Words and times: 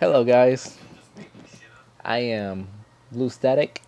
Hello, 0.00 0.24
guys. 0.24 0.76
I 2.04 2.18
am 2.18 2.66
Blue 3.12 3.30
Static, 3.30 3.80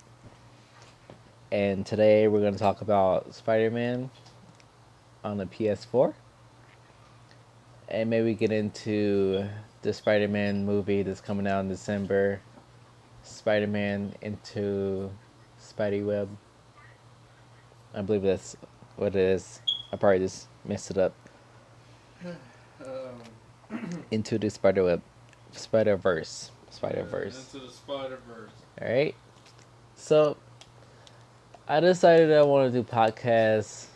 and 1.50 1.84
today 1.84 2.28
we're 2.28 2.38
going 2.38 2.52
to 2.52 2.58
talk 2.60 2.80
about 2.80 3.34
Spider 3.34 3.72
Man 3.72 4.08
on 5.24 5.36
the 5.36 5.46
PS4. 5.46 6.14
And 7.88 8.08
maybe 8.08 8.34
get 8.34 8.52
into 8.52 9.48
the 9.82 9.92
Spider 9.92 10.28
Man 10.28 10.64
movie 10.64 11.02
that's 11.02 11.20
coming 11.20 11.48
out 11.48 11.58
in 11.58 11.68
December 11.68 12.40
Spider 13.24 13.66
Man 13.66 14.14
into 14.22 15.10
Spidey 15.60 16.06
Web. 16.06 16.28
I 17.92 18.02
believe 18.02 18.22
that's 18.22 18.56
what 18.94 19.08
it 19.08 19.16
is. 19.16 19.60
I 19.92 19.96
probably 19.96 20.20
just 20.20 20.46
messed 20.64 20.92
it 20.92 20.98
up. 20.98 21.14
Um. 23.70 23.88
into 24.12 24.38
the 24.38 24.50
Spider 24.50 24.84
Web. 24.84 25.02
Spider 25.52 25.96
Verse. 25.96 26.50
Spider 26.70 27.04
Verse. 27.04 27.52
Into 27.52 27.66
the 27.66 27.72
Spider 27.72 28.18
Verse. 28.28 28.50
All 28.80 28.88
right. 28.88 29.14
So 29.96 30.36
I 31.68 31.80
decided 31.80 32.32
I 32.32 32.42
want 32.42 32.72
to 32.72 32.82
do 32.82 32.86
podcasts. 32.88 33.86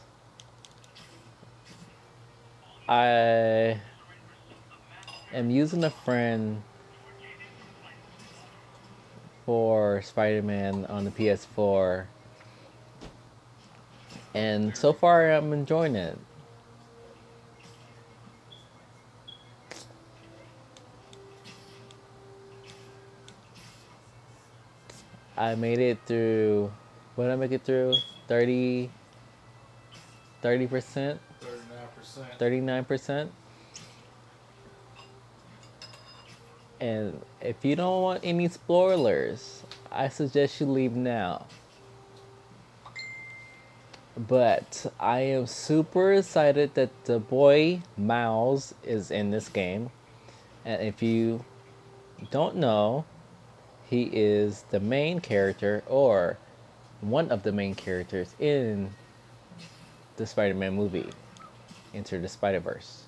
I 2.88 3.80
am 5.32 5.50
using 5.50 5.84
a 5.84 5.90
friend 5.90 6.62
for 9.46 10.02
Spider 10.02 10.42
Man 10.42 10.86
on 10.86 11.04
the 11.04 11.10
PS4. 11.10 12.06
And 14.34 14.76
so 14.76 14.92
far, 14.92 15.30
I'm 15.30 15.52
enjoying 15.52 15.96
it. 15.96 16.18
I 25.40 25.54
made 25.54 25.78
it 25.78 25.98
through. 26.04 26.70
What 27.14 27.24
did 27.24 27.32
I 27.32 27.36
make 27.36 27.52
it 27.52 27.64
through? 27.64 27.94
30. 28.28 28.90
30%? 30.42 31.18
39%. 32.38 32.38
39%. 32.38 33.28
And 36.78 37.22
if 37.40 37.64
you 37.64 37.74
don't 37.74 38.02
want 38.02 38.20
any 38.22 38.48
spoilers, 38.48 39.62
I 39.90 40.10
suggest 40.10 40.60
you 40.60 40.66
leave 40.66 40.94
now. 40.94 41.46
But 44.18 44.92
I 45.00 45.20
am 45.20 45.46
super 45.46 46.12
excited 46.12 46.74
that 46.74 46.90
the 47.04 47.18
boy 47.18 47.80
Miles 47.96 48.74
is 48.82 49.10
in 49.10 49.30
this 49.30 49.48
game. 49.48 49.88
And 50.66 50.82
if 50.82 51.02
you 51.02 51.46
don't 52.30 52.56
know, 52.56 53.06
he 53.90 54.08
is 54.12 54.64
the 54.70 54.78
main 54.78 55.18
character 55.20 55.82
or 55.88 56.38
one 57.00 57.28
of 57.30 57.42
the 57.42 57.50
main 57.50 57.74
characters 57.74 58.36
in 58.38 58.88
the 60.16 60.24
Spider-Man 60.24 60.74
movie, 60.74 61.10
Into 61.92 62.20
the 62.20 62.28
Spider-Verse. 62.28 63.02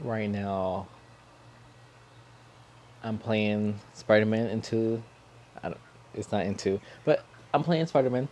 Right 0.00 0.28
now, 0.28 0.88
I'm 3.04 3.18
playing 3.18 3.78
Spider-Man 3.94 4.48
into. 4.48 5.02
I 5.62 5.68
don't. 5.68 5.80
It's 6.14 6.32
not 6.32 6.44
into, 6.44 6.80
but 7.04 7.24
I'm 7.54 7.62
playing 7.62 7.86
Spider-Man 7.86 8.28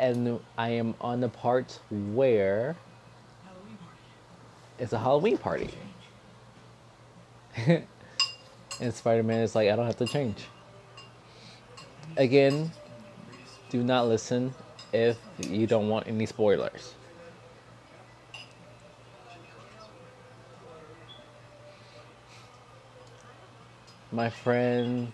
and 0.00 0.40
I 0.56 0.70
am 0.70 0.94
on 1.00 1.20
the 1.20 1.28
part 1.28 1.78
where 1.90 2.74
it's 4.78 4.94
a 4.94 4.98
Halloween 4.98 5.36
party. 5.36 5.70
and 7.66 8.94
Spider 8.94 9.22
Man 9.22 9.40
is 9.40 9.54
like, 9.54 9.68
I 9.68 9.76
don't 9.76 9.84
have 9.84 9.98
to 9.98 10.06
change. 10.06 10.46
Again, 12.16 12.72
do 13.68 13.82
not 13.84 14.08
listen 14.08 14.54
if 14.94 15.18
you 15.38 15.66
don't 15.66 15.88
want 15.88 16.08
any 16.08 16.24
spoilers. 16.24 16.94
My 24.12 24.30
friend 24.30 25.12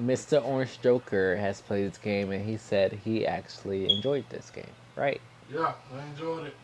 Mr. 0.00 0.44
Orange 0.44 0.80
Joker 0.80 1.36
has 1.36 1.60
played 1.60 1.90
this 1.90 1.98
game 1.98 2.32
and 2.32 2.44
he 2.44 2.56
said 2.56 2.92
he 3.04 3.26
actually 3.26 3.88
enjoyed 3.94 4.24
this 4.28 4.50
game, 4.50 4.64
right? 4.96 5.20
Yeah, 5.52 5.72
I 5.94 6.04
enjoyed 6.06 6.46
it. 6.46 6.54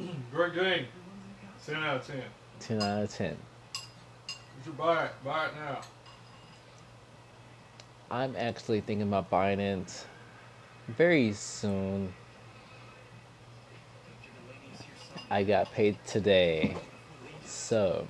Great 0.32 0.54
game. 0.54 0.86
10 1.64 1.76
out 1.76 1.96
of 1.96 2.06
10. 2.06 2.22
10 2.60 2.82
out 2.82 3.02
of 3.04 3.10
10. 3.10 3.36
You 3.76 3.82
should 4.64 4.76
buy 4.76 5.04
it. 5.04 5.12
Buy 5.24 5.46
it 5.46 5.52
now. 5.54 5.80
I'm 8.10 8.34
actually 8.36 8.80
thinking 8.80 9.08
about 9.08 9.30
buying 9.30 9.60
it 9.60 10.06
very 10.88 11.32
soon. 11.32 12.12
I 15.30 15.42
got 15.42 15.72
paid 15.72 15.96
today. 16.06 16.76
So 17.44 18.06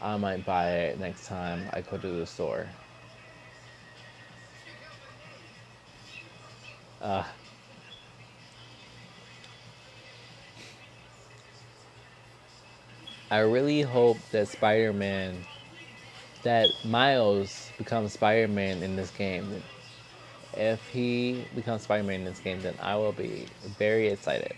I 0.00 0.16
might 0.16 0.44
buy 0.46 0.70
it 0.70 1.00
next 1.00 1.26
time 1.26 1.68
I 1.72 1.80
go 1.80 1.98
to 1.98 2.08
the 2.08 2.26
store. 2.26 2.68
Uh, 7.02 7.24
I 13.30 13.38
really 13.38 13.82
hope 13.82 14.18
that 14.30 14.48
Spider 14.48 14.92
Man, 14.92 15.36
that 16.44 16.70
Miles 16.84 17.70
becomes 17.76 18.12
Spider 18.12 18.48
Man 18.48 18.82
in 18.82 18.96
this 18.96 19.10
game. 19.10 19.62
If 20.54 20.88
he 20.88 21.44
becomes 21.54 21.82
Spider 21.82 22.04
Man 22.04 22.20
in 22.20 22.24
this 22.24 22.40
game, 22.40 22.62
then 22.62 22.74
I 22.80 22.96
will 22.96 23.12
be 23.12 23.46
very 23.78 24.08
excited. 24.08 24.54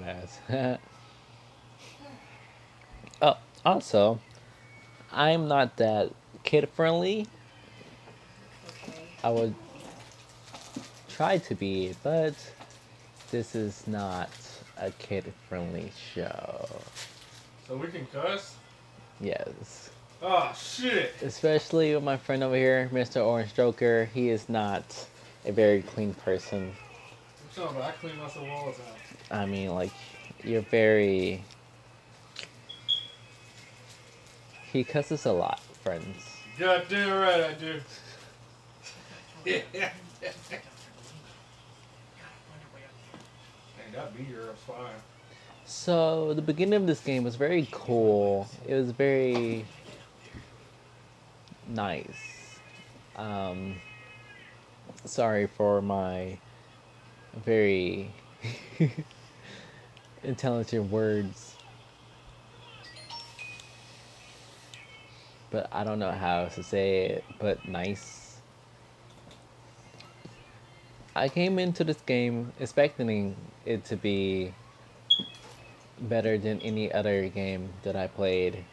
Smart 0.00 0.16
ass. 0.48 0.48
oh, 3.22 3.36
also, 3.64 4.20
I'm 5.12 5.48
not 5.48 5.76
that 5.76 6.12
kid 6.44 6.68
friendly. 6.70 7.26
I 9.22 9.30
would 9.30 9.54
try 11.08 11.38
to 11.38 11.54
be, 11.54 11.94
but 12.02 12.34
this 13.30 13.54
is 13.54 13.86
not 13.86 14.30
a 14.78 14.90
kid 14.92 15.32
friendly 15.48 15.92
show. 16.14 16.68
So 17.68 17.76
we 17.76 17.88
can 17.88 18.06
cuss? 18.06 18.56
Yes. 19.20 19.90
Oh 20.22 20.52
shit! 20.58 21.14
Especially 21.22 21.94
with 21.94 22.04
my 22.04 22.16
friend 22.16 22.42
over 22.42 22.56
here, 22.56 22.90
Mr. 22.92 23.24
Orange 23.24 23.54
Joker. 23.54 24.08
He 24.12 24.30
is 24.30 24.48
not 24.48 25.06
a 25.46 25.52
very 25.52 25.82
clean 25.82 26.14
person. 26.14 26.72
I'm 26.72 27.54
talking 27.54 27.76
about 27.76 27.88
I 27.88 27.92
clean 27.92 28.18
myself 28.18 28.46
all 28.50 28.66
the 28.66 28.72
time. 28.72 29.09
I 29.30 29.46
mean, 29.46 29.74
like, 29.74 29.92
you're 30.44 30.62
very. 30.62 31.42
He 34.72 34.84
cusses 34.84 35.24
a 35.26 35.32
lot, 35.32 35.60
friends. 35.82 36.42
Goddamn 36.58 37.18
right 37.18 37.44
I 37.44 37.52
do. 37.54 37.80
Yeah. 39.72 39.90
That 43.92 44.16
beer 44.16 44.50
is 44.52 44.60
fine. 44.66 44.94
So 45.64 46.34
the 46.34 46.42
beginning 46.42 46.74
of 46.74 46.86
this 46.86 47.00
game 47.00 47.24
was 47.24 47.36
very 47.36 47.66
cool. 47.70 48.48
It 48.68 48.74
was 48.74 48.90
very 48.90 49.64
nice. 51.68 52.60
Um, 53.16 53.76
Sorry 55.04 55.46
for 55.46 55.80
my 55.80 56.38
very 57.44 58.10
intelligent 60.22 60.90
words. 60.90 61.54
But 65.50 65.68
I 65.72 65.84
don't 65.84 65.98
know 65.98 66.12
how 66.12 66.46
to 66.46 66.62
say 66.62 67.06
it, 67.06 67.24
but 67.38 67.66
nice. 67.66 68.38
I 71.16 71.28
came 71.28 71.58
into 71.58 71.82
this 71.82 72.00
game 72.02 72.52
expecting 72.60 73.34
it 73.66 73.84
to 73.86 73.96
be 73.96 74.54
better 76.00 76.38
than 76.38 76.60
any 76.60 76.92
other 76.92 77.28
game 77.28 77.70
that 77.82 77.96
I 77.96 78.06
played. 78.06 78.64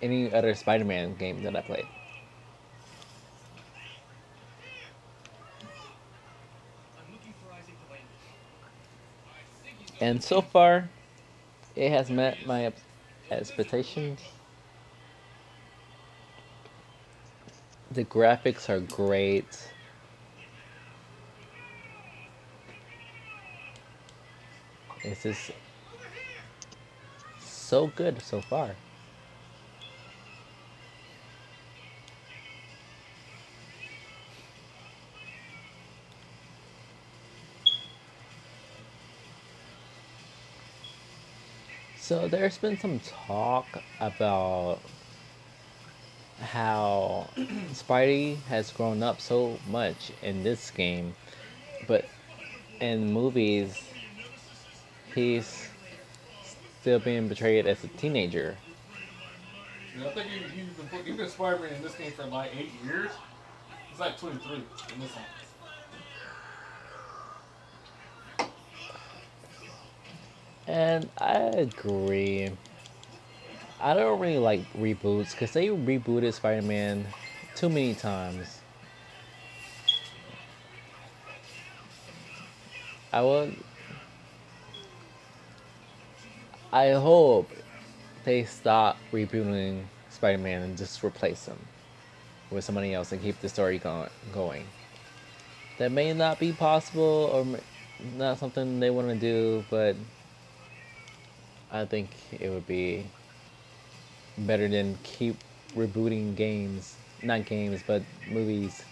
Any 0.00 0.32
other 0.32 0.54
Spider 0.54 0.84
Man 0.84 1.14
game 1.16 1.42
that 1.42 1.54
I 1.54 1.60
played. 1.60 1.86
And 10.04 10.22
so 10.22 10.42
far, 10.42 10.90
it 11.74 11.88
has 11.88 12.10
met 12.10 12.46
my 12.46 12.70
expectations. 13.30 14.20
The 17.90 18.04
graphics 18.04 18.68
are 18.68 18.80
great. 18.80 19.46
It's 25.02 25.22
just 25.22 25.52
so 27.38 27.86
good 27.86 28.20
so 28.20 28.42
far. 28.42 28.76
So 42.04 42.28
there's 42.28 42.58
been 42.58 42.78
some 42.78 42.98
talk 43.00 43.82
about 43.98 44.78
how 46.38 47.30
Spidey 47.72 48.42
has 48.42 48.70
grown 48.72 49.02
up 49.02 49.22
so 49.22 49.58
much 49.70 50.12
in 50.22 50.42
this 50.42 50.70
game, 50.70 51.14
but 51.86 52.04
in 52.78 53.10
movies, 53.10 53.88
he's 55.14 55.70
still 56.82 56.98
being 56.98 57.26
portrayed 57.26 57.66
as 57.66 57.82
a 57.84 57.88
teenager. 57.88 58.58
I 59.98 60.04
think 60.10 60.28
he's 60.28 60.52
been, 60.76 61.04
he's 61.06 61.16
been 61.16 61.28
Spider-Man 61.30 61.72
in 61.72 61.82
this 61.82 61.94
game 61.94 62.12
for 62.12 62.26
like 62.26 62.50
eight 62.54 62.72
years. 62.84 63.12
He's 63.90 63.98
like 63.98 64.20
23 64.20 64.56
in 64.56 65.00
this 65.00 65.16
one. 65.16 65.24
And 70.66 71.10
I 71.18 71.34
agree. 71.34 72.50
I 73.80 73.94
don't 73.94 74.18
really 74.18 74.38
like 74.38 74.60
reboots 74.74 75.32
because 75.32 75.52
they 75.52 75.68
rebooted 75.68 76.32
Spider 76.32 76.62
Man 76.62 77.06
too 77.54 77.68
many 77.68 77.94
times. 77.94 78.60
I 83.12 83.22
would. 83.22 83.54
I 86.72 86.90
hope 86.92 87.50
they 88.24 88.44
stop 88.44 88.98
rebooting 89.12 89.84
Spider 90.10 90.38
Man 90.38 90.62
and 90.62 90.78
just 90.78 91.04
replace 91.04 91.46
him 91.46 91.58
with 92.50 92.64
somebody 92.64 92.94
else 92.94 93.12
and 93.12 93.20
keep 93.22 93.40
the 93.40 93.48
story 93.48 93.78
go- 93.78 94.08
going. 94.32 94.64
That 95.78 95.92
may 95.92 96.12
not 96.14 96.38
be 96.38 96.52
possible 96.52 97.30
or 97.32 97.60
not 98.16 98.38
something 98.38 98.80
they 98.80 98.90
want 98.90 99.08
to 99.08 99.14
do, 99.14 99.64
but 99.70 99.96
I 101.70 101.84
think 101.84 102.10
it 102.32 102.50
would 102.50 102.66
be 102.66 103.06
better 104.38 104.68
than 104.68 104.98
keep 105.02 105.36
rebooting 105.74 106.36
games, 106.36 106.96
not 107.22 107.46
games, 107.46 107.82
but 107.86 108.02
movies. 108.30 108.82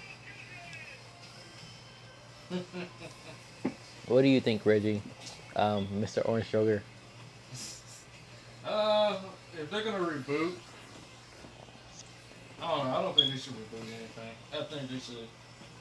what 4.07 4.23
do 4.23 4.29
you 4.29 4.41
think, 4.41 4.65
Reggie? 4.67 5.03
Um, 5.57 5.87
Mr. 5.95 6.27
Orange 6.29 6.47
Sugar? 6.47 6.83
Uh, 8.65 9.17
if 9.61 9.69
they're 9.73 9.83
gonna 9.83 9.99
reboot, 9.99 10.53
I 12.63 12.69
don't 12.77 12.87
know. 12.87 12.97
I 12.97 13.03
don't 13.03 13.17
think 13.17 13.33
they 13.33 13.37
should 13.37 13.55
reboot 13.55 13.83
anything. 13.83 14.31
I 14.53 14.63
think 14.63 14.89
they 14.89 15.01
should 15.01 15.27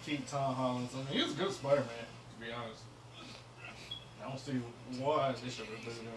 keep 0.04 0.28
Tom 0.28 0.56
Holland. 0.56 0.90
I 0.94 0.98
mean, 0.98 1.08
he 1.10 1.22
was 1.24 1.34
a 1.34 1.36
good 1.36 1.52
Spider-Man, 1.52 1.86
to 1.86 2.46
be 2.46 2.52
honest. 2.52 2.82
I 4.20 4.28
don't 4.28 4.40
see 4.40 4.54
why 4.98 5.34
they 5.44 5.50
should 5.52 5.66
reboot 5.68 6.02
him. 6.02 6.10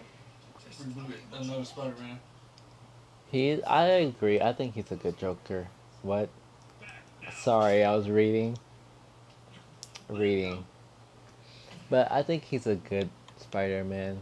Another 1.33 1.65
Spider-Man. 1.65 2.19
He, 3.31 3.63
I 3.63 3.85
agree. 3.85 4.39
I 4.39 4.53
think 4.53 4.75
he's 4.75 4.91
a 4.91 4.95
good 4.95 5.17
Joker. 5.17 5.67
What? 6.01 6.29
Sorry, 7.33 7.83
I 7.83 7.95
was 7.95 8.09
reading. 8.09 8.57
Reading. 10.09 10.65
But 11.89 12.11
I 12.11 12.23
think 12.23 12.43
he's 12.43 12.67
a 12.67 12.75
good 12.75 13.09
Spider-Man. 13.37 14.21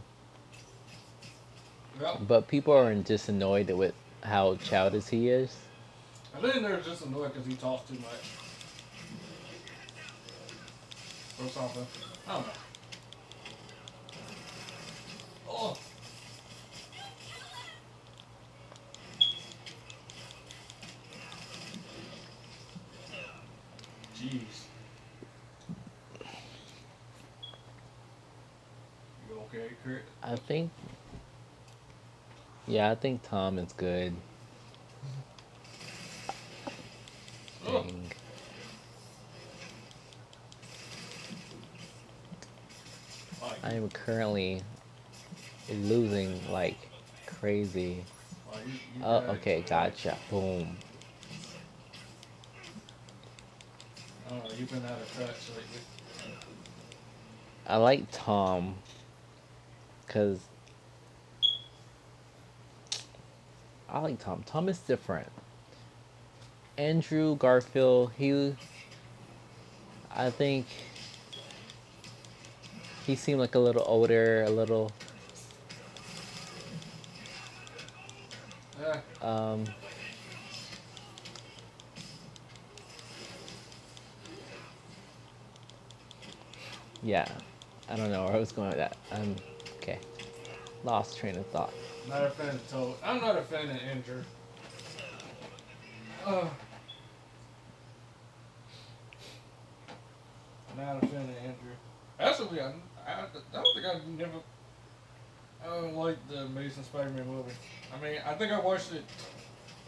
Yep. 2.01 2.21
But 2.27 2.47
people 2.47 2.73
are 2.73 2.93
just 2.95 3.29
annoyed 3.29 3.69
with 3.69 3.93
how 4.23 4.55
childish 4.55 5.07
he 5.07 5.29
is. 5.29 5.55
I 6.35 6.41
think 6.41 6.63
they're 6.63 6.79
just 6.79 7.05
annoyed 7.05 7.33
because 7.33 7.47
he 7.47 7.55
talks 7.55 7.89
too 7.89 7.95
much. 7.99 8.23
Or 11.41 11.49
something. 11.49 11.85
I 12.27 12.33
don't 12.33 12.47
know. 12.47 12.53
Oh. 15.49 15.77
Jeez. 24.23 24.63
You 29.27 29.35
okay, 29.41 29.73
Kurt? 29.83 30.05
I 30.23 30.37
think. 30.37 30.71
Yeah, 32.67 32.91
I 32.91 32.95
think 32.95 33.21
Tom 33.23 33.59
is 33.59 33.73
good. 33.73 34.13
Oh. 37.67 37.85
I 43.61 43.73
am 43.73 43.89
currently 43.89 44.61
losing 45.69 46.39
like 46.49 46.77
crazy. 47.25 48.03
like, 48.53 48.65
you- 48.65 48.71
you 48.99 49.03
Oh, 49.03 49.17
okay, 49.33 49.65
gotcha. 49.67 50.17
Boom. 50.29 50.77
I 54.25 54.29
don't 54.29 54.43
know, 54.43 54.55
you've 54.57 54.71
been 54.71 54.85
out 54.85 54.99
of 55.01 55.13
touch 55.17 55.49
lately. 55.49 55.81
I 57.67 57.77
like 57.77 58.05
Tom 58.11 58.75
because 60.05 60.39
I 63.89 63.99
like 63.99 64.19
Tom. 64.19 64.43
Tom 64.45 64.69
is 64.69 64.79
different. 64.79 65.29
Andrew 66.77 67.35
Garfield, 67.35 68.11
he, 68.17 68.55
I 70.11 70.29
think 70.29 70.65
he 73.05 73.15
seemed 73.15 73.39
like 73.39 73.55
a 73.55 73.59
little 73.59 73.83
older, 73.85 74.43
a 74.43 74.49
little 74.49 74.91
um. 79.21 79.65
Yeah, 87.03 87.27
I 87.89 87.97
don't 87.97 88.11
know 88.11 88.25
where 88.25 88.35
I 88.35 88.39
was 88.39 88.51
going 88.53 88.69
with 88.69 88.77
that. 88.77 88.95
Um, 89.11 89.35
okay, 89.81 89.99
lost 90.85 91.17
train 91.17 91.37
of 91.37 91.45
thought. 91.47 91.73
Not 92.07 92.23
a 92.23 92.29
fan 92.29 92.55
of 92.55 92.71
Toad. 92.71 92.95
I'm 93.03 93.19
not 93.19 93.37
a 93.37 93.41
fan 93.41 93.69
of 93.69 93.77
Andrew. 93.77 94.23
Uh, 96.25 96.47
not 100.77 101.03
a 101.03 101.05
fan 101.07 101.21
of 101.23 101.29
Andrew. 101.29 101.73
Actually, 102.19 102.61
I, 102.61 102.67
I, 103.05 103.11
I 103.11 103.25
don't 103.53 103.73
think 103.73 103.85
I've 103.85 104.07
never. 104.07 104.39
I 105.61 105.67
don't 105.67 105.95
like 105.95 106.17
the 106.29 106.43
Amazing 106.43 106.83
Spider-Man 106.83 107.27
movie. 107.27 107.51
I 107.93 108.01
mean, 108.01 108.19
I 108.25 108.33
think 108.33 108.51
I 108.51 108.59
watched 108.59 108.93
it. 108.93 109.03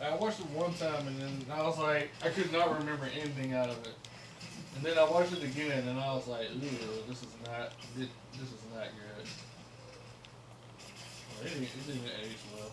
I 0.02 0.14
watched 0.16 0.40
it 0.42 0.50
one 0.50 0.74
time 0.74 1.08
and 1.08 1.18
then 1.20 1.46
I 1.52 1.62
was 1.64 1.78
like, 1.78 2.12
I 2.22 2.30
could 2.30 2.52
not 2.52 2.78
remember 2.80 3.08
anything 3.14 3.54
out 3.54 3.70
of 3.70 3.78
it. 3.86 3.94
And 4.76 4.84
then 4.84 4.98
I 4.98 5.04
watched 5.10 5.34
it 5.34 5.44
again, 5.44 5.88
and 5.88 6.00
I 6.00 6.14
was 6.14 6.28
like, 6.28 6.48
"Ooh, 6.52 7.08
this 7.08 7.22
is 7.22 7.28
not 7.46 7.72
this, 7.96 8.10
this 8.34 8.50
is 8.50 8.62
not 8.74 8.88
good." 8.92 9.26
Well, 11.32 11.46
it, 11.46 11.50
didn't, 11.50 11.64
it 11.64 11.88
didn't 11.88 12.12
age 12.22 12.38
well. 12.54 12.72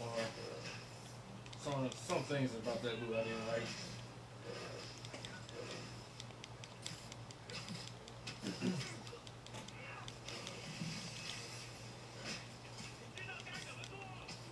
Or 0.00 0.24
some 1.60 1.90
some 1.92 2.22
things 2.24 2.50
about 2.54 2.82
that 2.82 3.00
movie 3.00 3.16
I 3.16 3.22
didn't 3.22 3.46
like. 3.48 3.62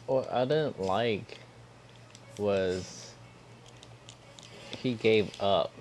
What 0.07 0.33
I 0.33 0.45
didn't 0.45 0.81
like 0.81 1.39
was 2.39 3.06
he 4.87 4.95
gave 4.95 5.31
up. 5.41 5.73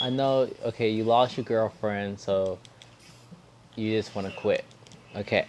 I 0.00 0.10
know, 0.10 0.48
okay, 0.64 0.90
you 0.90 1.04
lost 1.04 1.36
your 1.36 1.44
girlfriend, 1.44 2.18
so 2.18 2.58
you 3.76 3.96
just 3.96 4.14
want 4.14 4.26
to 4.26 4.32
quit. 4.40 4.64
Okay. 5.14 5.46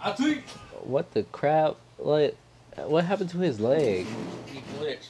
I 0.00 0.12
think 0.12 0.44
What 0.84 1.12
the 1.12 1.24
crap? 1.24 1.76
Like, 1.98 2.36
what 2.76 3.04
happened 3.04 3.30
to 3.30 3.38
his 3.38 3.58
leg? 3.58 4.06
he 4.46 4.60
glitched. 4.78 5.08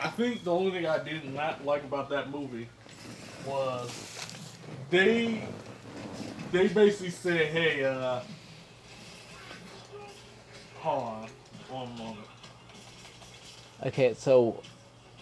I 0.00 0.08
think 0.08 0.44
the 0.44 0.52
only 0.52 0.70
thing 0.70 0.86
I 0.86 1.02
did 1.02 1.34
not 1.34 1.64
like 1.64 1.82
about 1.84 2.08
that 2.10 2.30
movie 2.30 2.68
was 3.46 3.90
they 4.90 5.44
they 6.50 6.68
basically 6.68 7.10
said, 7.10 7.46
"Hey, 7.46 7.84
uh, 7.84 8.20
hold 10.78 11.02
on, 11.02 11.28
one 11.68 11.98
moment." 11.98 12.26
Okay, 13.86 14.14
so 14.14 14.62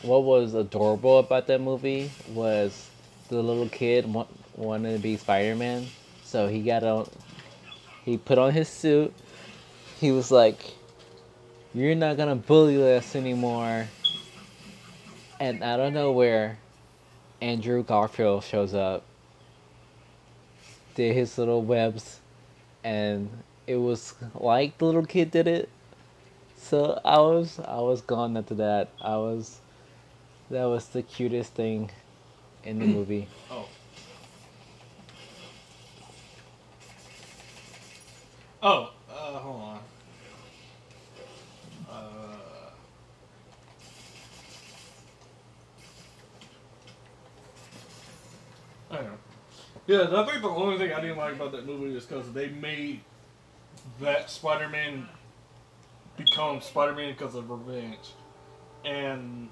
what 0.02 0.24
was 0.24 0.54
adorable 0.54 1.18
about 1.18 1.46
that 1.48 1.60
movie 1.60 2.10
was 2.28 2.88
the 3.28 3.42
little 3.42 3.68
kid 3.68 4.12
wa- 4.12 4.26
wanted 4.56 4.92
to 4.92 4.98
be 4.98 5.16
Spider 5.16 5.56
Man, 5.56 5.86
so 6.24 6.48
he 6.48 6.62
got 6.62 6.84
on. 6.84 7.08
He 8.04 8.16
put 8.16 8.38
on 8.38 8.52
his 8.52 8.68
suit. 8.68 9.12
He 10.00 10.12
was 10.12 10.30
like, 10.30 10.74
"You're 11.74 11.94
not 11.94 12.16
gonna 12.16 12.36
bully 12.36 12.96
us 12.96 13.16
anymore." 13.16 13.88
And 15.40 15.62
out 15.62 15.80
of 15.80 15.92
nowhere, 15.92 16.58
Andrew 17.40 17.82
Garfield 17.82 18.44
shows 18.44 18.74
up. 18.74 19.04
Did 20.94 21.14
his 21.14 21.38
little 21.38 21.62
webs, 21.62 22.20
and 22.82 23.30
it 23.66 23.76
was 23.76 24.14
like 24.34 24.78
the 24.78 24.84
little 24.86 25.04
kid 25.04 25.30
did 25.30 25.46
it. 25.46 25.68
So 26.56 27.00
I 27.04 27.18
was 27.18 27.60
I 27.60 27.80
was 27.80 28.00
gone 28.00 28.36
after 28.36 28.54
that. 28.56 28.88
I 29.00 29.16
was 29.16 29.60
that 30.50 30.64
was 30.64 30.88
the 30.88 31.02
cutest 31.02 31.54
thing 31.54 31.90
in 32.64 32.78
the 32.78 32.86
movie. 32.86 33.28
Oh. 33.50 33.68
Oh, 38.60 38.90
uh, 39.08 39.14
hold 39.38 39.62
on. 39.62 39.78
Uh, 41.88 41.92
I 48.90 48.96
don't 48.96 49.04
know. 49.04 49.12
Yeah, 49.86 50.20
I 50.20 50.26
think 50.26 50.42
the 50.42 50.48
only 50.48 50.76
thing 50.76 50.92
I 50.92 51.00
didn't 51.00 51.18
like 51.18 51.34
about 51.34 51.52
that 51.52 51.66
movie 51.66 51.96
is 51.96 52.04
because 52.04 52.32
they 52.32 52.48
made 52.48 53.00
that 54.00 54.28
Spider-Man 54.28 55.08
become 56.16 56.60
Spider-Man 56.60 57.12
because 57.12 57.36
of 57.36 57.48
revenge, 57.48 58.12
and 58.84 59.48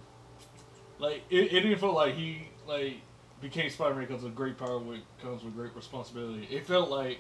like 0.99 1.23
it, 1.31 1.53
it 1.53 1.61
didn't 1.61 1.79
feel 1.79 1.95
like 1.95 2.15
he 2.15 2.49
like 2.67 2.95
became 3.41 3.71
Spider-Man 3.71 4.07
because 4.07 4.25
of 4.25 4.35
great 4.35 4.59
power 4.59 4.81
comes 5.23 5.45
with 5.45 5.55
great 5.55 5.75
responsibility. 5.75 6.49
It 6.51 6.67
felt 6.67 6.91
like, 6.91 7.19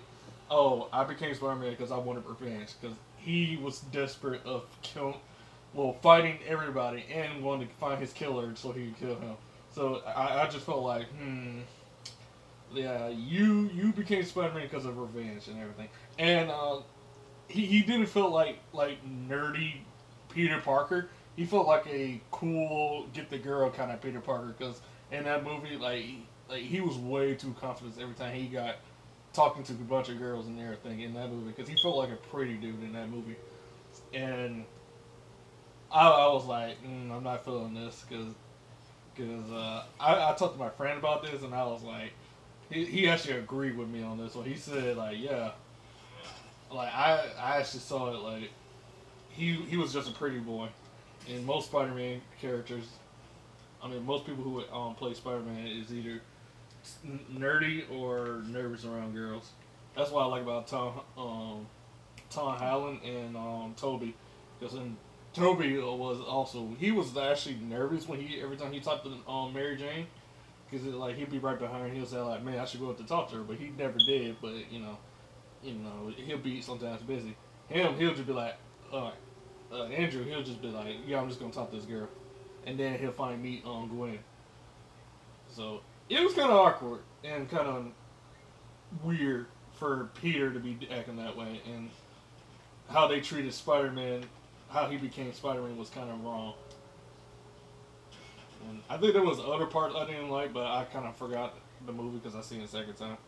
oh, 0.50 0.88
I 0.92 1.04
became 1.04 1.34
Spider-Man 1.34 1.70
because 1.70 1.92
I 1.92 1.98
wanted 1.98 2.24
revenge 2.26 2.70
because 2.80 2.96
he 3.18 3.58
was 3.62 3.80
desperate 3.80 4.44
of 4.44 4.64
kill, 4.82 5.16
well, 5.74 5.94
fighting 6.02 6.38
everybody 6.46 7.04
and 7.12 7.42
wanted 7.42 7.68
to 7.68 7.74
find 7.76 8.00
his 8.00 8.12
killer 8.12 8.54
so 8.56 8.72
he 8.72 8.86
could 8.86 8.98
kill 8.98 9.14
him. 9.16 9.36
So 9.72 10.02
I, 10.06 10.42
I 10.42 10.48
just 10.48 10.64
felt 10.64 10.82
like, 10.82 11.08
hmm, 11.08 11.58
yeah, 12.72 13.08
you 13.08 13.70
you 13.74 13.92
became 13.92 14.24
Spider-Man 14.24 14.62
because 14.62 14.86
of 14.86 14.98
revenge 14.98 15.48
and 15.48 15.60
everything, 15.60 15.88
and 16.18 16.50
uh, 16.50 16.80
he 17.48 17.66
he 17.66 17.82
didn't 17.82 18.06
feel 18.06 18.30
like 18.30 18.58
like 18.72 18.98
nerdy 19.06 19.74
Peter 20.30 20.60
Parker. 20.60 21.08
He 21.36 21.44
felt 21.44 21.66
like 21.66 21.86
a 21.86 22.20
cool 22.30 23.06
get 23.12 23.30
the 23.30 23.38
girl 23.38 23.70
kind 23.70 23.92
of 23.92 24.00
Peter 24.00 24.20
Parker 24.20 24.54
because 24.56 24.80
in 25.12 25.24
that 25.24 25.44
movie, 25.44 25.76
like 25.76 26.06
like 26.48 26.62
he 26.62 26.80
was 26.80 26.96
way 26.96 27.34
too 27.34 27.54
confident 27.60 27.96
every 28.00 28.14
time 28.14 28.34
he 28.34 28.46
got 28.46 28.76
talking 29.32 29.62
to 29.64 29.72
a 29.72 29.76
bunch 29.76 30.08
of 30.08 30.18
girls 30.18 30.46
and 30.46 30.58
everything 30.60 31.00
in 31.00 31.12
that 31.14 31.30
movie 31.30 31.50
because 31.50 31.68
he 31.68 31.76
felt 31.76 31.96
like 31.96 32.10
a 32.10 32.16
pretty 32.16 32.54
dude 32.54 32.82
in 32.82 32.92
that 32.94 33.10
movie, 33.10 33.36
and 34.14 34.64
I, 35.92 36.08
I 36.08 36.26
was 36.32 36.46
like, 36.46 36.82
mm, 36.82 37.10
I'm 37.10 37.22
not 37.22 37.44
feeling 37.44 37.74
this 37.74 38.04
because 38.08 38.32
because 39.14 39.50
uh, 39.50 39.82
I, 40.00 40.30
I 40.30 40.34
talked 40.34 40.54
to 40.54 40.58
my 40.58 40.68
friend 40.70 40.98
about 40.98 41.22
this 41.22 41.42
and 41.42 41.54
I 41.54 41.64
was 41.64 41.82
like, 41.82 42.12
he, 42.70 42.84
he 42.84 43.08
actually 43.08 43.38
agreed 43.38 43.76
with 43.76 43.88
me 43.88 44.02
on 44.02 44.18
this 44.18 44.34
one. 44.34 44.44
He 44.46 44.56
said 44.56 44.96
like, 44.96 45.18
yeah, 45.18 45.50
like 46.70 46.92
I 46.92 47.24
I 47.38 47.56
actually 47.58 47.80
saw 47.80 48.12
it 48.14 48.20
like 48.20 48.50
he 49.30 49.54
he 49.54 49.76
was 49.76 49.92
just 49.92 50.08
a 50.08 50.12
pretty 50.12 50.38
boy, 50.38 50.68
and 51.28 51.44
most 51.44 51.66
Spider-Man 51.66 52.20
characters 52.40 52.84
I 53.82 53.88
mean, 53.88 54.04
most 54.04 54.26
people 54.26 54.42
who 54.42 54.64
um, 54.74 54.94
play 54.94 55.14
Spider 55.14 55.40
Man 55.40 55.66
is 55.66 55.92
either 55.92 56.20
nerdy 57.32 57.84
or 57.90 58.42
nervous 58.46 58.84
around 58.84 59.14
girls. 59.14 59.50
That's 59.96 60.10
what 60.10 60.22
I 60.22 60.26
like 60.26 60.42
about 60.42 60.66
Tom 60.66 61.00
um, 61.16 61.66
Tom 62.30 62.56
Holland 62.58 63.00
and 63.04 63.36
um, 63.36 63.74
Tobey, 63.76 64.14
because 64.58 64.76
Tobey 65.34 65.78
was 65.78 66.20
also 66.20 66.74
he 66.78 66.90
was 66.90 67.16
actually 67.16 67.56
nervous 67.56 68.08
when 68.08 68.20
he 68.20 68.40
every 68.40 68.56
time 68.56 68.72
he 68.72 68.80
talked 68.80 69.04
to 69.04 69.30
um, 69.30 69.52
Mary 69.52 69.76
Jane, 69.76 70.06
because 70.68 70.86
like 70.86 71.16
he'd 71.16 71.30
be 71.30 71.38
right 71.38 71.58
behind 71.58 71.82
her 71.82 71.86
and 71.86 71.96
he'll 71.96 72.06
say 72.06 72.18
like, 72.18 72.42
man, 72.42 72.58
I 72.58 72.64
should 72.64 72.80
go 72.80 72.90
up 72.90 72.98
to 72.98 73.04
talk 73.04 73.30
to 73.30 73.36
her, 73.36 73.42
but 73.42 73.56
he 73.56 73.70
never 73.78 73.98
did. 73.98 74.36
But 74.40 74.54
you 74.70 74.80
know, 74.80 74.98
you 75.62 75.74
know, 75.74 76.12
he'll 76.16 76.38
be 76.38 76.60
sometimes 76.60 77.02
busy. 77.02 77.36
Him, 77.68 77.96
he'll 77.98 78.14
just 78.14 78.26
be 78.26 78.32
like, 78.32 78.56
all 78.92 79.02
right. 79.02 79.14
Uh, 79.72 79.84
Andrew, 79.84 80.24
he'll 80.24 80.42
just 80.42 80.62
be 80.62 80.68
like, 80.68 80.96
yeah, 81.06 81.20
I'm 81.20 81.28
just 81.28 81.40
gonna 81.40 81.52
talk 81.52 81.70
to 81.70 81.76
this 81.76 81.84
girl 81.84 82.08
and 82.66 82.78
then 82.78 82.98
he'll 82.98 83.12
finally 83.12 83.38
meet 83.38 83.64
um 83.64 83.88
Gwen. 83.88 84.18
So 85.48 85.80
it 86.10 86.22
was 86.22 86.34
kind 86.34 86.50
of 86.50 86.56
awkward 86.56 87.00
and 87.24 87.48
kind 87.48 87.66
of 87.66 87.86
weird 89.02 89.46
for 89.72 90.10
Peter 90.20 90.52
to 90.52 90.58
be 90.58 90.76
acting 90.90 91.16
that 91.16 91.36
way, 91.36 91.60
and 91.66 91.90
how 92.90 93.06
they 93.06 93.20
treated 93.20 93.52
Spider 93.54 93.90
Man, 93.90 94.24
how 94.70 94.88
he 94.88 94.96
became 94.96 95.32
Spider 95.32 95.62
Man 95.62 95.76
was 95.76 95.90
kind 95.90 96.10
of 96.10 96.22
wrong. 96.24 96.54
And 98.68 98.80
I 98.88 98.96
think 98.96 99.12
there 99.12 99.22
was 99.22 99.38
other 99.38 99.66
parts 99.66 99.94
I 99.94 100.06
didn't 100.06 100.30
like, 100.30 100.52
but 100.52 100.66
I 100.66 100.84
kind 100.84 101.06
of 101.06 101.14
forgot 101.16 101.54
the 101.84 101.92
movie 101.92 102.18
because 102.18 102.34
I 102.34 102.40
seen 102.40 102.62
it 102.62 102.68
second 102.68 102.94
time. 102.94 103.18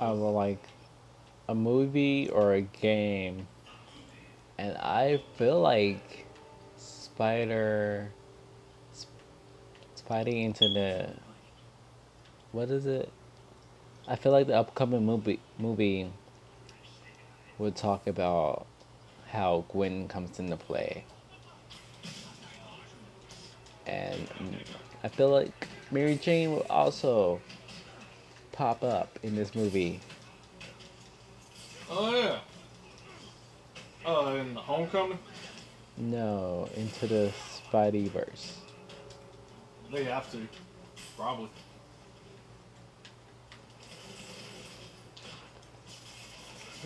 I 0.00 0.10
like 0.10 0.62
a 1.48 1.54
movie 1.54 2.28
or 2.30 2.54
a 2.54 2.62
game, 2.62 3.46
and 4.58 4.76
I 4.78 5.20
feel 5.36 5.60
like 5.60 6.26
Spider, 6.76 8.10
Sp- 8.92 9.08
Spidey 9.96 10.44
into 10.44 10.68
the, 10.68 11.10
what 12.52 12.70
is 12.70 12.86
it? 12.86 13.10
I 14.08 14.16
feel 14.16 14.32
like 14.32 14.46
the 14.46 14.56
upcoming 14.56 15.04
movie 15.04 15.40
movie 15.58 16.10
would 17.58 17.74
talk 17.74 18.06
about 18.06 18.66
how 19.30 19.64
Gwen 19.68 20.06
comes 20.08 20.38
into 20.38 20.56
play, 20.56 21.04
and 23.86 24.28
I 25.02 25.08
feel 25.08 25.30
like 25.30 25.66
Mary 25.90 26.16
Jane 26.16 26.52
will 26.52 26.66
also 26.70 27.40
pop 28.52 28.84
up 28.84 29.18
in 29.22 29.34
this 29.34 29.54
movie. 29.54 30.00
Oh 31.90 32.14
yeah. 32.14 32.38
Uh, 34.06 34.36
in 34.40 34.54
Homecoming, 34.54 35.18
No, 35.96 36.68
into 36.76 37.08
the 37.08 37.32
Spidey 37.72 38.08
verse. 38.08 38.58
they 39.92 40.04
have 40.04 40.30
to, 40.30 40.46
probably. 41.16 41.48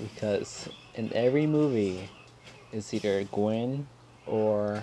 Because 0.02 0.68
in 0.94 1.12
every 1.12 1.46
movie, 1.46 2.08
it's 2.72 2.94
either 2.94 3.22
Gwen 3.24 3.86
or 4.26 4.82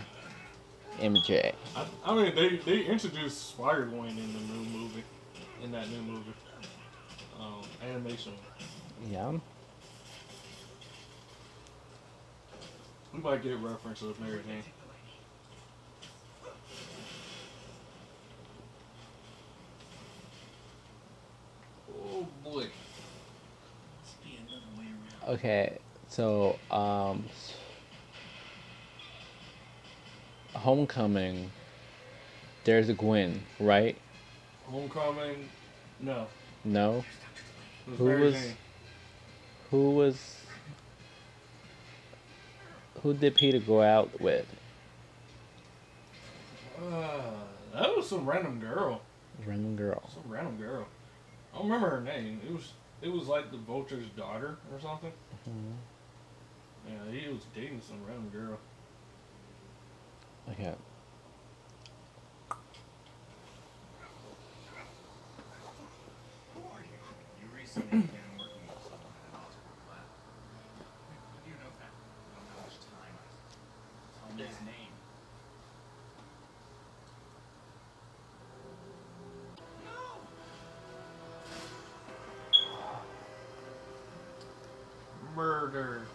MJ. 1.00 1.53
I, 1.75 1.86
I 2.06 2.15
mean, 2.15 2.36
they 2.36 2.58
they 2.58 2.86
introduced 2.86 3.50
Spider 3.50 3.86
Gwen 3.86 4.10
in 4.10 4.34
the 4.34 4.53
new 4.53 4.70
movie, 4.77 5.03
in 5.63 5.72
that 5.72 5.89
new 5.89 6.01
movie, 6.01 6.34
um, 7.39 7.62
animation. 7.84 8.34
Yeah. 9.10 9.34
We 13.14 13.20
might 13.20 13.42
get 13.44 13.58
reference 13.60 14.02
of 14.02 14.20
Mary 14.20 14.42
Jane. 14.48 14.64
Oh 21.92 22.28
boy. 22.44 22.66
Okay, 25.28 25.78
so 26.08 26.58
um, 26.72 27.26
Homecoming. 30.54 31.52
There's 32.64 32.88
a 32.90 32.94
Gwen, 32.94 33.42
right? 33.60 33.98
Homecoming, 34.66 35.50
no. 36.00 36.28
No. 36.64 37.04
Was 37.90 37.98
Who 37.98 38.06
Mary 38.06 38.22
was- 38.22 38.34
Jane. 38.36 38.58
Who 39.72 39.92
was 39.92 40.37
Who 43.08 43.14
did 43.14 43.36
Peter 43.36 43.60
go 43.60 43.82
out 43.82 44.20
with? 44.20 44.46
Uh, 46.78 47.22
that 47.74 47.96
was 47.96 48.10
some 48.10 48.26
random 48.26 48.60
girl. 48.60 49.00
Random 49.46 49.78
girl. 49.78 50.10
Some 50.14 50.30
random 50.30 50.58
girl. 50.58 50.86
I 51.54 51.58
don't 51.58 51.68
remember 51.68 51.90
her 51.90 52.02
name. 52.02 52.42
It 52.46 52.52
was 52.52 52.74
it 53.02 53.08
was 53.08 53.28
like 53.30 53.50
the 53.50 53.60
vulture's 53.60 54.08
daughter 54.18 54.58
or 54.74 54.82
something. 54.82 55.14
Mhm. 55.48 55.76
Yeah, 56.86 57.18
he 57.18 57.30
was 57.30 57.44
dating 57.56 57.80
some 57.80 58.06
random 58.06 58.30
girl. 58.30 58.60
Okay. 60.50 60.76
Who 66.56 66.60
are 66.60 66.82
you? 66.82 67.00
You 67.42 67.58
recently 67.58 68.10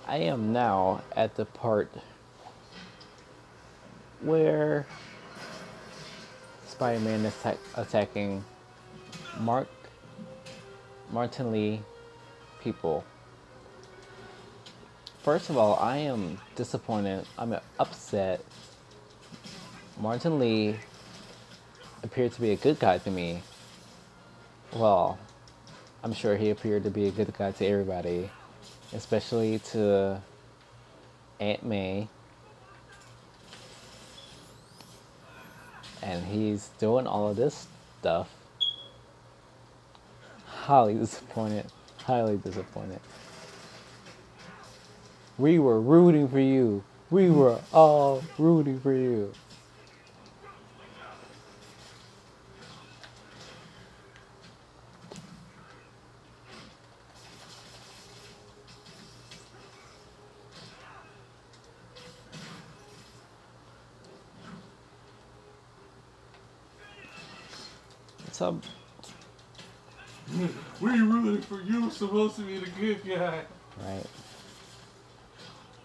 I 0.06 0.16
am 0.16 0.52
now 0.52 1.02
at 1.14 1.36
the 1.36 1.44
part 1.44 1.90
where 4.20 4.86
Spider-Man 6.66 7.24
is 7.24 7.34
attack- 7.38 7.58
attacking 7.76 8.44
Mark 9.40 9.68
Martin 11.10 11.52
Li 11.52 11.82
people. 12.60 13.04
First 15.22 15.50
of 15.50 15.56
all, 15.56 15.76
I 15.76 15.98
am 15.98 16.38
disappointed. 16.56 17.26
I'm 17.38 17.56
upset. 17.78 18.44
Martin 20.00 20.38
Li 20.38 20.80
appeared 22.02 22.32
to 22.32 22.40
be 22.40 22.50
a 22.50 22.56
good 22.56 22.78
guy 22.78 22.98
to 22.98 23.10
me. 23.10 23.42
Well, 24.72 25.18
I'm 26.02 26.12
sure 26.12 26.36
he 26.36 26.50
appeared 26.50 26.82
to 26.84 26.90
be 26.90 27.06
a 27.06 27.12
good 27.12 27.32
guy 27.36 27.52
to 27.52 27.66
everybody, 27.66 28.30
especially 28.94 29.58
to 29.58 30.20
Aunt 31.40 31.64
May. 31.64 32.08
And 36.02 36.24
he's 36.24 36.70
doing 36.78 37.06
all 37.06 37.28
of 37.28 37.36
this 37.36 37.66
stuff. 38.00 38.28
Highly 40.46 40.94
disappointed. 40.98 41.66
Highly 42.04 42.36
disappointed. 42.38 43.00
We 45.38 45.58
were 45.58 45.80
rooting 45.80 46.28
for 46.28 46.40
you. 46.40 46.84
We 47.10 47.30
were 47.30 47.60
all 47.72 48.22
rooting 48.38 48.80
for 48.80 48.92
you. 48.92 49.32
What's 68.42 68.56
up? 68.56 68.64
We 70.80 71.00
rooting 71.00 71.42
for 71.42 71.62
you. 71.62 71.88
Supposed 71.90 72.36
to 72.36 72.42
be 72.42 72.58
the 72.58 72.70
good 72.70 73.04
guy. 73.06 73.42
Right. 73.86 74.04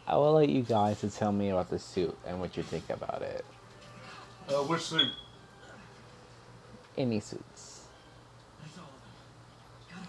I 0.08 0.16
will 0.16 0.34
let 0.34 0.50
you 0.50 0.64
guys 0.64 1.02
to 1.02 1.10
tell 1.12 1.32
me 1.32 1.50
about 1.50 1.70
the 1.70 1.78
suit 1.78 2.18
and 2.26 2.40
what 2.40 2.58
you 2.58 2.64
think 2.64 2.90
about 2.90 3.22
it. 3.22 3.46
Uh, 4.50 4.54
which 4.64 4.82
suit? 4.82 5.12
Any 6.98 7.20
suits. 7.20 7.84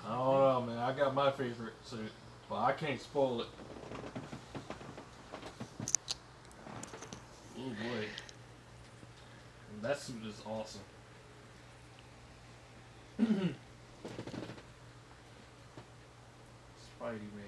I 0.06 0.14
don't 0.14 0.16
know, 0.16 0.64
man. 0.68 0.78
I 0.78 0.92
got 0.92 1.14
my 1.14 1.30
favorite 1.30 1.74
suit, 1.84 2.12
but 2.48 2.56
I 2.56 2.72
can't 2.72 2.98
spoil 2.98 3.42
it. 3.42 3.48
Oh 7.58 7.68
boy, 7.68 8.06
that 9.82 10.00
suit 10.00 10.24
is 10.24 10.40
awesome. 10.46 10.80
Spidey 13.20 13.58
Man. 17.00 17.44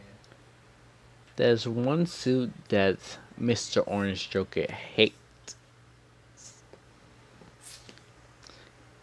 There's 1.37 1.67
one 1.69 2.07
suit 2.07 2.53
that 2.69 2.99
Mr. 3.41 3.83
Orange 3.87 4.31
Joker 4.31 4.67
hates. 4.71 5.15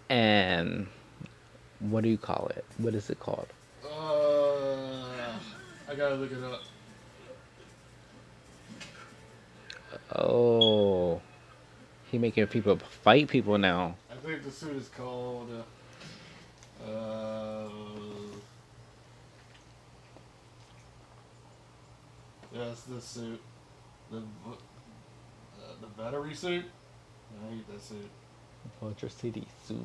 And 0.10 0.88
what 1.80 2.04
do 2.04 2.10
you 2.10 2.18
call 2.18 2.52
it? 2.56 2.66
What 2.78 2.96
is 2.96 3.10
it 3.10 3.20
called? 3.20 3.48
Uh, 3.84 5.34
I 5.90 5.96
gotta 5.96 6.16
look 6.16 6.32
it 6.32 6.44
up. 6.44 6.62
Oh. 10.16 11.22
He 12.12 12.18
making 12.18 12.48
people 12.48 12.78
fight 12.78 13.28
people 13.28 13.58
now. 13.58 13.96
I 14.10 14.16
think 14.16 14.44
the 14.44 14.52
suit 14.52 14.76
is 14.78 14.88
called. 14.90 15.50
Uh, 15.52 15.64
yes, 22.54 22.82
this 22.88 23.04
suit. 23.04 23.42
The 24.12 24.18
uh, 24.18 24.22
the 25.82 25.88
battery 26.02 26.34
suit. 26.34 26.66
I 27.32 27.54
hate 27.54 27.68
that 27.72 27.82
suit. 27.82 28.10
The 28.80 28.88
Velocity 28.88 29.48
suit. 29.66 29.78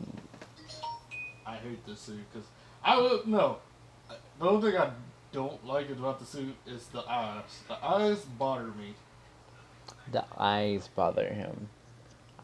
I 1.45 1.57
hate 1.57 1.85
this 1.87 2.01
suit 2.01 2.21
because 2.33 2.49
I 2.85 3.01
would 3.01 3.27
no. 3.27 3.59
The 4.39 4.47
only 4.47 4.71
thing 4.71 4.81
I 4.81 4.91
don't 5.33 5.65
like 5.67 5.91
about 5.91 6.21
the 6.21 6.27
suit 6.27 6.55
is 6.67 6.87
the 6.89 7.03
eyes. 7.09 7.63
The 7.69 7.85
eyes 7.85 8.21
bother 8.39 8.65
me. 8.65 8.95
The 10.11 10.25
eyes 10.39 10.89
bother 10.95 11.27
him. 11.27 11.69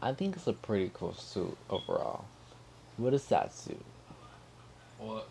I 0.01 0.13
think 0.13 0.35
it's 0.35 0.47
a 0.47 0.53
pretty 0.53 0.91
cool 0.93 1.13
suit 1.13 1.57
overall. 1.69 2.25
What 2.97 3.13
is 3.13 3.25
that 3.27 3.53
suit? 3.53 3.83
What? 4.99 5.27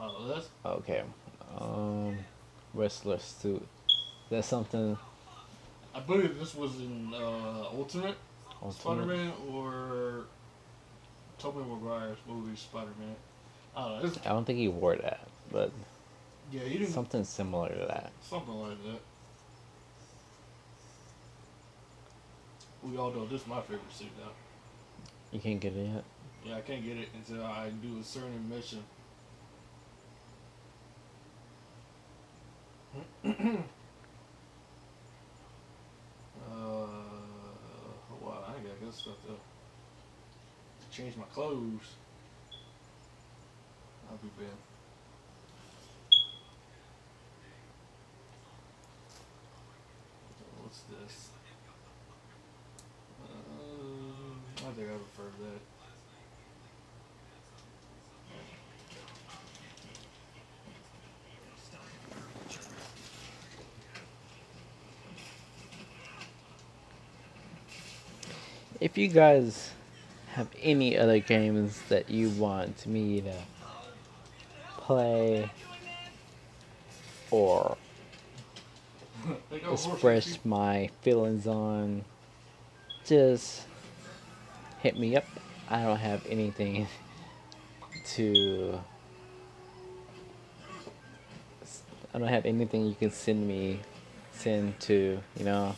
Oh, 0.00 0.26
this? 0.28 0.48
Okay. 0.64 1.02
Um 1.58 2.18
wrestler 2.74 3.18
suit. 3.18 3.66
There's 4.30 4.46
something 4.46 4.96
I 5.94 6.00
believe 6.00 6.38
this 6.38 6.54
was 6.54 6.76
in 6.76 7.12
uh, 7.14 7.66
Ultimate. 7.76 8.16
Ultimate- 8.62 8.72
Spider-Man 8.80 9.32
or 9.50 10.24
Tobey 11.38 11.58
Maguire's 11.58 12.16
movie 12.26 12.56
Spider-Man. 12.56 13.14
I 13.76 13.88
don't 13.88 14.02
know. 14.02 14.20
I 14.24 14.28
don't 14.30 14.44
think 14.44 14.58
he 14.58 14.68
wore 14.68 14.96
that, 14.96 15.20
but 15.50 15.70
yeah, 16.50 16.60
he 16.62 16.78
didn't 16.78 16.92
something 16.92 17.24
similar 17.24 17.68
to 17.70 17.86
that. 17.86 18.12
something 18.22 18.54
like 18.54 18.82
that. 18.84 19.00
We 22.82 22.96
all 22.96 23.10
know 23.12 23.26
this 23.26 23.42
is 23.42 23.46
my 23.46 23.60
favorite 23.60 23.92
suit 23.92 24.08
now. 24.18 24.30
You 25.30 25.40
can't 25.40 25.60
get 25.60 25.74
it 25.74 25.86
yet. 25.86 26.04
Yeah, 26.44 26.56
I 26.56 26.60
can't 26.60 26.84
get 26.84 26.96
it 26.96 27.08
until 27.14 27.44
I 27.44 27.70
do 27.70 27.98
a 28.00 28.04
certain 28.04 28.48
mission. 28.48 28.82
uh, 33.24 33.32
well, 38.20 38.44
I 38.48 38.52
got 38.54 38.80
good 38.80 38.92
stuff 38.92 39.14
though. 39.26 39.34
To 39.34 40.96
change 40.96 41.16
my 41.16 41.24
clothes. 41.32 41.94
I'll 44.10 44.16
be 44.18 44.28
bad. 44.36 44.58
What's 50.60 50.80
this? 50.90 51.28
Uh, 53.22 54.68
I 54.68 54.72
think 54.72 54.88
I 54.88 54.96
prefer 54.96 55.30
that. 55.44 55.71
If 68.82 68.98
you 68.98 69.06
guys 69.06 69.70
have 70.32 70.48
any 70.60 70.98
other 70.98 71.20
games 71.20 71.80
that 71.82 72.10
you 72.10 72.30
want 72.30 72.84
me 72.84 73.20
to 73.20 73.34
play 74.76 75.48
or 77.30 77.76
They 79.50 79.60
got 79.60 79.78
horse 79.78 79.86
express 79.86 80.38
my 80.44 80.90
feelings 81.00 81.46
on, 81.46 82.04
just 83.06 83.68
hit 84.80 84.98
me 84.98 85.14
up. 85.14 85.26
I 85.70 85.84
don't 85.84 85.98
have 85.98 86.26
anything 86.28 86.88
to. 88.16 88.80
I 92.12 92.18
don't 92.18 92.26
have 92.26 92.46
anything 92.46 92.86
you 92.88 92.96
can 92.96 93.12
send 93.12 93.46
me 93.46 93.78
send 94.32 94.80
to 94.80 95.20
you 95.38 95.44
know 95.44 95.76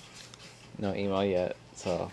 no 0.78 0.94
email 0.94 1.22
yet. 1.22 1.54
So 1.76 2.10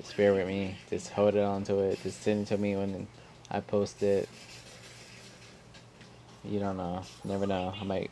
just 0.00 0.16
bear 0.16 0.32
with 0.32 0.46
me. 0.46 0.76
Just 0.88 1.10
hold 1.10 1.34
it 1.34 1.42
on 1.42 1.64
to 1.64 1.80
it. 1.80 2.00
Just 2.02 2.22
send 2.22 2.42
it 2.42 2.48
to 2.48 2.58
me 2.58 2.76
when 2.76 3.08
I 3.50 3.60
post 3.60 4.02
it. 4.02 4.28
You 6.44 6.60
don't 6.60 6.76
know. 6.76 7.04
Never 7.24 7.46
know. 7.46 7.74
I 7.78 7.84
might 7.84 8.10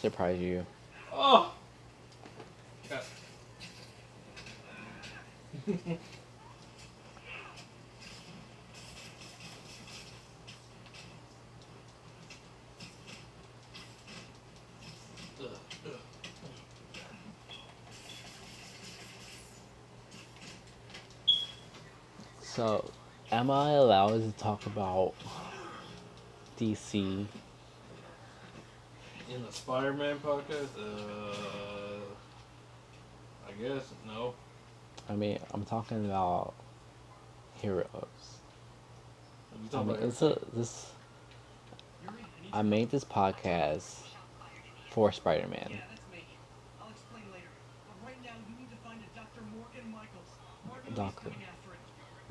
surprise 0.00 0.40
you. 0.40 0.66
Oh. 1.12 1.52
So, 22.62 22.84
am 23.32 23.50
I 23.50 23.72
allowed 23.72 24.18
to 24.18 24.30
talk 24.38 24.66
about 24.66 25.14
DC? 26.56 27.26
In 29.28 29.44
the 29.44 29.50
Spider-Man 29.50 30.20
podcast, 30.20 30.68
uh, 30.78 31.34
I 33.48 33.52
guess 33.60 33.82
no. 34.06 34.34
I 35.08 35.16
mean, 35.16 35.40
I'm 35.50 35.64
talking 35.64 36.04
about 36.04 36.54
heroes. 37.54 37.88
I 39.74 39.82
mean, 39.82 39.96
it's 40.00 40.22
a 40.22 40.38
this. 40.52 40.92
I 42.52 42.62
made 42.62 42.92
this 42.92 43.02
podcast 43.02 44.02
for 44.90 45.10
Spider-Man. 45.10 45.66
Yeah, 45.68 45.78
that's 45.90 46.00
me. 46.12 46.24
I'll 46.80 46.90
explain 46.90 47.24
later. 47.32 47.48
But 47.88 48.06
right 48.06 48.22
now, 48.22 48.30
you 48.48 48.54
need 48.56 48.70
to 48.70 48.76
find 48.84 49.00
a 49.00 49.18
Dr. 49.18 49.40
Morgan 49.52 49.90
Michaels. 49.90 50.30
Morgan 50.64 50.86
Lee's 50.86 50.96
Doctor. 50.96 51.30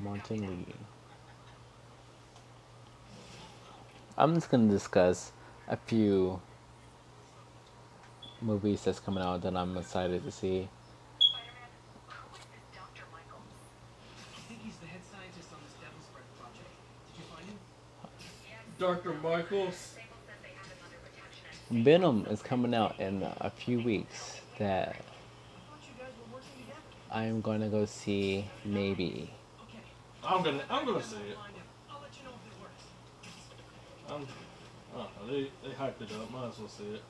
Coming. 0.02 0.18
Martin 0.18 0.64
Li. 0.66 0.74
I'm 4.18 4.34
just 4.34 4.50
gonna 4.50 4.68
discuss 4.68 5.32
a 5.68 5.76
few 5.76 6.40
movies 8.40 8.82
that's 8.84 9.00
coming 9.00 9.22
out 9.22 9.42
that 9.42 9.56
I'm 9.56 9.76
excited 9.76 10.24
to 10.24 10.30
see. 10.30 10.68
Spider-Man, 11.18 11.68
who 12.08 12.36
is 12.36 12.44
this 12.50 12.64
Dr. 12.74 13.04
Michaels? 13.12 13.46
I 14.36 14.40
think 14.48 14.60
he's 14.64 14.76
the 14.76 14.86
head 14.86 15.00
scientist 15.10 15.48
on 15.52 15.60
this 15.64 15.74
Devil's 15.80 16.06
Breath 16.12 16.24
project. 16.38 16.70
Did 17.06 17.18
you 17.18 17.24
find 17.34 17.46
him? 17.46 17.58
Dr. 18.78 19.14
Michaels? 19.22 19.76
Sable 19.76 20.18
says 20.26 20.38
they 20.42 20.48
have 20.56 20.66
him 20.66 20.78
under 20.84 20.98
protection 20.98 21.46
at 21.46 21.84
Venom 21.84 22.26
is 22.28 22.42
coming 22.42 22.74
out 22.74 22.98
in 22.98 23.22
a 23.40 23.50
few 23.50 23.80
weeks 23.80 24.40
that 24.58 24.88
I 24.88 24.92
thought 24.92 25.80
you 25.86 25.94
guys 25.98 26.12
were 26.18 26.34
working 26.34 26.58
together. 26.58 26.80
I 27.10 27.24
am 27.24 27.40
gonna 27.40 27.68
go 27.68 27.84
see 27.84 28.50
maybe. 28.64 29.32
I'm 30.24 30.42
gonna, 30.42 30.62
I'm 30.70 30.86
gonna 30.86 31.02
see 31.02 31.16
it. 31.16 31.36
I'll 31.90 32.00
let 32.00 32.10
you 32.16 32.24
know 32.24 32.30
if 32.30 32.52
it 32.52 32.60
works. 32.62 32.84
I'm, 34.08 34.26
uh, 34.98 35.06
they, 35.26 35.50
they 35.66 35.74
hyped 35.74 36.00
it 36.00 36.12
up. 36.20 36.30
Might 36.30 36.48
as 36.48 36.58
well 36.58 36.68
see 36.68 36.94
it. 36.94 37.02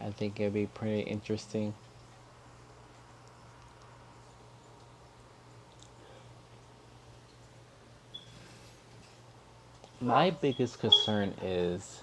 I 0.00 0.10
think 0.10 0.40
it'd 0.40 0.54
be 0.54 0.66
pretty 0.66 1.00
interesting. 1.00 1.74
My 10.00 10.30
biggest 10.30 10.80
concern 10.80 11.34
is 11.42 12.02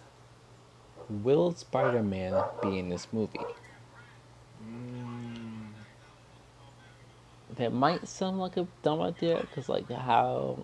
will 1.09 1.51
Spider 1.53 2.03
Man 2.03 2.43
be 2.61 2.77
in 2.77 2.89
this 2.89 3.07
movie? 3.11 3.39
Mm, 4.63 4.96
That 7.57 7.73
might 7.73 8.07
sound 8.07 8.39
like 8.39 8.55
a 8.57 8.67
dumb 8.83 9.01
idea 9.01 9.39
because, 9.41 9.67
like, 9.67 9.89
how 9.89 10.63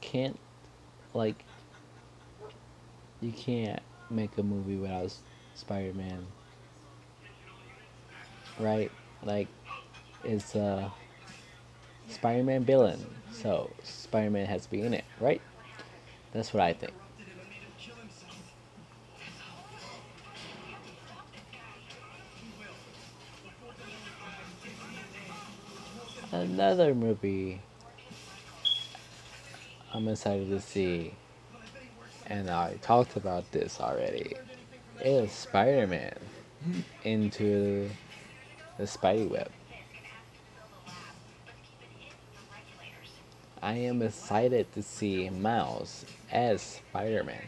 can't, 0.00 0.38
like, 1.14 1.44
you 3.20 3.32
can't 3.32 3.80
make 4.08 4.38
a 4.38 4.42
movie 4.42 4.76
without 4.76 5.12
Spider 5.54 5.92
Man, 5.94 6.26
right? 8.58 8.90
Like, 9.24 9.48
it's 10.22 10.54
a 10.54 10.92
Spider 12.08 12.44
Man 12.44 12.64
villain, 12.64 13.04
so 13.32 13.70
Spider 13.82 14.30
Man 14.30 14.46
has 14.46 14.66
to 14.66 14.70
be 14.70 14.82
in 14.82 14.94
it, 14.94 15.04
right? 15.20 15.42
That's 16.32 16.54
what 16.54 16.62
I 16.62 16.72
think. 16.72 16.92
Another 26.32 26.94
movie 26.94 27.60
I'm 29.92 30.06
excited 30.06 30.48
to 30.50 30.60
see, 30.60 31.14
and 32.24 32.48
I 32.48 32.74
talked 32.82 33.16
about 33.16 33.50
this 33.50 33.80
already, 33.80 34.36
is 35.00 35.32
Spider 35.32 35.88
Man 35.88 36.16
into 37.02 37.90
the 38.78 38.84
Spidey 38.84 39.28
Web. 39.28 39.50
I 43.60 43.72
am 43.74 44.00
excited 44.00 44.72
to 44.74 44.84
see 44.84 45.28
Miles 45.30 46.04
as 46.30 46.62
Spider 46.62 47.24
Man 47.24 47.42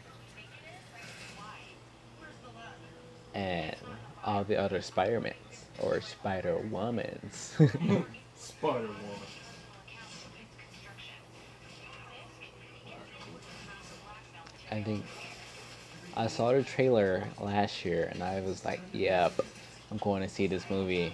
and 3.33 3.77
all 4.25 4.43
the 4.43 4.57
other 4.57 4.83
Spider 4.83 5.21
Mans 5.21 5.37
or 5.81 6.01
Spider 6.01 6.57
Womans. 6.69 8.05
Spider 8.43 8.79
Woman. 8.81 8.97
I 14.73 14.83
think 14.83 15.05
I 16.17 16.27
saw 16.27 16.53
the 16.53 16.65
trailer 16.65 17.23
last 17.41 17.85
year 17.85 18.09
and 18.11 18.21
I 18.21 18.41
was 18.41 18.65
like, 18.65 18.81
yep, 18.93 19.33
I'm 19.93 19.99
going 19.99 20.23
to 20.23 20.29
see 20.29 20.49
this 20.49 20.69
movie. 20.69 21.13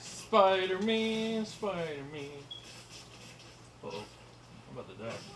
Spider 0.00 0.78
Man, 0.78 1.44
Spider 1.44 2.02
Man. 2.10 2.24
Oh. 3.84 4.04
I'm 4.70 4.78
about 4.78 4.98
to 4.98 5.04
die. 5.04 5.35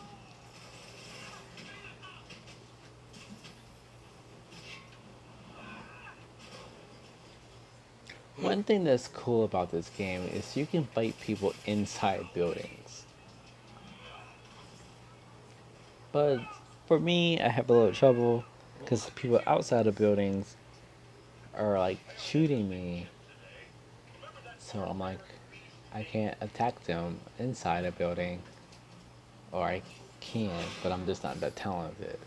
One 8.41 8.63
thing 8.63 8.85
that's 8.85 9.07
cool 9.07 9.45
about 9.45 9.71
this 9.71 9.91
game 9.99 10.23
is 10.33 10.57
you 10.57 10.65
can 10.65 10.85
fight 10.85 11.15
people 11.21 11.55
inside 11.67 12.25
buildings. 12.33 13.05
But 16.11 16.41
for 16.87 16.99
me, 16.99 17.39
I 17.39 17.49
have 17.49 17.69
a 17.69 17.73
little 17.73 17.93
trouble 17.93 18.45
because 18.79 19.11
people 19.11 19.43
outside 19.47 19.87
of 19.87 19.95
buildings 19.95 20.57
are 21.55 21.79
like 21.79 21.99
shooting 22.19 22.69
me. 22.71 23.09
So 24.59 24.83
I'm 24.85 24.99
like, 24.99 25.19
I 25.93 26.03
can't 26.03 26.37
attack 26.41 26.83
them 26.85 27.21
inside 27.39 27.85
a 27.85 27.93
building. 27.93 28.41
Or 29.53 29.65
I 29.65 29.83
can, 30.21 30.65
but 30.83 30.93
I'm 30.93 31.05
just 31.05 31.23
not 31.23 31.39
that 31.41 31.57
talented. 31.57 32.19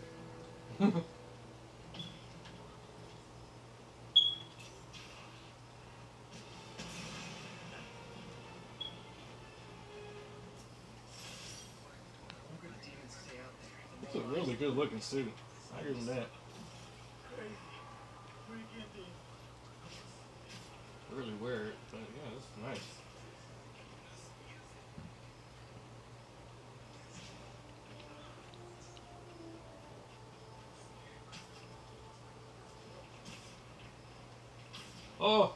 really 14.28 14.54
good 14.54 14.76
looking 14.76 15.00
suit. 15.00 15.32
I 15.76 15.82
give 15.82 15.96
him 15.96 16.06
that. 16.06 16.26
Really 21.12 21.34
wear 21.40 21.66
it, 21.66 21.74
but 21.92 22.00
yeah, 22.00 22.36
it's 22.36 22.46
nice. 22.60 22.80
Oh, 35.20 35.54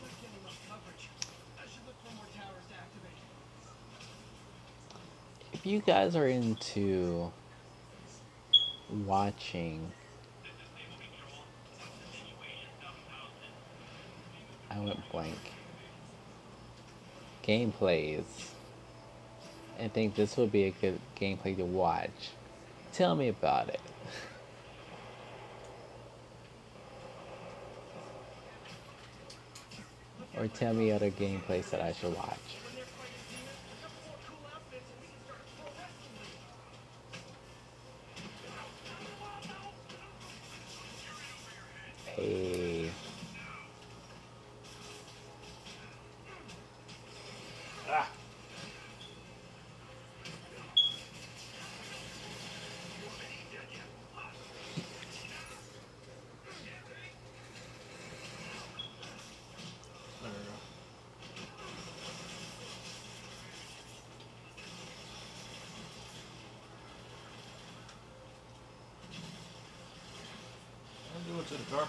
Not 0.00 0.10
getting 0.20 0.40
enough 0.40 0.58
coverage. 0.66 1.08
I 1.54 1.68
should 1.70 1.86
look 1.86 1.94
for 2.02 2.10
more 2.16 2.26
towers 2.34 2.66
to 2.66 2.74
activate. 2.74 3.14
If 5.52 5.57
you 5.68 5.80
guys 5.80 6.16
are 6.16 6.26
into 6.26 7.30
watching, 9.04 9.92
I 14.70 14.80
went 14.80 14.98
blank. 15.12 15.36
Gameplays 17.46 18.24
and 19.78 19.92
think 19.92 20.14
this 20.14 20.36
would 20.36 20.50
be 20.50 20.64
a 20.64 20.70
good 20.70 20.98
gameplay 21.18 21.56
to 21.56 21.64
watch, 21.64 22.30
tell 22.92 23.14
me 23.14 23.28
about 23.28 23.68
it. 23.68 23.80
or 30.36 30.48
tell 30.48 30.74
me 30.74 30.90
other 30.90 31.10
gameplays 31.10 31.70
that 31.70 31.80
I 31.80 31.92
should 31.92 32.16
watch. 32.16 32.38
Hey. 42.18 42.90
Ah. 47.88 48.10
There 60.20 60.32
we 60.32 60.38
go. 60.42 60.52
I'll 71.14 71.22
do 71.22 71.40
it 71.40 71.46
to 71.46 71.54
the 71.54 71.76
car. 71.76 71.88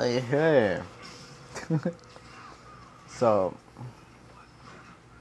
Hey, 0.00 0.80
so, 3.06 3.54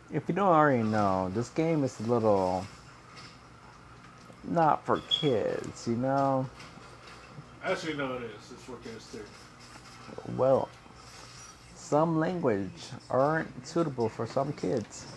if 0.09 0.23
you 0.29 0.33
don't 0.33 0.47
already 0.47 0.83
know, 0.83 1.29
this 1.35 1.49
game 1.49 1.83
is 1.83 1.99
a 1.99 2.03
little 2.03 2.65
not 4.45 4.85
for 4.85 5.01
kids, 5.09 5.85
you 5.85 5.97
know? 5.97 6.49
Actually, 7.61 7.95
no, 7.95 8.13
it 8.13 8.23
is. 8.23 8.51
It's 8.53 8.63
for 8.63 8.77
kids 8.77 9.11
too. 9.11 9.25
Well, 10.37 10.69
some 11.75 12.17
language 12.17 12.71
aren't 13.09 13.67
suitable 13.67 14.07
for 14.07 14.25
some 14.27 14.53
kids. 14.53 15.07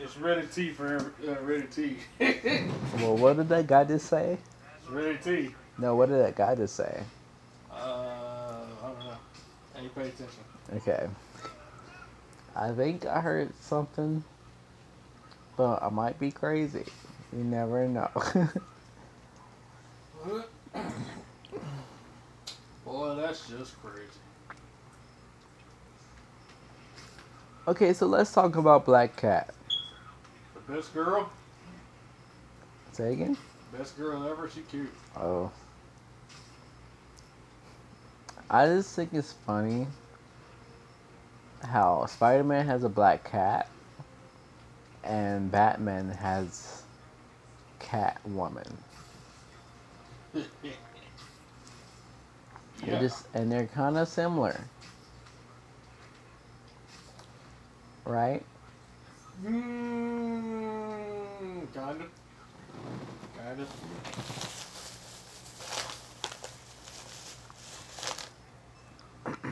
It's 0.00 0.16
ready 0.16 0.48
T 0.48 0.70
for 0.70 1.12
uh, 1.28 1.44
ready 1.44 1.68
T. 1.68 1.96
Well, 2.96 3.16
what 3.16 3.36
did 3.36 3.48
that 3.50 3.68
guy 3.68 3.84
just 3.84 4.06
say? 4.06 4.36
It's 4.80 4.90
ready 4.90 5.16
T. 5.22 5.54
No, 5.78 5.94
what 5.96 6.08
did 6.08 6.20
that 6.20 6.36
guy 6.36 6.54
just 6.54 6.76
say? 6.76 7.02
Uh, 7.70 7.74
I 7.74 8.86
don't 8.86 8.98
know. 9.00 9.16
Hey, 9.74 9.88
pay 9.88 10.02
attention. 10.02 10.28
Okay. 10.76 11.08
I 12.56 12.70
think 12.72 13.04
I 13.06 13.20
heard 13.20 13.52
something, 13.60 14.22
but 15.56 15.82
I 15.82 15.88
might 15.88 16.18
be 16.20 16.30
crazy. 16.30 16.84
You 17.36 17.42
never 17.42 17.88
know. 17.88 18.08
Boy, 22.84 23.14
that's 23.16 23.48
just 23.48 23.80
crazy. 23.82 24.02
okay, 27.66 27.92
so 27.92 28.06
let's 28.06 28.32
talk 28.32 28.54
about 28.56 28.84
Black 28.84 29.16
Cat. 29.16 29.52
The 30.54 30.72
best 30.74 30.94
girl, 30.94 31.28
Say 32.92 33.12
again? 33.14 33.36
best 33.76 33.96
girl 33.98 34.24
ever. 34.28 34.48
She 34.48 34.60
cute. 34.60 34.92
Oh. 35.16 35.50
I 38.54 38.66
just 38.66 38.94
think 38.94 39.12
it's 39.12 39.32
funny 39.32 39.88
how 41.64 42.06
Spider 42.06 42.44
Man 42.44 42.64
has 42.66 42.84
a 42.84 42.88
black 42.88 43.28
cat 43.28 43.68
and 45.02 45.50
Batman 45.50 46.08
has 46.08 46.84
Catwoman. 47.80 48.70
They're 50.32 50.44
just 53.00 53.26
and 53.34 53.50
they're 53.50 53.66
kind 53.66 53.98
of 53.98 54.06
similar. 54.06 54.60
Right? 58.04 58.44
Mm, 59.44 61.00
kind 61.74 62.02
of. 62.02 62.08
Kind 63.36 63.60
of. 63.60 63.68
These 69.34 69.42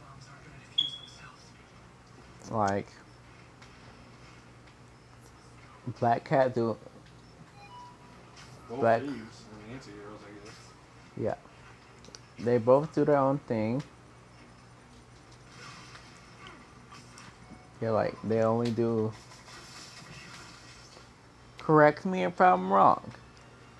bombs 0.00 0.26
aren't 0.28 0.42
gonna 0.44 0.58
defuse 0.66 0.94
themselves. 0.98 1.42
Like 2.50 2.86
Black 6.00 6.24
Cat 6.24 6.54
do 6.54 6.76
Both 8.68 8.80
Black- 8.80 9.00
thieves. 9.02 9.14
Mean, 9.14 9.74
anti-heroes, 9.74 10.20
I 10.22 10.46
guess. 10.46 10.54
Yeah. 11.16 11.34
They 12.44 12.58
both 12.58 12.94
do 12.94 13.04
their 13.04 13.16
own 13.16 13.38
thing. 13.38 13.82
Yeah, 17.80 17.90
like 17.90 18.16
they 18.24 18.42
only 18.42 18.70
do. 18.70 19.12
Correct 21.58 22.04
me 22.04 22.24
if 22.24 22.40
I'm 22.40 22.72
wrong, 22.72 23.12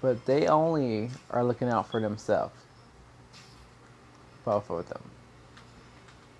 but 0.00 0.24
they 0.26 0.46
only 0.46 1.10
are 1.30 1.42
looking 1.42 1.68
out 1.68 1.88
for 1.90 2.00
themselves. 2.00 2.54
Both 4.44 4.70
of 4.70 4.88
them. 4.88 5.02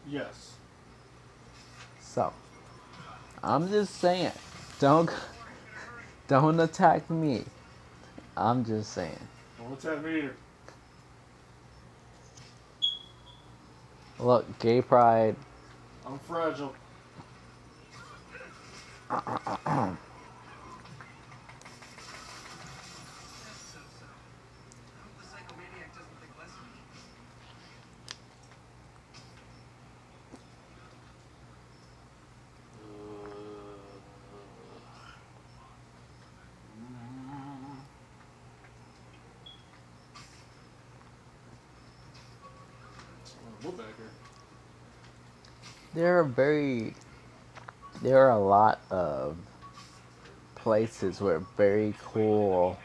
Yes. 0.08 0.57
So, 2.18 2.32
I'm 3.44 3.68
just 3.68 3.94
saying, 4.00 4.32
don't 4.80 5.08
don't 6.26 6.58
attack 6.58 7.08
me. 7.08 7.44
I'm 8.36 8.64
just 8.64 8.92
saying. 8.92 9.20
What's 9.60 9.84
that 9.84 10.04
meter? 10.04 10.34
Look, 14.18 14.58
gay 14.58 14.82
pride. 14.82 15.36
I'm 16.04 16.18
fragile. 16.18 16.74
That's 19.10 19.20
so 23.62 23.78
so. 24.00 24.06
I 24.06 25.02
hope 25.04 25.14
the 25.18 25.24
psychomaniac 25.24 25.94
doesn't 25.94 26.18
think 26.18 26.32
less 26.36 26.50
of 26.50 26.64
me. 26.66 26.80
What 43.62 43.76
back 43.78 43.96
here? 43.96 44.06
There 45.98 46.20
are 46.20 46.24
very 46.24 46.94
there 48.02 48.18
are 48.18 48.30
a 48.30 48.38
lot 48.38 48.80
of 48.88 49.36
places 50.54 51.20
with 51.20 51.42
very 51.56 51.92
cool 52.04 52.78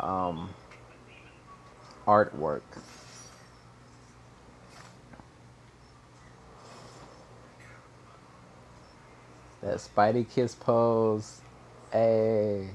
um 0.00 0.48
artwork. 2.06 2.62
That 9.60 9.76
Spidey 9.76 10.26
kiss 10.30 10.54
pose. 10.54 11.42
Hey. 11.92 12.70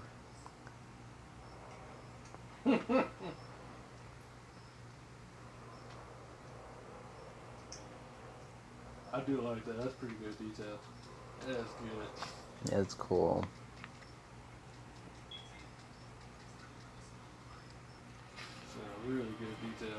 I 9.19 9.21
do 9.23 9.41
like 9.41 9.65
that. 9.65 9.77
That's 9.77 9.95
pretty 9.95 10.15
good 10.15 10.37
detail. 10.37 10.79
That's 11.45 11.57
good. 11.57 12.79
It's 12.79 12.93
cool. 12.93 13.43
So 18.73 18.79
really 19.05 19.23
good 19.23 19.79
detail. 19.79 19.97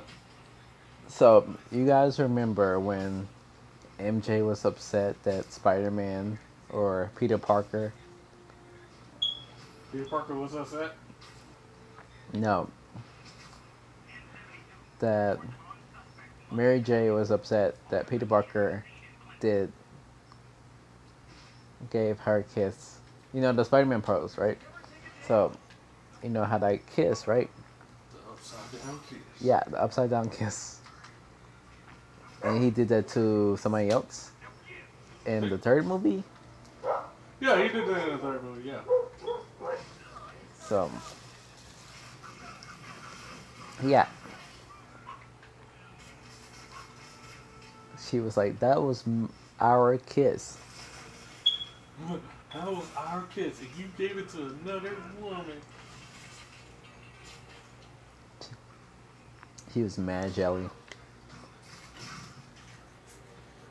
So, 1.08 1.54
you 1.70 1.84
guys 1.86 2.18
remember 2.18 2.80
when 2.80 3.28
MJ 3.98 4.46
was 4.46 4.64
upset 4.64 5.22
that 5.24 5.52
Spider 5.52 5.90
Man 5.90 6.38
or 6.70 7.10
Peter 7.16 7.36
Parker 7.36 7.92
Peter 9.92 10.04
Parker 10.06 10.34
was 10.34 10.54
upset. 10.54 10.92
No. 12.32 12.70
That 15.00 15.40
Mary 16.50 16.80
J 16.80 17.10
was 17.10 17.30
upset 17.30 17.76
that 17.90 18.08
Peter 18.08 18.24
Parker 18.24 18.84
did 19.40 19.72
gave 21.90 22.18
her 22.20 22.38
a 22.38 22.42
kiss. 22.42 22.98
You 23.32 23.40
know 23.40 23.52
the 23.52 23.64
Spider-Man 23.64 24.02
pose, 24.02 24.36
right? 24.36 24.58
So, 25.26 25.52
you 26.22 26.28
know 26.28 26.44
how 26.44 26.58
that 26.58 26.86
kiss, 26.94 27.26
right? 27.26 27.48
The 28.12 28.18
upside 28.30 28.86
down 28.86 29.00
kiss. 29.08 29.18
Yeah, 29.40 29.62
the 29.66 29.82
upside 29.82 30.10
down 30.10 30.30
kiss. 30.30 30.78
And 32.42 32.62
he 32.62 32.70
did 32.70 32.88
that 32.88 33.08
to 33.08 33.56
somebody 33.56 33.90
else 33.90 34.30
in 35.26 35.48
the 35.48 35.58
third 35.58 35.86
movie. 35.86 36.22
Yeah, 37.40 37.62
he 37.62 37.68
did 37.68 37.88
that 37.88 38.08
in 38.08 38.12
the 38.16 38.18
third 38.18 38.42
movie. 38.42 38.68
Yeah. 38.68 38.80
So, 40.60 40.90
yeah. 43.84 44.06
She 48.10 48.18
was 48.18 48.36
like, 48.36 48.58
"That 48.58 48.82
was 48.82 49.04
our 49.60 49.96
kiss." 49.98 50.58
That 52.52 52.66
was 52.66 52.86
our 52.96 53.22
kiss, 53.32 53.60
and 53.60 53.68
you 53.78 53.84
gave 53.96 54.18
it 54.18 54.28
to 54.30 54.52
another 54.64 54.96
woman. 55.20 55.60
He 59.72 59.82
was 59.82 59.96
mad 59.96 60.34
jelly. 60.34 60.68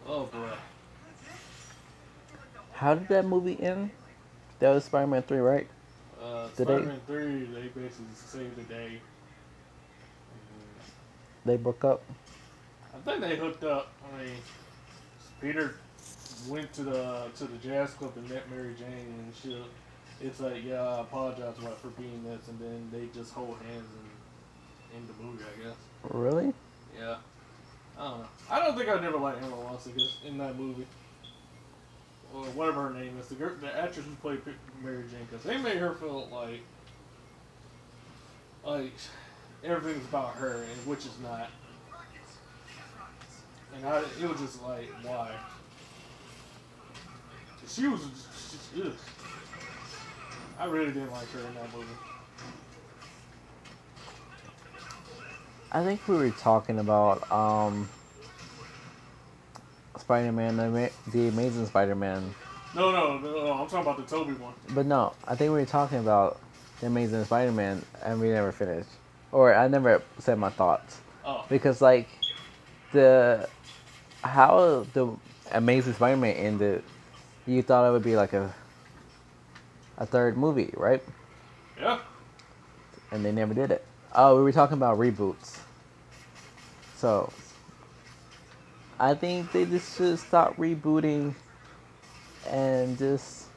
Oh 0.07 0.25
boy. 0.25 0.49
How 2.71 2.95
did 2.95 3.09
that 3.09 3.25
movie 3.25 3.61
end? 3.61 3.89
That 4.59 4.69
was 4.69 4.85
Spider-Man 4.85 5.23
three, 5.23 5.39
right? 5.39 5.67
Uh, 6.21 6.47
Spider-Man 6.53 7.01
3, 7.05 7.43
they 7.45 7.67
basically 7.67 8.05
saved 8.13 8.55
the 8.55 8.63
day. 8.73 9.01
They 11.45 11.57
broke 11.57 11.83
up. 11.83 12.03
I 12.93 12.97
think 13.05 13.21
they 13.21 13.35
hooked 13.37 13.63
up. 13.63 13.91
I 14.13 14.23
mean, 14.23 14.35
Peter 15.41 15.75
went 16.47 16.73
to 16.73 16.83
the 16.83 17.27
to 17.35 17.45
the 17.45 17.57
jazz 17.57 17.91
club 17.91 18.13
and 18.15 18.29
met 18.29 18.49
Mary 18.49 18.73
Jane, 18.77 19.13
and 19.17 19.33
she. 19.41 19.61
It's 20.21 20.41
like, 20.41 20.65
yeah, 20.65 20.81
I 20.81 20.99
apologize 20.99 21.57
about 21.59 21.79
for 21.79 21.87
being 21.91 22.25
this, 22.25 22.49
and 22.49 22.59
then 22.59 22.89
they 22.91 23.07
just 23.17 23.33
hold 23.33 23.55
hands 23.65 23.87
and 24.91 24.97
end 24.97 25.07
the 25.07 25.23
movie, 25.23 25.45
I 25.45 25.63
guess. 25.63 25.77
Really? 26.09 26.53
Yeah. 26.93 27.15
I 27.97 28.03
don't 28.03 28.19
know. 28.19 28.27
I 28.49 28.59
don't 28.59 28.77
think 28.77 28.89
I 28.89 28.99
never 28.99 29.17
liked 29.17 29.41
Emma 29.41 29.55
Watson 29.55 29.93
in 30.25 30.37
that 30.39 30.57
movie. 30.57 30.85
Or 32.33 32.43
whatever 32.47 32.89
her 32.89 32.93
name 32.93 33.17
is, 33.17 33.27
the 33.27 33.35
girl, 33.35 33.55
the 33.61 33.73
actress 33.73 34.05
who 34.05 34.13
played 34.15 34.41
Mary 34.83 35.05
Jane, 35.09 35.25
because 35.29 35.45
they 35.45 35.57
made 35.57 35.77
her 35.77 35.93
feel 35.93 36.27
like, 36.33 36.63
like 38.65 38.93
everything's 39.63 40.05
about 40.05 40.35
her, 40.35 40.63
and 40.63 40.85
which 40.85 41.05
is 41.05 41.17
not. 41.23 41.49
And 43.75 43.85
I, 43.85 44.01
it 44.21 44.27
was 44.27 44.39
just 44.39 44.63
like, 44.63 44.89
why? 45.03 45.27
She 47.67 47.87
was, 47.87 48.01
she, 48.73 48.81
ugh. 48.81 48.91
I 50.59 50.65
really 50.65 50.91
didn't 50.91 51.11
like 51.11 51.31
her 51.31 51.39
in 51.39 51.53
that 51.53 51.71
movie. 51.73 51.85
I 55.71 55.83
think 55.83 56.07
we 56.07 56.15
were 56.15 56.31
talking 56.31 56.79
about 56.79 57.31
um, 57.31 57.87
Spider-Man, 59.97 60.57
the, 60.57 60.91
the 61.11 61.27
Amazing 61.27 61.67
Spider-Man, 61.67 62.33
No, 62.73 62.91
no, 62.91 63.17
no, 63.19 63.31
no, 63.31 63.51
I'm 63.53 63.67
talking 63.67 63.79
about 63.81 63.97
the 63.97 64.03
Tobey 64.15 64.33
one. 64.33 64.53
but 64.69 64.85
no, 64.87 65.13
I 65.27 65.35
think 65.35 65.51
we 65.51 65.59
were 65.59 65.65
talking 65.65 65.99
about 65.99 66.39
the 66.81 66.87
Amazing 66.87 67.23
Spider-Man, 67.25 67.85
and 68.03 68.19
we 68.19 68.29
never 68.31 68.51
finished, 68.51 68.89
or 69.31 69.53
I 69.53 69.67
never 69.67 70.01
said 70.17 70.39
my 70.39 70.49
thoughts 70.49 71.01
Oh, 71.23 71.45
because 71.49 71.81
like 71.81 72.07
the 72.91 73.47
how 74.23 74.87
the 74.93 75.15
Amazing 75.51 75.93
Spider-Man 75.93 76.35
ended, 76.35 76.83
you 77.47 77.61
thought 77.63 77.87
it 77.87 77.91
would 77.91 78.03
be 78.03 78.15
like 78.15 78.33
a 78.33 78.53
a 79.97 80.05
third 80.05 80.37
movie, 80.37 80.73
right? 80.77 81.03
yeah. 81.79 81.99
and 83.11 83.25
they 83.25 83.31
never 83.31 83.53
did 83.53 83.71
it. 83.71 83.85
Oh, 84.13 84.37
we 84.37 84.43
were 84.43 84.51
talking 84.51 84.77
about 84.77 84.99
reboots. 84.99 85.59
So, 86.95 87.33
I 88.99 89.13
think 89.15 89.51
they 89.51 89.65
just 89.65 89.97
should 89.97 90.19
stop 90.19 90.57
rebooting 90.57 91.35
and 92.47 92.97
just 92.97 93.47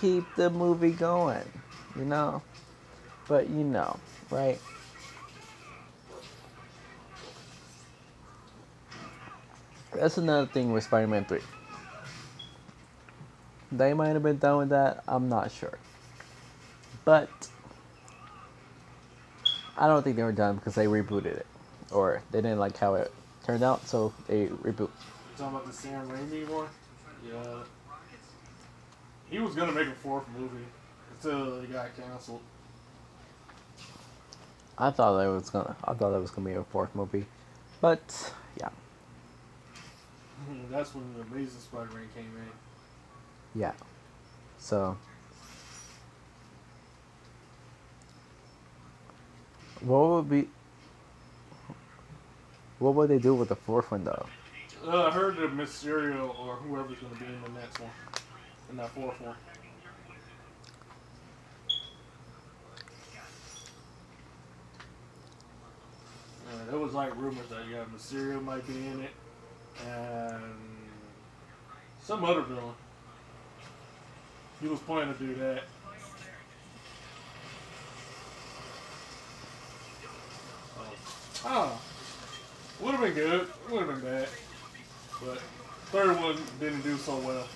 keep 0.00 0.34
the 0.36 0.50
movie 0.50 0.92
going, 0.92 1.50
you 1.96 2.04
know? 2.04 2.42
But 3.28 3.50
you 3.50 3.64
know, 3.64 4.00
right? 4.30 4.60
That's 9.94 10.18
another 10.18 10.46
thing 10.46 10.72
with 10.72 10.84
Spider 10.84 11.06
Man 11.06 11.24
3. 11.24 11.40
They 13.72 13.94
might 13.94 14.08
have 14.08 14.22
been 14.22 14.38
done 14.38 14.58
with 14.58 14.68
that, 14.70 15.02
I'm 15.06 15.28
not 15.28 15.50
sure. 15.50 15.78
But 17.04 17.28
I 19.76 19.86
don't 19.86 20.02
think 20.02 20.16
they 20.16 20.22
were 20.22 20.32
done 20.32 20.56
because 20.56 20.74
they 20.74 20.86
rebooted 20.86 21.26
it, 21.26 21.46
or 21.92 22.22
they 22.30 22.40
didn't 22.40 22.58
like 22.58 22.76
how 22.76 22.94
it 22.94 23.12
turned 23.44 23.62
out, 23.62 23.86
so 23.86 24.12
they 24.26 24.46
reboot. 24.46 24.78
You 24.80 24.90
talking 25.36 25.56
about 25.56 25.66
the 25.66 25.72
Sam 25.72 26.08
Raimi 26.08 26.48
one? 26.48 26.68
Yeah. 27.26 27.62
He 29.30 29.38
was 29.38 29.54
gonna 29.54 29.72
make 29.72 29.88
a 29.88 29.92
fourth 29.92 30.24
movie 30.36 30.64
until 31.12 31.60
it 31.60 31.72
got 31.72 31.94
canceled. 31.96 32.40
I 34.78 34.90
thought 34.90 35.18
that 35.18 35.26
was 35.26 35.50
gonna, 35.50 35.76
I 35.84 35.92
thought 35.94 36.12
that 36.12 36.20
was 36.20 36.30
gonna 36.30 36.48
be 36.48 36.54
a 36.54 36.64
fourth 36.64 36.94
movie, 36.94 37.26
but 37.80 38.32
yeah, 38.58 38.70
That's 40.70 40.94
when 40.94 41.04
the 41.14 41.22
Amazing 41.22 41.60
Spider-Man 41.60 42.08
came 42.14 42.32
in. 42.36 43.60
yeah. 43.60 43.72
So, 44.58 44.96
what 49.80 50.08
would 50.08 50.28
be, 50.28 50.48
what 52.78 52.94
would 52.94 53.08
they 53.08 53.18
do 53.18 53.34
with 53.34 53.48
the 53.48 53.56
fourth 53.56 53.90
one 53.90 54.04
though? 54.04 54.26
Uh, 54.84 55.06
I 55.06 55.10
heard 55.10 55.36
that 55.36 55.56
Mysterio 55.56 56.38
or 56.38 56.56
whoever's 56.56 56.98
gonna 56.98 57.14
be 57.16 57.26
in 57.26 57.42
the 57.42 57.60
next 57.60 57.80
one, 57.80 57.90
in 58.70 58.76
that 58.76 58.90
fourth 58.90 59.20
one. 59.20 59.34
Uh, 66.50 66.70
there 66.70 66.78
was 66.78 66.94
like 66.94 67.14
rumors 67.16 67.46
that 67.50 67.62
yeah, 67.70 67.84
Mysterio 67.94 68.42
might 68.42 68.66
be 68.66 68.74
in 68.86 69.00
it, 69.00 69.10
and 69.86 70.42
some 72.02 72.24
other 72.24 72.42
villain. 72.42 72.74
He 74.60 74.68
was 74.68 74.80
planning 74.80 75.14
to 75.14 75.20
do 75.20 75.34
that. 75.36 75.62
Oh, 80.76 80.96
oh. 81.44 81.80
would 82.80 82.92
have 82.92 83.00
been 83.00 83.14
good. 83.14 83.46
Would 83.70 83.86
have 83.86 83.88
been 83.88 84.00
bad. 84.00 84.28
But 85.24 85.38
third 85.86 86.20
one 86.20 86.36
didn't 86.58 86.82
do 86.82 86.96
so 86.96 87.16
well. 87.18 87.46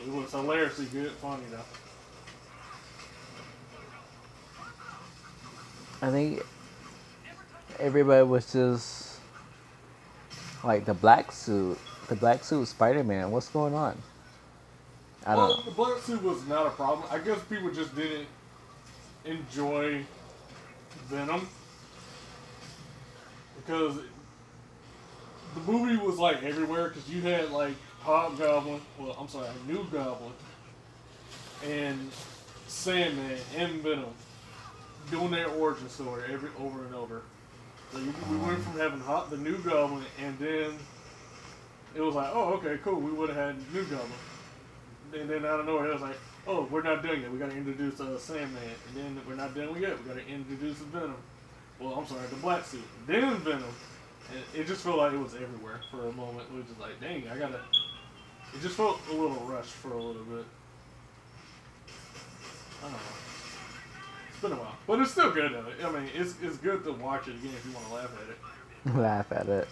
It 0.00 0.12
was 0.12 0.30
hilariously 0.30 0.86
good, 0.86 1.10
funny 1.12 1.44
though. 1.50 1.58
I 6.06 6.10
think 6.10 6.42
everybody 7.78 8.24
was 8.24 8.52
just 8.52 9.13
like 10.64 10.84
the 10.84 10.94
black 10.94 11.32
suit, 11.32 11.78
the 12.08 12.16
black 12.16 12.44
suit 12.44 12.66
Spider-Man. 12.66 13.30
What's 13.30 13.48
going 13.48 13.74
on? 13.74 13.96
I 15.26 15.34
don't 15.34 15.48
well, 15.48 15.56
know. 15.56 15.62
the 15.62 15.70
black 15.70 16.02
suit 16.02 16.22
was 16.22 16.46
not 16.46 16.66
a 16.66 16.70
problem. 16.70 17.06
I 17.10 17.18
guess 17.18 17.38
people 17.44 17.70
just 17.70 17.94
didn't 17.96 18.26
enjoy 19.24 20.04
Venom 21.06 21.48
because 23.56 23.96
the 25.54 25.60
movie 25.60 25.96
was 25.96 26.18
like 26.18 26.42
everywhere. 26.42 26.88
Because 26.88 27.08
you 27.08 27.22
had 27.22 27.50
like 27.50 27.74
Hobgoblin, 28.00 28.80
well, 28.98 29.16
I'm 29.18 29.28
sorry, 29.28 29.48
New 29.66 29.84
Goblin, 29.90 30.32
and 31.64 32.10
Sandman 32.66 33.38
and 33.56 33.82
Venom 33.82 34.12
doing 35.10 35.30
their 35.30 35.48
origin 35.48 35.88
story 35.88 36.24
every 36.30 36.50
over 36.58 36.84
and 36.84 36.94
over. 36.94 37.22
We 37.94 38.36
went 38.38 38.62
from 38.62 38.78
having 38.78 39.00
hot, 39.00 39.30
the 39.30 39.36
New 39.36 39.58
Goblin, 39.58 40.04
and 40.20 40.38
then 40.38 40.72
it 41.94 42.00
was 42.00 42.14
like, 42.14 42.30
oh, 42.32 42.54
okay, 42.54 42.78
cool. 42.82 43.00
We 43.00 43.12
would 43.12 43.30
have 43.30 43.38
had 43.38 43.74
New 43.74 43.84
Goblin 43.84 44.10
and 45.20 45.30
then 45.30 45.44
out 45.44 45.60
of 45.60 45.66
nowhere, 45.66 45.88
it 45.88 45.92
was 45.92 46.02
like, 46.02 46.18
oh, 46.46 46.66
we're 46.70 46.82
not 46.82 47.02
done 47.02 47.20
yet. 47.20 47.30
We 47.30 47.38
got 47.38 47.50
to 47.50 47.56
introduce 47.56 48.00
uh, 48.00 48.18
Sandman, 48.18 48.62
and 48.88 48.96
then 48.96 49.20
we're 49.26 49.36
not 49.36 49.54
done 49.54 49.80
yet. 49.80 49.98
We 50.02 50.08
got 50.08 50.16
to 50.16 50.26
introduce 50.26 50.76
Venom. 50.78 51.16
Well, 51.78 51.94
I'm 51.94 52.06
sorry, 52.06 52.26
the 52.28 52.36
Black 52.36 52.64
Suit, 52.64 52.84
then 53.06 53.36
Venom. 53.38 53.64
And 54.32 54.42
it 54.54 54.66
just 54.66 54.82
felt 54.82 54.98
like 54.98 55.12
it 55.12 55.18
was 55.18 55.34
everywhere 55.34 55.80
for 55.90 56.08
a 56.08 56.12
moment. 56.12 56.48
It 56.52 56.56
was 56.56 56.66
just 56.66 56.80
like, 56.80 57.00
dang, 57.00 57.28
I 57.28 57.36
gotta. 57.36 57.60
It 58.54 58.62
just 58.62 58.76
felt 58.76 59.00
a 59.10 59.12
little 59.12 59.36
rushed 59.46 59.72
for 59.72 59.92
a 59.92 60.02
little 60.02 60.22
bit. 60.22 60.44
I 62.80 62.84
don't 62.84 62.92
know. 62.92 63.33
Been 64.44 64.52
a 64.52 64.56
while, 64.56 64.76
but 64.86 65.00
it's 65.00 65.12
still 65.12 65.30
good. 65.30 65.54
I 65.54 65.90
mean, 65.90 66.10
it's 66.14 66.34
it's 66.42 66.58
good 66.58 66.84
to 66.84 66.92
watch 66.92 67.28
it 67.28 67.36
again 67.36 67.54
if 67.56 67.64
you 67.64 67.72
want 67.72 67.86
to 67.88 67.94
laugh 67.94 68.10
at 68.20 68.28
it. 68.28 68.98
Laugh 68.98 69.32
at 69.32 69.48
it. 69.48 69.68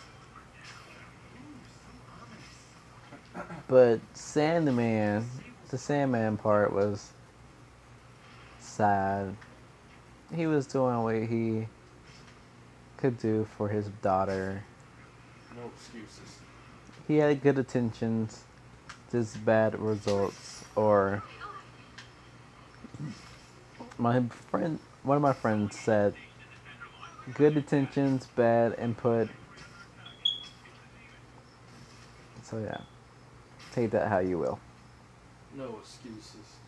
But 3.69 4.01
Sandman, 4.15 5.29
the 5.69 5.77
Sandman 5.77 6.39
part 6.39 6.73
was 6.73 7.11
sad. 8.61 9.37
He 10.35 10.47
was 10.47 10.67
doing 10.67 11.03
what 11.03 11.17
he 11.17 11.67
could 12.97 13.19
do 13.19 13.47
for 13.59 13.69
his 13.69 13.89
daughter. 14.01 14.65
No 15.55 15.67
excuses. 15.67 16.39
He 17.07 17.19
had 17.19 17.43
good 17.43 17.59
intentions, 17.59 18.45
just 19.11 19.45
bad 19.45 19.79
results. 19.79 20.65
Or 20.77 21.23
my 24.03 24.21
friend, 24.51 24.81
one 25.05 25.17
of 25.17 25.23
my 25.23 25.33
friends 25.33 25.79
said, 25.79 26.15
good 27.35 27.57
intentions, 27.57 28.27
bad 28.35 28.77
input. 28.79 29.29
So 32.43 32.59
yeah, 32.59 32.81
take 33.71 33.93
that 33.93 34.09
how 34.09 34.19
you 34.19 34.39
will. 34.39 34.59
No 35.57 35.79
excuses. 35.81 36.59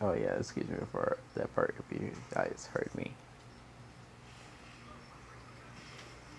Oh 0.00 0.12
yeah, 0.12 0.36
excuse 0.38 0.68
me 0.68 0.76
for 0.92 1.18
that 1.34 1.54
part 1.54 1.74
if 1.78 2.00
you 2.00 2.12
guys 2.32 2.68
heard 2.72 2.90
me. 2.96 3.12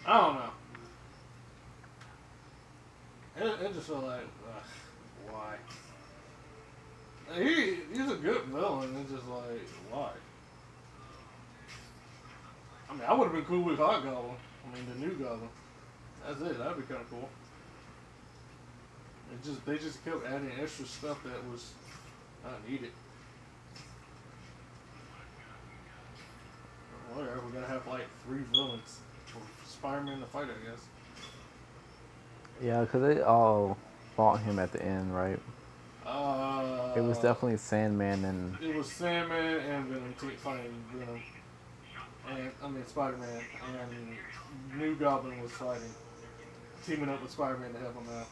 I 0.06 0.18
don't 0.22 0.36
know. 0.36 0.52
It, 3.40 3.66
it 3.66 3.74
just 3.74 3.88
felt 3.88 4.06
like, 4.06 4.22
ugh, 4.22 4.64
why? 5.30 5.58
He 7.36 7.78
he's 7.94 8.12
a 8.12 8.16
good 8.16 8.44
villain. 8.44 8.96
It's 9.02 9.12
just 9.12 9.28
like, 9.28 9.68
why? 9.92 10.12
I 12.90 12.94
mean, 12.94 13.04
I 13.08 13.14
would 13.14 13.26
have 13.26 13.34
been 13.34 13.46
cool 13.46 13.64
with 13.64 13.78
Hot 13.78 14.04
Goblin. 14.04 14.36
I 14.66 14.76
mean, 14.76 14.88
the 14.90 15.06
new 15.06 15.14
Goblin. 15.16 15.50
That's 16.26 16.42
it. 16.42 16.58
That'd 16.58 16.78
be 16.78 16.84
kind 16.84 17.02
of 17.02 17.10
cool. 17.10 17.30
It 19.34 19.44
just 19.44 19.66
they 19.66 19.78
just 19.78 20.04
kept 20.06 20.26
adding 20.26 20.52
extra 20.62 20.86
stuff 20.86 21.22
that 21.24 21.52
was 21.52 21.72
not 22.44 22.54
needed. 22.68 22.92
Whatever. 27.14 27.42
We're 27.46 27.52
gonna 27.52 27.68
have 27.68 27.86
like 27.88 28.06
three 28.26 28.44
villains 28.52 29.00
for 29.26 29.42
Spider-Man 29.68 30.20
to 30.22 30.26
fight, 30.28 30.46
I 30.46 30.70
guess. 30.70 30.82
Yeah, 32.62 32.82
because 32.82 33.02
they 33.02 33.22
all 33.22 33.78
fought 34.16 34.40
him 34.40 34.60
at 34.60 34.72
the 34.72 34.82
end, 34.84 35.14
right? 35.16 35.40
Uh, 36.08 36.94
It 36.96 37.02
was 37.02 37.18
definitely 37.20 37.58
Sandman 37.58 38.24
and 38.24 38.58
It 38.62 38.76
was 38.76 38.90
Sandman 38.90 39.60
and 39.60 39.86
Venom 39.88 40.14
fighting 40.38 40.74
Venom. 40.94 41.22
And, 42.30 42.52
I 42.64 42.68
mean, 42.70 42.86
Spider 42.88 43.18
Man. 43.18 43.42
And 43.82 44.80
New 44.80 44.96
Goblin 44.96 45.42
was 45.42 45.52
fighting. 45.52 45.94
Teaming 46.86 47.10
up 47.10 47.22
with 47.22 47.32
Spider 47.32 47.58
Man 47.58 47.74
to 47.74 47.80
help 47.80 47.96
him 47.96 48.08
out. 48.18 48.28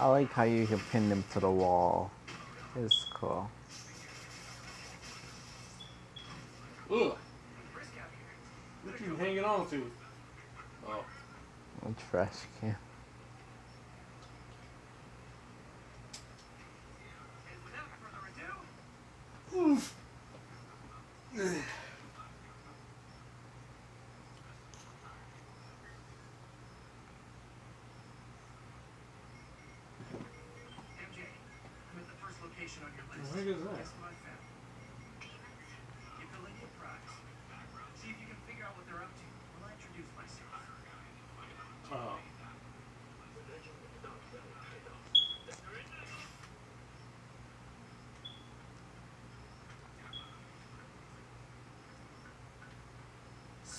I 0.00 0.06
like 0.06 0.32
how 0.32 0.44
you 0.44 0.66
can 0.66 0.80
pin 0.90 1.10
them 1.10 1.22
to 1.34 1.40
the 1.40 1.50
wall. 1.50 2.10
It's 2.74 3.04
cool. 3.12 3.50
Ugh. 6.90 7.16
What 8.82 9.00
you 9.00 9.14
hanging 9.16 9.44
on 9.44 9.68
to? 9.68 9.90
Oh. 10.88 11.04
A 11.86 12.10
trash 12.10 12.46
can. 12.62 12.76
Oof. 19.54 19.94
MJ, 21.34 21.46
I'm 31.90 31.98
at 31.98 32.06
the 32.06 32.16
first 32.22 32.38
location 32.42 32.82
on 32.84 32.90
your 32.96 33.04
list. 33.10 33.30
What 33.30 33.46
is 33.46 33.62
that? 33.62 33.76
Guess 33.76 33.92
what 33.98 34.10
I 34.10 34.14
found? 34.22 34.42
Give 36.18 36.30
the 36.30 36.40
lady 36.44 36.62
a 36.62 36.70
prize. 36.78 37.10
See 38.02 38.10
if 38.10 38.18
you 38.20 38.26
can 38.26 38.38
figure 38.46 38.64
out 38.64 38.76
what 38.76 38.86
they're 38.86 39.02
up 39.02 39.10
to 39.10 39.26
while 39.58 39.70
I 39.70 39.74
introduce 39.74 40.10
myself. 40.14 40.50
Oh. 41.92 42.18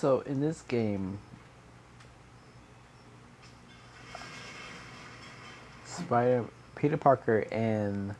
So 0.02 0.18
in 0.26 0.40
this 0.40 0.62
game, 0.62 1.20
Spider 5.84 6.44
Peter 6.74 6.96
Parker 6.96 7.46
and 7.52 8.16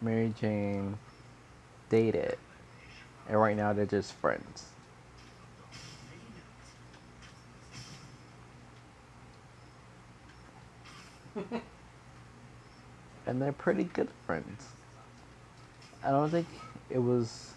Mary 0.00 0.32
Jane 0.40 0.96
dated, 1.90 2.38
and 3.28 3.40
right 3.40 3.56
now 3.56 3.72
they're 3.72 3.84
just 3.84 4.12
friends. 4.12 4.66
and 13.26 13.42
they're 13.42 13.50
pretty 13.50 13.82
good 13.82 14.10
friends. 14.24 14.68
I 16.04 16.12
don't 16.12 16.30
think 16.30 16.46
it 16.90 17.00
was 17.00 17.54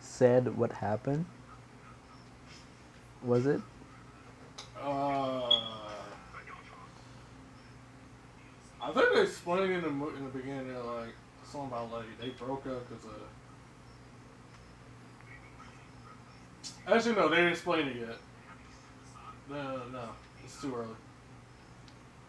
said 0.00 0.56
what 0.56 0.72
happened. 0.72 1.26
Was 3.24 3.46
it? 3.46 3.60
Uh, 4.80 5.60
I 8.80 8.90
think 8.92 9.14
they 9.14 9.22
explained 9.22 9.72
in 9.72 9.82
the 9.82 9.88
in 9.88 10.24
the 10.24 10.30
beginning. 10.30 10.68
They're 10.68 10.82
like 10.82 11.14
something 11.44 11.68
about 11.68 11.92
like 11.92 12.20
they 12.20 12.30
broke 12.30 12.66
up 12.66 12.88
because 12.88 13.04
of. 13.04 13.12
Actually, 16.86 17.14
no, 17.14 17.28
they 17.28 17.36
didn't 17.36 17.52
explain 17.52 17.86
it 17.88 17.96
yet. 17.96 18.16
No, 19.48 19.82
no, 19.92 20.08
it's 20.42 20.60
too 20.60 20.74
early. 20.74 20.96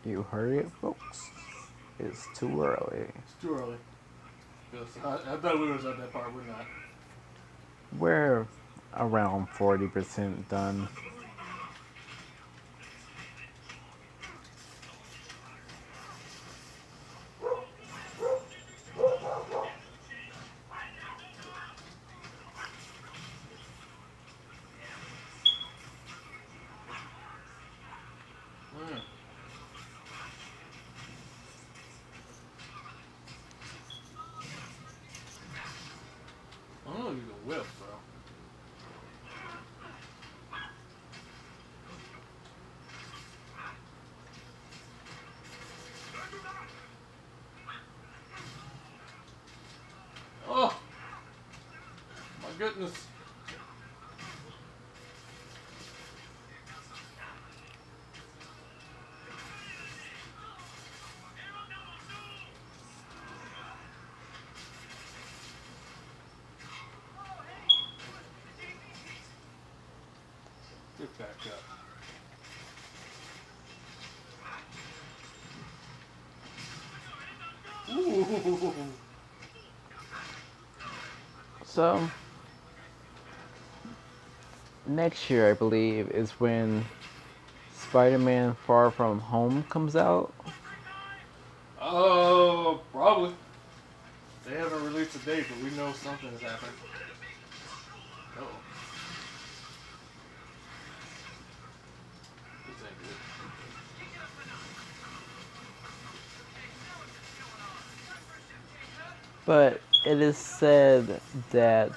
You 0.06 0.22
heard 0.24 0.54
it, 0.54 0.70
folks. 0.80 1.32
It's 1.98 2.28
too 2.36 2.64
early. 2.64 3.08
It's 3.18 3.34
too 3.42 3.56
early. 3.56 3.78
Yes, 4.74 4.84
I, 5.04 5.34
I 5.34 5.38
thought 5.38 5.60
we 5.60 5.72
was 5.72 5.86
at 5.86 5.98
that 5.98 6.12
part. 6.14 6.34
We're 6.34 6.44
not. 6.44 6.66
We're 7.98 8.46
around 8.98 9.48
40% 9.50 10.48
done. 10.50 10.88
Whip, 37.46 37.66
bro. 37.78 37.88
Oh, 50.48 50.80
my 52.76 52.80
goodness. 52.80 53.08
Get 71.00 71.18
back 71.18 71.28
up. 71.48 71.64
Ooh. 77.96 78.74
So, 81.66 82.10
next 84.96 85.30
year, 85.30 85.50
I 85.50 85.54
believe, 85.54 86.10
is 86.12 86.32
when 86.40 86.86
Spider-Man: 87.74 88.56
Far 88.66 88.92
From 88.92 89.20
Home 89.20 89.64
comes 89.70 89.96
out? 89.96 90.34
Oh, 91.82 92.82
probably. 92.92 93.32
They 94.46 94.56
haven't 94.56 94.84
released 94.84 95.16
a 95.16 95.20
date, 95.20 95.46
but 95.50 95.58
we 95.64 95.76
know 95.78 95.92
something 95.94 96.30
is 96.30 96.42
happening. 96.42 96.74
Uh-oh. 98.38 98.46
This 102.68 102.78
ain't 102.82 103.00
good. 103.00 103.18
But 109.46 109.82
it 110.06 110.22
is 110.22 110.38
said 110.38 111.22
that 111.52 111.92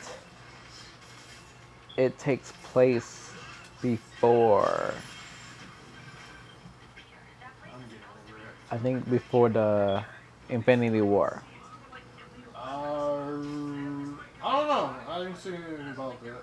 it 1.96 2.18
takes 2.18 2.52
place 2.62 3.30
before. 3.80 4.94
I'm 7.64 7.80
getting 7.82 7.98
over 8.28 8.36
it. 8.36 8.42
I 8.70 8.76
think 8.78 9.08
before 9.10 9.48
the 9.48 10.04
Infinity 10.48 11.00
War. 11.00 11.42
Uh, 12.54 12.58
I 12.58 13.22
don't 13.22 14.36
know. 14.42 14.94
I 15.08 15.18
didn't 15.18 15.36
see 15.36 15.54
anything 15.54 15.90
about 15.90 16.22
that. 16.22 16.42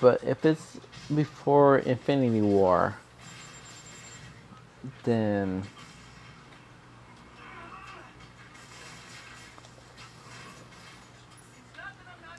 But 0.00 0.24
if 0.24 0.44
it's 0.44 0.80
before 1.14 1.78
Infinity 1.78 2.40
War, 2.40 2.96
then 5.04 5.62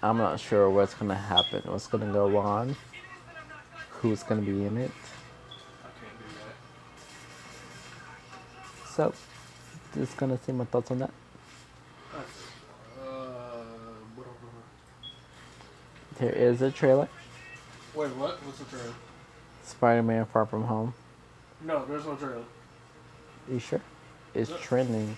I'm 0.02 0.18
not 0.18 0.40
sure 0.40 0.70
what's 0.70 0.94
gonna 0.94 1.16
happen, 1.16 1.62
what's 1.66 1.88
gonna 1.88 2.12
go 2.12 2.38
on, 2.38 2.76
who's 3.90 4.24
gonna 4.24 4.42
be 4.42 4.66
in 4.66 4.78
it. 4.78 4.92
I 5.82 5.88
can't 6.00 6.18
do 6.20 6.26
that. 8.84 8.90
So, 8.90 9.14
just 9.96 10.18
gonna 10.18 10.38
see 10.38 10.52
my 10.52 10.66
thoughts 10.66 10.92
on 10.92 11.00
that. 11.00 11.12
That's 12.14 12.30
it. 12.30 13.06
Whatever. 14.16 14.36
There 16.20 16.34
is 16.34 16.62
a 16.62 16.72
trailer, 16.72 17.08
Wait, 17.96 18.10
what? 18.16 18.44
What's 18.44 18.60
the 18.60 18.66
trailer? 18.66 18.94
Spider-Man: 19.64 20.26
Far 20.26 20.46
From 20.46 20.64
Home. 20.64 20.94
No, 21.64 21.86
there's 21.86 22.06
no 22.06 22.16
trailer. 22.16 22.44
You 23.50 23.60
sure? 23.60 23.82
It's 24.34 24.50
Yeah. 24.50 24.58
trending. 24.58 25.16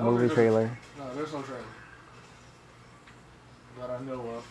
Movie 0.00 0.32
trailer. 0.32 0.70
No, 0.96 1.14
there's 1.14 1.32
no 1.32 1.42
trailer. 1.42 1.64
That 3.78 3.90
I 3.90 3.98
know 4.00 4.20
of. 4.36 4.44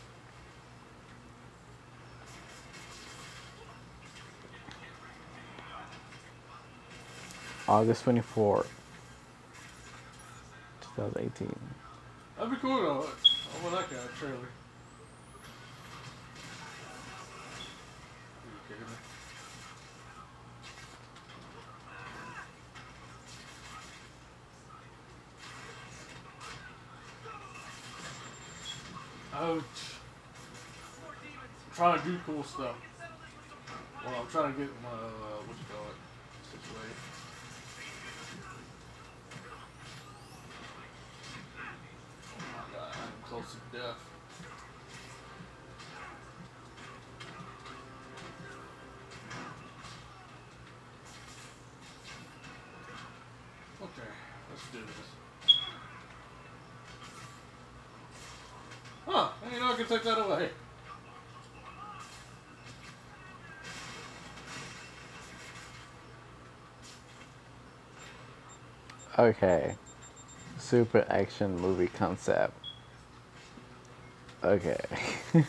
August 7.68 8.06
24th, 8.06 8.68
2018. 10.96 11.54
That'd 12.38 12.52
be 12.52 12.58
cool 12.58 12.78
though. 12.82 13.02
I 13.02 13.64
want 13.64 13.76
that 13.76 13.90
kind 13.90 14.10
of 14.10 14.18
trailer. 14.18 14.48
Trying 31.88 32.02
to 32.02 32.12
do 32.12 32.20
cool 32.26 32.44
stuff. 32.44 32.76
Well, 34.04 34.16
I'm 34.20 34.28
trying 34.28 34.54
to 34.54 34.60
get 34.60 34.70
my, 34.84 34.90
uh, 34.90 35.40
what 35.46 35.58
you 35.58 35.66
call 35.72 35.86
it, 35.88 35.96
situated. 36.52 36.98
Oh 42.36 42.44
my 42.52 42.64
god, 42.76 42.94
I'm 42.94 43.30
close 43.30 43.52
to 43.54 43.78
death. 43.78 44.00
Okay, 53.82 54.10
let's 54.50 54.68
do 54.74 54.80
this. 54.80 55.10
Huh, 59.06 59.30
you 59.54 59.60
know 59.60 59.72
I 59.72 59.76
can 59.76 59.86
take 59.86 60.04
that 60.04 60.20
away. 60.20 60.50
Okay. 69.18 69.76
Super 70.60 71.04
action 71.10 71.60
movie 71.60 71.88
concept. 71.88 72.54
Okay. 74.44 74.78
One 75.34 75.46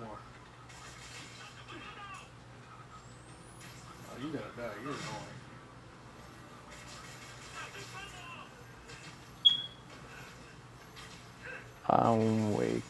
more. 0.00 0.18
Oh, 4.08 4.18
you 4.20 4.32
gotta 4.32 4.44
die. 4.56 4.74
You're 4.82 4.90
annoying. 4.90 5.30
um, 11.90 12.54
week. 12.54 12.82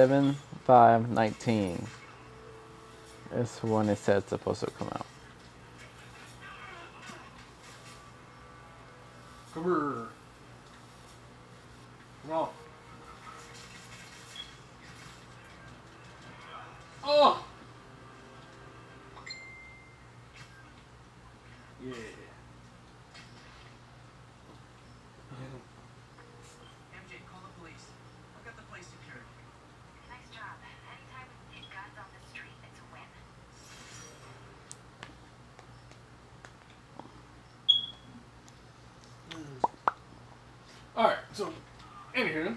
7 0.00 0.34
5 0.64 1.10
19 1.10 1.86
is 3.34 3.58
when 3.58 3.90
it 3.90 3.98
says 3.98 4.22
it's 4.22 4.30
supposed 4.30 4.60
to 4.60 4.70
come 4.70 4.88
out. 4.88 5.04
Come 9.52 9.64
here. 9.64 10.06
Come 12.22 12.32
on. 12.32 12.48
Oh! 17.04 17.44
Yeah. 21.84 21.92
MJ, 26.92 27.20
call 27.30 27.40
the 27.42 27.52
police. 27.60 27.84
I've 28.38 28.44
got 28.44 28.56
the 28.56 28.62
place 28.70 28.86
secured. 28.86 29.24
Nice 30.08 30.28
job. 30.34 30.54
Anytime 30.90 31.26
we 31.30 31.54
can 31.54 31.62
get 31.62 31.70
guns 31.72 31.96
on 31.96 32.04
the 32.12 32.20
street, 32.28 32.56
it's 32.62 32.80
a 32.80 32.86
win. 32.92 33.08
Alright, 40.96 41.18
so, 41.32 41.52
anywho, 42.14 42.56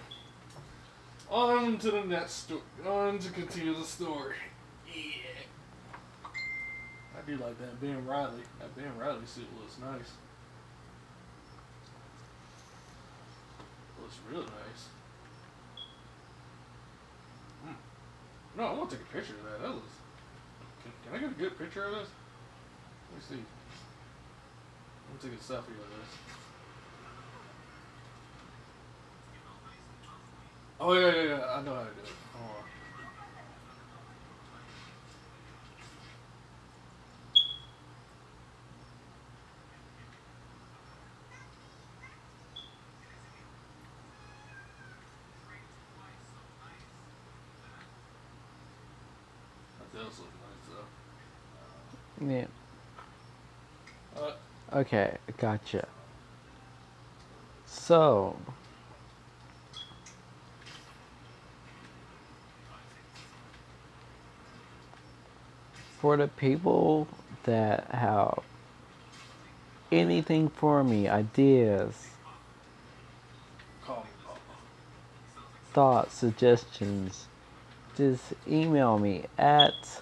to 2.22 2.30
story. 2.30 2.61
On 2.86 3.20
to 3.20 3.32
continue 3.32 3.74
the 3.76 3.84
story. 3.84 4.36
Yeah. 4.88 4.93
I 7.18 7.22
do 7.26 7.38
like 7.38 7.57
that 7.59 7.80
Ben 7.82 8.05
Riley. 8.05 8.41
That 8.59 8.76
Ben 8.76 8.97
Riley 8.97 9.26
suit 9.26 9.47
looks 9.59 9.78
nice. 9.80 10.11
Looks 14.01 14.18
real 14.30 14.41
nice. 14.41 14.88
Hmm. 17.64 17.74
No, 18.57 18.64
I 18.64 18.74
want 18.74 18.89
to 18.89 18.97
take 18.97 19.05
a 19.05 19.14
picture 19.14 19.34
of 19.34 19.43
that. 19.43 19.61
That 19.61 19.76
looks. 19.76 19.93
Can, 20.84 20.91
can 21.05 21.16
I 21.16 21.22
get 21.22 21.32
a 21.32 21.39
good 21.39 21.57
picture 21.57 21.86
of 21.86 21.91
this? 21.91 22.09
Let 23.09 23.18
me 23.18 23.38
see. 23.38 23.43
Let 25.07 25.24
me 25.24 25.30
take 25.30 25.39
a 25.39 25.43
selfie 25.43 25.80
of 25.80 25.89
this. 25.89 26.42
Oh 30.86 30.91
yeah, 30.91 31.15
yeah, 31.15 31.23
yeah. 31.23 31.45
I 31.55 31.61
know 31.61 31.75
how 31.75 31.84
to 31.84 31.91
do 31.91 32.01
it. 32.01 32.17
Hold 32.34 32.57
on. 32.57 32.65
That 49.79 49.99
does 50.03 50.19
look 50.19 50.34
nice 52.27 52.29
Yeah. 52.29 54.21
Uh, 54.21 54.77
Okay, 54.79 55.17
gotcha. 55.38 55.88
So, 57.65 58.36
for 66.03 66.17
the 66.17 66.27
people 66.27 67.07
that 67.43 67.85
have 67.85 68.37
anything 69.89 70.49
for 70.49 70.83
me, 70.83 71.07
ideas, 71.07 72.07
thoughts, 75.71 76.13
suggestions, 76.13 77.27
just 77.95 78.21
email 78.45 78.99
me 78.99 79.23
at 79.37 80.01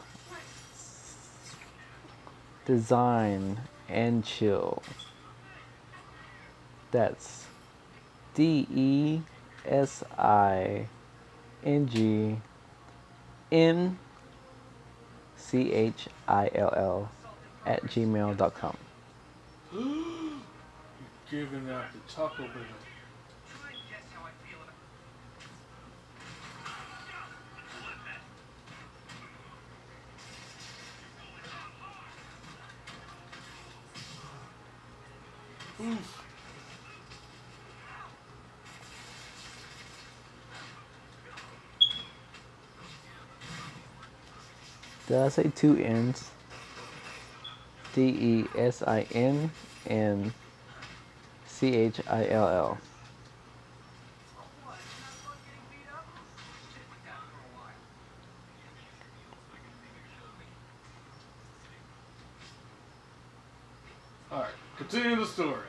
design 2.66 3.60
and 3.88 4.26
chill. 4.26 4.82
That's 6.90 7.46
D 8.34 8.68
E 8.74 9.22
S 9.66 10.04
I 10.18 10.88
N 11.64 11.88
G 11.88 12.38
N 13.52 14.00
C 15.52 15.74
H 15.74 16.08
I 16.30 16.50
L 16.56 16.74
L 16.78 17.12
at 17.66 17.84
gmail.com. 17.84 18.78
You're 19.74 19.84
giving 21.30 21.70
out 21.70 21.92
the 21.92 22.00
Taco 22.14 22.44
Bell. 22.44 22.54
Oof. 35.82 36.21
Did 45.12 45.20
I 45.20 45.28
say 45.28 45.52
two 45.54 45.76
N's? 45.76 46.32
D 47.94 48.02
E 48.02 48.46
S 48.58 48.82
I 48.82 49.06
N 49.12 49.52
and 49.86 50.32
C 51.46 51.76
H 51.76 52.00
I 52.08 52.30
L 52.30 52.48
L. 52.48 52.78
what? 54.64 54.78
Not 55.02 55.12
fun 55.12 55.36
getting 55.44 55.68
beat 55.70 55.92
up? 55.94 56.08
Sit 56.72 56.80
with 56.90 57.04
that 57.04 57.20
for 57.28 57.44
a 57.44 57.52
while. 64.32 64.40
Alright, 64.40 64.56
continue 64.78 65.18
the 65.18 65.26
story. 65.26 65.68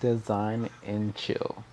Design 0.00 0.68
and 0.84 1.14
chill. 1.14 1.64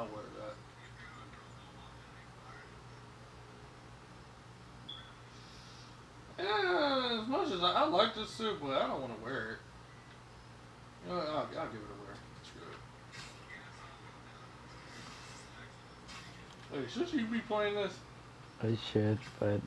I'll 0.00 0.06
wear 0.06 0.22
that. 0.38 0.54
Yeah, 6.42 7.20
as 7.20 7.28
much 7.28 7.50
as 7.52 7.62
I, 7.62 7.72
I 7.72 7.84
like 7.86 8.14
this 8.14 8.30
suit, 8.30 8.56
but 8.62 8.70
I 8.70 8.86
don't 8.86 9.00
want 9.02 9.18
to 9.18 9.22
wear 9.22 9.50
it. 9.50 9.58
You 11.06 11.14
know, 11.14 11.20
I'll, 11.20 11.36
I'll 11.36 11.46
give 11.46 11.58
it 11.58 11.90
a 11.90 11.98
wear. 12.00 12.16
Screw 12.44 12.62
it. 12.70 12.78
Hey, 16.72 16.79
should 16.92 17.12
you 17.12 17.26
be 17.26 17.38
playing 17.40 17.74
this? 17.74 17.92
I 18.62 18.76
should, 18.92 19.18
but 19.38 19.60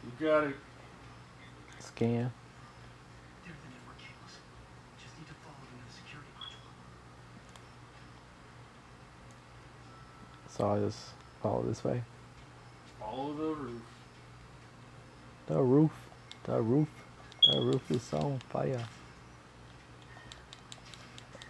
You 0.05 0.13
got 0.21 0.45
it. 0.45 0.57
Scan. 1.79 2.31
They're 3.45 3.55
the 3.65 3.71
network 3.73 3.97
cables. 3.97 4.37
Just 5.03 5.17
need 5.17 5.27
to 5.27 5.33
follow 5.43 5.57
them 5.57 5.81
to 5.81 5.85
the 5.89 5.95
security 5.97 6.29
module. 6.37 6.69
So 10.51 10.69
I'll 10.69 10.87
just 10.87 10.99
follow 11.43 11.63
this 11.63 11.83
way. 11.83 12.03
Follow 13.01 13.33
the 13.33 13.55
roof. 13.55 13.83
The 15.47 15.63
roof. 15.63 15.93
The 16.45 16.61
roof. 16.61 16.89
The 17.51 17.59
roof 17.59 17.91
is 17.91 18.13
on 18.13 18.39
fire. 18.51 18.85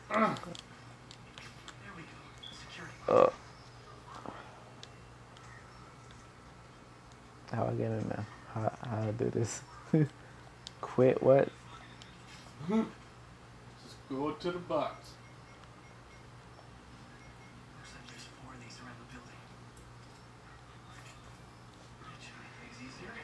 There 0.09 0.37
we 1.97 2.03
go. 2.03 2.15
Security. 2.53 2.95
Uh. 3.09 3.31
How 7.53 7.65
I 7.67 7.73
get 7.73 7.91
in 7.91 8.09
there? 8.09 8.27
How, 8.55 8.73
how 8.87 9.05
to 9.07 9.13
do 9.13 9.31
this? 9.31 9.63
Quit 10.81 11.23
what? 11.23 11.49
Just 12.69 13.97
go 14.11 14.33
to 14.33 14.51
the 14.53 14.59
box. 14.59 15.11
Looks 17.79 17.93
like 17.97 18.05
there's 18.13 18.29
four 18.37 18.53
of 18.53 18.61
these 18.61 18.77
around 18.85 19.01
the 19.01 19.09
building. 19.09 19.41
That 22.05 22.19
should 22.21 22.37
make 22.37 22.53
things 22.61 22.77
easier. 22.85 23.15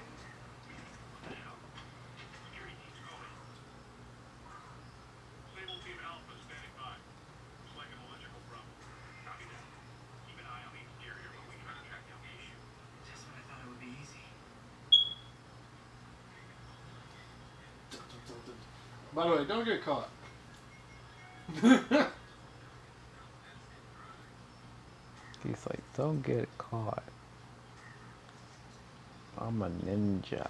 Sable 5.52 5.78
Team 5.84 5.98
Alpha 6.00 6.34
standing 6.48 6.74
by. 6.80 6.96
Looks 6.96 7.76
like 7.76 7.90
an 7.92 8.00
electrical 8.08 8.40
problem. 8.48 8.72
Copy 9.28 9.44
that. 9.52 9.64
Keep 10.24 10.40
an 10.40 10.48
eye 10.48 10.64
on 10.64 10.72
the 10.72 10.80
exterior 10.80 11.28
while 11.36 11.44
we 11.52 11.56
try 11.60 11.76
to 11.76 11.84
track 11.84 12.08
down 12.08 12.20
the 12.24 12.32
issue. 12.32 12.56
Just 13.04 13.20
when 13.28 13.36
I 13.36 13.42
thought 13.44 13.60
it 13.60 13.68
would 13.68 13.82
be 13.84 13.92
easy. 14.00 14.24
By 19.24 19.30
the 19.30 19.36
way, 19.36 19.44
don't 19.46 19.64
get 19.64 19.82
caught. 19.82 20.08
He's 25.42 25.66
like, 25.66 25.80
don't 25.96 26.20
get 26.22 26.46
caught. 26.58 27.02
I'm 29.38 29.62
a 29.62 29.70
ninja. 29.70 30.46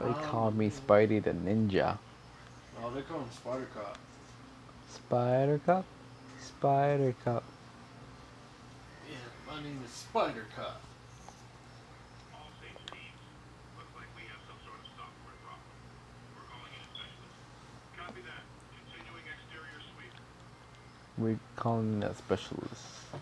They 0.00 0.06
um, 0.06 0.14
call 0.24 0.50
me 0.50 0.70
Spidey 0.70 1.22
the 1.22 1.30
Ninja. 1.30 1.98
oh, 2.82 2.90
they 2.90 3.02
call 3.02 3.20
him 3.20 3.30
Spider 3.30 3.68
Cop. 3.72 3.96
Spider 4.92 5.60
Cup? 5.64 5.84
Spider 6.40 7.14
Cup. 7.24 7.44
Yeah, 9.08 9.18
my 9.46 9.62
name 9.62 9.80
is 9.84 9.92
Spider 9.92 10.46
Cop. 10.56 10.80
All 12.34 12.50
station 12.58 12.82
teams. 12.90 13.22
Looks 13.78 13.94
like 13.94 14.10
we 14.16 14.22
have 14.26 14.42
some 14.48 14.58
sort 14.66 14.80
of 14.80 14.86
stock 14.96 15.14
we 21.20 21.36
calling 21.56 22.00
that 22.00 22.16
specialist. 22.16 22.84
Man, 23.12 23.20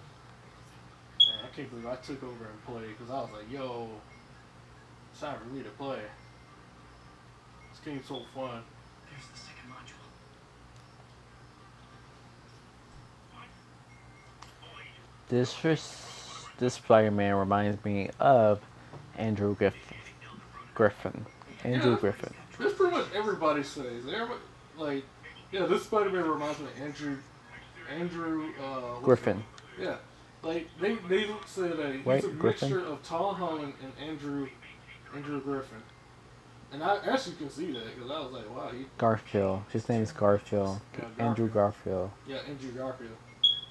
I 1.44 1.54
can't 1.56 1.68
believe 1.70 1.86
I 1.86 1.96
took 1.96 2.22
over 2.22 2.44
and 2.44 2.64
played 2.64 2.96
because 2.96 3.10
I 3.10 3.20
was 3.20 3.30
like, 3.34 3.50
yo, 3.52 3.88
it's 5.12 5.20
time 5.20 5.38
for 5.38 5.46
me 5.54 5.62
to 5.62 5.68
play. 5.70 5.98
This 7.72 7.80
game's 7.84 8.06
so 8.06 8.22
fun. 8.34 8.62
There's 9.10 9.26
the 9.32 9.38
second 9.38 9.70
module. 9.70 9.94
This 15.28 15.52
first, 15.52 15.94
this 16.58 16.74
Spider-Man 16.74 17.34
reminds 17.34 17.84
me 17.84 18.10
of 18.18 18.60
Andrew 19.16 19.54
Griff- 19.56 19.74
Griffin. 20.74 21.26
Andrew 21.64 21.92
Yeah. 21.92 21.98
Griffin. 21.98 22.32
That's 22.58 22.74
pretty 22.74 22.96
much 22.96 23.06
everybody 23.14 23.62
says. 23.62 24.04
Everybody, 24.06 24.40
like, 24.76 25.04
yeah, 25.52 25.66
this 25.66 25.82
Spider-Man 25.84 26.28
reminds 26.28 26.58
me 26.60 26.66
of 26.66 26.80
Andrew, 26.80 27.16
Andrew, 27.90 28.50
uh, 28.62 29.00
Griffin. 29.00 29.42
Yeah, 29.80 29.96
like 30.42 30.68
they 30.80 30.96
they 31.08 31.26
said 31.46 31.94
he's 31.96 32.04
Wait, 32.04 32.24
a 32.24 32.28
Griffin? 32.28 32.70
mixture 32.70 32.86
of 32.86 33.02
Tom 33.02 33.34
Holland 33.34 33.74
and 33.82 33.92
Andrew, 34.08 34.48
Andrew 35.14 35.40
Griffin. 35.40 35.82
And 36.70 36.82
I 36.82 36.98
actually 37.06 37.36
can 37.36 37.48
see 37.48 37.72
that 37.72 37.94
because 37.94 38.10
I 38.10 38.20
was 38.20 38.32
like, 38.32 38.54
wow, 38.54 38.70
he, 38.70 38.84
Garfield. 38.98 39.62
His 39.72 39.88
name 39.88 40.02
is 40.02 40.12
Garfield. 40.12 40.80
Yeah, 40.98 41.26
Andrew 41.26 41.48
Garfield. 41.48 42.10
yeah, 42.26 42.38
Andrew 42.46 42.70
Garfield 42.72 43.16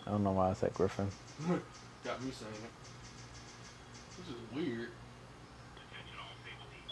I 0.07 0.11
don't 0.11 0.23
know 0.23 0.31
why 0.31 0.49
I 0.49 0.53
said 0.53 0.73
Griffin. 0.73 1.07
got 2.03 2.23
me 2.23 2.31
saying 2.31 2.53
it. 2.53 2.71
Which 4.17 4.29
is 4.29 4.55
weird. 4.55 4.89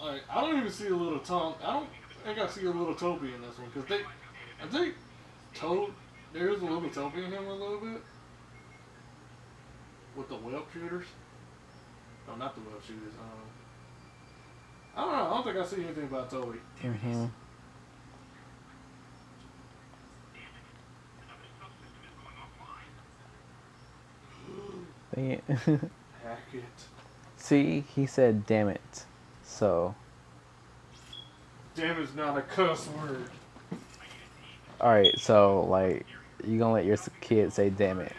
Like, 0.04 0.22
I 0.30 0.42
don't 0.42 0.60
even 0.60 0.72
see 0.72 0.88
a 0.88 0.96
little 0.96 1.20
Tom. 1.20 1.56
I 1.64 1.74
don't 1.74 1.90
think 2.24 2.38
I 2.38 2.48
see 2.48 2.66
a 2.66 2.72
little 2.72 2.94
Tobey 2.94 3.34
in 3.34 3.42
this 3.42 3.58
one 3.58 3.70
because 3.74 3.90
they, 3.90 4.02
I 4.62 4.68
think 4.68 4.96
Toad. 5.54 5.92
There's 6.36 6.62
a 6.62 6.66
little 6.66 6.90
Tobey 6.90 7.24
in 7.24 7.32
him 7.32 7.48
a 7.48 7.54
little 7.54 7.80
bit 7.80 8.02
with 10.18 10.28
the 10.28 10.36
web 10.36 10.64
shooters. 10.74 11.06
No, 12.28 12.36
not 12.36 12.54
the 12.56 12.62
web 12.62 12.84
shooters. 12.86 13.14
Um, 13.18 13.30
I 14.98 15.02
don't 15.02 15.12
know. 15.14 15.18
I 15.18 15.30
don't 15.30 15.44
think 15.46 15.58
I 15.58 15.66
see 15.66 15.84
anything 15.86 16.04
about 16.04 16.30
Tobey. 16.30 16.60
Dang 25.16 25.32
it. 25.32 25.44
Hack 25.48 26.40
it. 26.54 26.64
See, 27.38 27.86
he 27.96 28.06
said 28.06 28.46
damn 28.46 28.68
it. 28.68 29.06
So, 29.42 29.96
Damn 31.76 32.02
is 32.02 32.14
not 32.14 32.38
a 32.38 32.42
cuss 32.42 32.90
word. 32.90 33.30
alright, 34.82 35.18
so, 35.18 35.62
like, 35.70 36.06
you 36.44 36.60
gonna 36.60 36.74
let 36.74 36.86
your 36.86 36.98
kid 37.22 37.54
say 37.54 37.70
damn 37.70 38.00
it. 38.00 38.14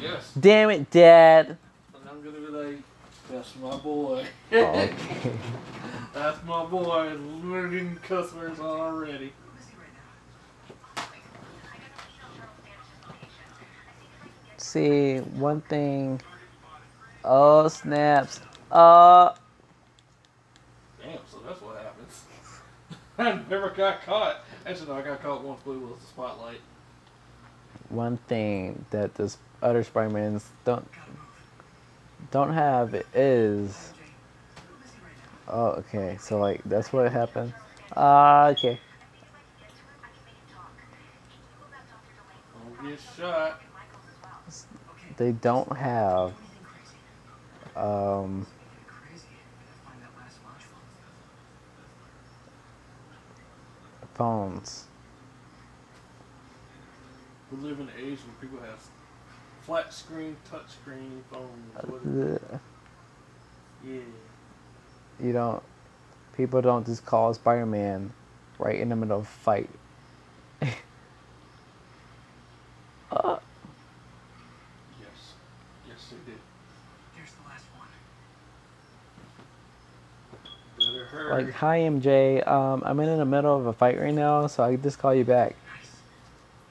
Yes. 0.00 0.32
Damn 0.38 0.70
it, 0.70 0.90
Dad! 0.90 1.56
And 1.94 2.08
I'm 2.08 2.22
gonna 2.22 2.38
be 2.38 2.46
like, 2.46 2.78
that's 3.30 3.54
my 3.56 3.76
boy. 3.76 4.24
Oh, 4.52 4.56
okay. 4.56 5.32
That's 6.14 6.44
my 6.44 6.64
boy, 6.64 7.16
learning 7.42 7.98
cuss 8.04 8.32
words 8.34 8.60
already. 8.60 9.32
Who 9.32 9.58
is 9.58 9.66
he 9.66 9.76
right 9.76 9.90
now? 10.96 11.02
I 11.02 11.06
got 11.06 11.16
a 11.16 12.20
Charles 12.20 12.46
Standish's 12.62 13.00
location. 13.08 13.42
I 14.54 14.60
see 14.60 14.84
if 14.84 15.10
I 15.10 15.18
can 15.18 15.24
get 15.24 15.34
See, 15.34 15.40
one 15.40 15.60
thing. 15.62 16.20
Oh, 17.24 17.66
snaps. 17.66 18.40
Uh, 18.70 19.34
Damn, 21.02 21.18
so 21.28 21.38
that's 21.44 21.60
what 21.60 21.78
happens. 21.78 22.22
I 23.18 23.32
never 23.50 23.70
got 23.70 24.02
caught. 24.02 24.44
Actually, 24.64 24.88
no, 24.88 24.94
I 24.94 25.02
got 25.02 25.20
caught 25.20 25.42
once, 25.42 25.60
but 25.64 25.72
it 25.72 25.80
was 25.80 25.98
the 25.98 26.06
spotlight. 26.06 26.60
One 27.88 28.16
thing 28.28 28.84
that 28.90 29.14
this 29.14 29.38
other 29.62 29.82
Spider-Mans 29.84 30.44
don't 30.64 30.86
don't 32.30 32.52
have 32.52 32.94
is 32.94 33.02
Who 33.14 34.74
is 34.82 34.90
he 34.90 35.00
right 35.02 35.16
now? 35.48 35.54
oh 35.54 35.66
okay 35.78 36.16
so 36.20 36.38
like 36.38 36.60
that's 36.64 36.92
what 36.92 37.10
happened 37.12 37.52
ah 37.96 38.46
okay 38.48 38.72
If 38.72 38.80
I 38.80 39.48
can 39.48 39.60
get 39.60 39.76
to 39.78 39.84
him, 39.84 39.96
I 40.02 40.08
can 40.08 40.22
make 40.24 40.34
him 40.34 40.46
talk. 40.54 40.72
He 41.30 41.46
will 41.60 41.70
have 41.72 41.86
Dr. 41.88 42.12
Delaney. 42.16 42.50
Don't 42.52 42.90
get 42.90 43.00
shot. 43.00 43.60
Michaels 43.72 44.06
as 44.08 44.16
well. 44.22 44.94
Okay. 44.96 45.14
they 45.16 45.32
don't 45.32 45.76
have 45.76 46.32
um 47.76 48.46
Crazy. 48.86 49.26
I 49.60 49.88
find 49.88 50.00
that 50.02 50.12
last 50.18 50.38
module. 50.42 50.80
phones 54.14 54.86
We 57.54 57.68
live 57.68 57.78
in 57.80 57.88
an 57.88 57.94
age 57.98 58.18
where 58.20 58.34
people 58.40 58.58
have 58.66 58.80
flat 59.62 59.92
screen, 59.92 60.36
touch 60.50 60.70
screen 60.70 61.22
phones. 61.30 61.74
What 61.84 62.00
Uh, 62.02 62.58
yeah. 63.86 64.00
you 65.20 65.32
don't 65.32 65.62
people 66.36 66.60
don't 66.62 66.84
just 66.84 67.06
call 67.06 67.32
Spider-Man 67.34 68.12
right 68.58 68.78
in 68.80 68.88
the 68.88 68.96
middle 68.96 69.18
of 69.18 69.22
a 69.22 69.26
fight 69.26 69.70
uh, 73.12 73.36
Yes. 75.00 75.34
Yes, 75.88 75.98
they 76.10 76.16
did. 76.32 76.40
Here's 77.14 77.30
the 77.30 77.42
last 77.48 77.64
one. 77.78 77.88
Better 80.92 81.04
hurry. 81.06 81.44
like 81.44 81.54
hi 81.54 81.78
MJ 81.80 82.46
um 82.48 82.82
I'm 82.84 82.98
in 83.00 83.18
the 83.18 83.24
middle 83.24 83.56
of 83.56 83.66
a 83.66 83.72
fight 83.72 84.00
right 84.00 84.12
now 84.14 84.46
so 84.48 84.64
I 84.64 84.74
just 84.76 84.98
call 84.98 85.14
you 85.14 85.24
back 85.24 85.54
Nice. 85.72 85.92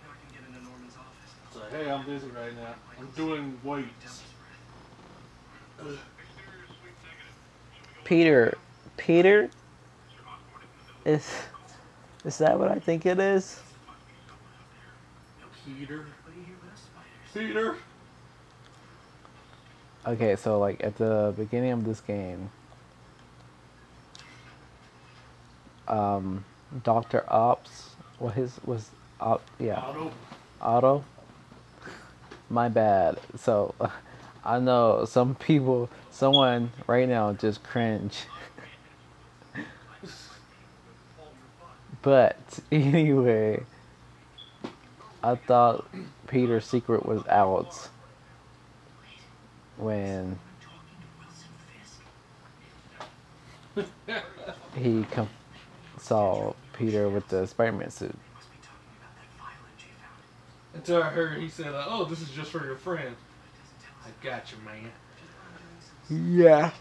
Now 0.03 0.09
I 0.11 0.15
can 0.19 0.29
get 0.33 0.43
into 0.49 0.61
Norman's 0.67 0.95
office. 0.97 1.31
It's 1.47 1.55
like, 1.55 1.71
hey, 1.71 1.89
I'm 2.03 2.09
busy 2.09 2.27
right 2.27 2.53
now. 2.57 2.75
I'm 2.99 3.07
doing 3.15 3.57
weights. 3.63 4.23
Peter 8.03 8.57
Peter 8.97 9.49
is 11.05 11.31
is 12.25 12.37
that 12.39 12.59
what 12.59 12.69
I 12.69 12.79
think 12.79 13.05
it 13.05 13.19
is 13.19 13.61
Peter. 15.65 15.99
What 15.99 16.33
do 16.33 16.39
you 16.41 16.45
hear 16.45 16.55
us 16.73 16.81
spiders? 17.33 17.47
Peter. 17.47 17.77
Okay, 20.05 20.35
so 20.35 20.59
like 20.59 20.83
at 20.83 20.97
the 20.97 21.33
beginning 21.37 21.71
of 21.71 21.85
this 21.85 22.01
game, 22.01 22.49
um, 25.87 26.43
Doctor 26.83 27.23
Ops, 27.29 27.91
what 28.19 28.33
his 28.33 28.59
was 28.65 28.89
Op, 29.21 29.41
yeah, 29.57 29.79
Otto. 29.79 30.11
Otto. 30.61 31.05
My 32.49 32.69
bad. 32.69 33.19
So, 33.37 33.75
I 34.45 34.59
know 34.59 35.05
some 35.05 35.35
people, 35.35 35.89
someone 36.11 36.71
right 36.87 37.07
now 37.07 37.33
just 37.33 37.63
cringe. 37.63 38.25
but 42.01 42.37
anyway, 42.71 43.63
I 45.23 45.35
thought 45.35 45.87
Peter's 46.27 46.65
secret 46.65 47.05
was 47.05 47.25
out 47.27 47.89
when 49.77 50.37
he 54.75 55.03
com- 55.11 55.29
saw 55.97 56.53
Peter 56.73 57.07
with 57.09 57.27
the 57.29 57.47
Spider-Man 57.47 57.89
suit. 57.89 58.13
Must 58.35 58.51
be 58.51 58.57
talking 58.61 58.79
about 58.99 59.15
that 59.15 59.27
file 59.39 59.49
MJ 59.77 59.87
found. 60.01 60.19
Until 60.73 61.03
I 61.03 61.09
heard 61.09 61.37
he 61.39 61.49
said, 61.49 61.71
like, 61.71 61.85
"Oh, 61.87 62.05
this 62.05 62.21
is 62.21 62.29
just 62.31 62.51
for 62.51 62.65
your 62.65 62.75
friend." 62.75 63.15
I 64.03 64.09
it 64.09 64.23
doesn't 64.23 64.23
tell 64.23 64.37
us. 64.37 64.43
got 64.43 64.51
you, 64.51 64.57
man. 64.65 64.91
Yeah. 66.09 66.71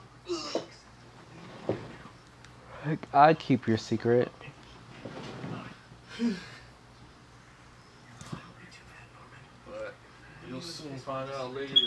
I 3.12 3.34
keep 3.34 3.68
your 3.68 3.76
secret. 3.76 4.30
It'll 6.18 6.30
be 6.30 6.34
too 8.70 8.82
bad, 8.88 9.06
Norman. 9.14 9.38
But 9.66 9.94
you'll 10.48 10.60
soon 10.60 10.96
find 10.98 11.30
out 11.30 11.54
later. 11.54 11.74
We 11.74 11.78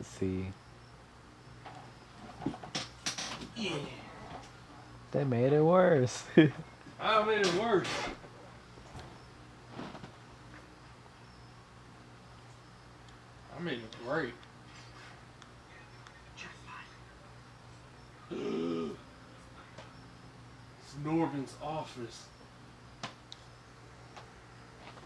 still 0.00 0.22
don't 0.22 0.63
Yeah. 3.56 3.76
They 5.12 5.24
made 5.24 5.52
it 5.52 5.62
worse. 5.62 6.24
I 7.00 7.24
made 7.24 7.46
it 7.46 7.54
worse. 7.54 7.86
I 13.56 13.60
made 13.62 13.78
it 13.78 13.96
great. 14.04 14.34
it's 18.30 18.96
Norman's 21.04 21.54
office. 21.62 22.24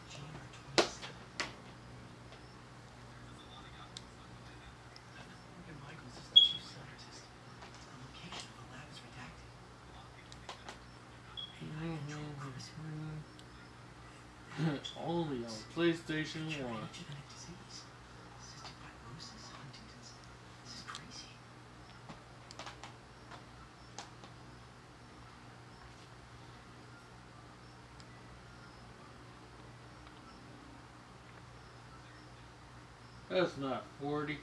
Gene 0.09 0.23
or 0.23 0.49
27. 0.77 1.05
Morgan 5.53 5.77
Michaels 5.85 6.17
is 6.17 6.25
the 6.31 6.37
chief 6.37 6.63
scientist. 6.65 7.23
PlayStation 15.77 16.49
One. 16.65 16.89
Genetic 16.93 17.29
disease. 17.29 17.85
Cystic 18.43 18.75
fibrosis, 18.83 19.47
Huntington's. 19.55 20.11
This 20.65 20.75
is 20.75 20.83
crazy. 20.89 21.29
That's 33.31 33.57
not 33.59 33.85
forty. 34.03 34.39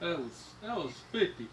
That 0.00 0.18
was 0.18 0.54
that 0.62 0.76
was 0.76 0.92
fifty. 1.10 1.48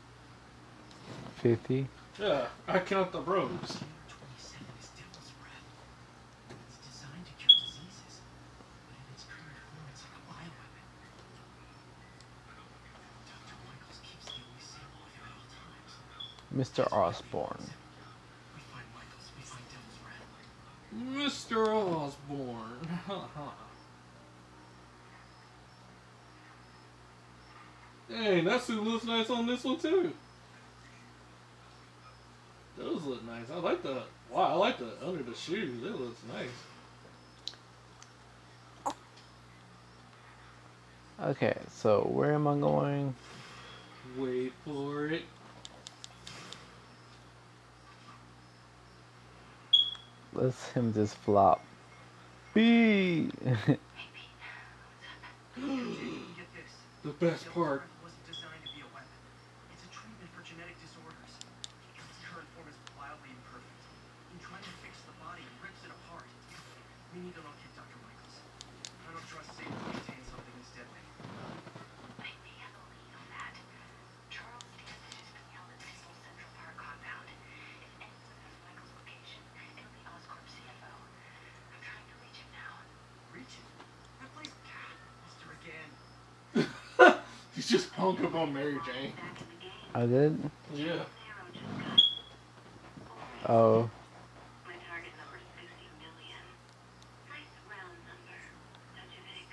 50. 1.37 1.87
Yeah, 2.19 2.47
I 2.67 2.79
count 2.79 3.11
the 3.11 3.21
rows. 3.21 3.77
Twenty-seven 4.09 4.65
is 4.81 4.89
devil's 4.97 5.29
breath. 5.37 5.69
It's 6.49 6.77
designed 6.81 7.25
to 7.29 7.33
cure 7.37 7.53
diseases, 7.61 8.25
but 8.89 8.97
in 8.97 9.05
its 9.13 9.21
pure 9.29 9.37
form, 9.53 9.85
it's 9.93 10.01
like 10.01 10.17
a 10.17 10.25
bioweapon. 10.25 10.81
Dr. 13.29 13.53
Michaels 13.69 14.01
keeps 14.01 14.25
the 14.25 14.33
only 14.33 14.65
sample 14.65 15.05
of 15.05 15.13
you 15.13 15.21
at 15.29 15.37
all 15.37 15.45
times. 15.45 15.93
Mr. 16.57 16.89
Osborn. 16.89 17.69
We 18.57 18.65
find 18.65 18.89
Michaels, 18.97 19.29
we 19.37 19.45
find 19.45 19.61
devil's 19.69 20.01
breath. 20.01 20.25
Mr. 21.21 21.69
Osborn. 21.69 22.81
Dang, 28.09 28.45
that 28.45 28.63
suit 28.63 28.83
looks 28.83 29.05
nice 29.05 29.29
on 29.29 29.45
this 29.45 29.63
one 29.63 29.77
too. 29.77 30.13
Look 33.07 33.23
nice. 33.25 33.45
I 33.49 33.55
like 33.59 33.83
the 33.83 34.03
wow. 34.29 34.41
I 34.41 34.53
like 34.53 34.79
the 34.79 34.91
under 35.05 35.23
the 35.23 35.33
shoes. 35.33 35.81
It 35.81 35.99
looks 35.99 36.19
nice. 36.33 36.49
Okay, 41.21 41.57
so 41.73 42.01
where 42.01 42.33
am 42.33 42.47
I 42.47 42.57
going? 42.59 43.15
Wait 44.17 44.51
for 44.65 45.07
it. 45.07 45.23
Let's 50.33 50.67
him 50.73 50.93
just 50.93 51.15
flop. 51.15 51.63
B. 52.53 53.29
The 57.07 57.13
best 57.23 57.47
part. 57.55 57.87
breath 57.87 58.03
wasn't 58.03 58.27
designed 58.27 58.59
to 58.67 58.71
be 58.75 58.83
a 58.83 58.89
weapon. 58.91 59.15
It's 59.71 59.79
a 59.87 59.91
treatment 59.95 60.27
for 60.35 60.43
genetic 60.43 60.75
disorders. 60.83 61.31
Its 61.95 62.19
current 62.27 62.51
form 62.51 62.67
is 62.67 62.75
wildly 62.99 63.31
imperfect. 63.31 63.79
In 64.35 64.43
trying 64.43 64.59
to 64.67 64.73
fix 64.83 64.99
the 65.07 65.15
body, 65.23 65.39
it 65.39 65.55
rips 65.63 65.79
it 65.87 65.91
apart. 66.03 66.27
We 67.15 67.23
need 67.23 67.31
to 67.39 67.43
locate 67.47 67.71
Dr. 67.79 67.95
Michaels. 68.03 68.43
I 69.07 69.15
don't 69.15 69.23
trust 69.23 69.55
Satan 69.55 69.71
to 69.71 69.87
maintain 69.87 70.19
something 70.27 70.51
that's 70.59 70.73
deadly. 70.75 70.99
I 72.19 72.27
may 72.43 72.55
have 72.59 72.75
a 72.75 72.83
lead 72.91 73.13
on 73.15 73.27
that. 73.39 73.55
Charles 74.27 74.67
Standish 74.75 75.15
has 75.15 75.31
been 75.31 75.47
held 75.55 75.71
at 75.71 75.79
Pistol 75.79 76.11
Central 76.11 76.51
Park 76.59 76.75
compound. 76.75 77.23
If 77.31 78.03
anyone 78.03 78.35
has 78.43 78.51
Michael's 78.67 78.91
location, 78.99 79.39
it'll 79.79 79.95
be 79.95 80.03
Oscorp 80.11 80.43
CFO. 80.43 80.91
I'm 80.91 81.81
trying 81.87 82.03
to 82.03 82.15
reach 82.19 82.35
him 82.43 82.51
now. 82.51 82.83
Reach 83.31 83.53
it. 83.55 83.67
That 84.19 84.27
place. 84.35 84.51
Mister 85.23 85.55
again. 85.55 85.87
He's 87.55 87.67
just 87.67 87.89
hung 88.15 88.25
up 88.25 88.35
on 88.35 88.53
Mary 88.53 88.77
Jane. 88.85 89.11
Back 89.15 89.35
in 89.41 89.47
the 89.49 89.59
game. 89.59 89.71
I 89.93 90.05
did? 90.05 90.51
Yeah. 90.73 90.85
Zero 90.85 91.03
just 91.51 91.67
got 91.83 91.99
Oh. 93.49 93.89
my 94.63 94.75
target 94.87 95.11
number's 95.19 95.43
50 95.59 95.91
million. 95.99 96.43
Nice. 97.27 97.51
Don't 98.95 99.11
you 99.11 99.21
think? 99.27 99.49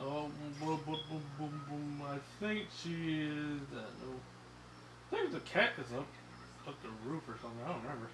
Oh, 0.00 0.30
boom, 0.60 0.80
boom, 0.86 1.00
boom, 1.10 1.22
boom, 1.38 1.60
boom. 1.68 2.02
I 2.06 2.18
think 2.40 2.68
she 2.82 3.22
is. 3.28 3.62
Uh, 3.72 3.84
no. 4.00 4.20
I 5.12 5.20
think 5.20 5.32
the 5.32 5.40
cat 5.40 5.70
is 5.78 5.92
up, 5.92 6.08
up 6.66 6.74
the 6.82 6.88
roof 7.08 7.22
or 7.28 7.36
something. 7.42 7.60
I 7.64 7.68
don't 7.72 7.82
remember. 7.82 8.08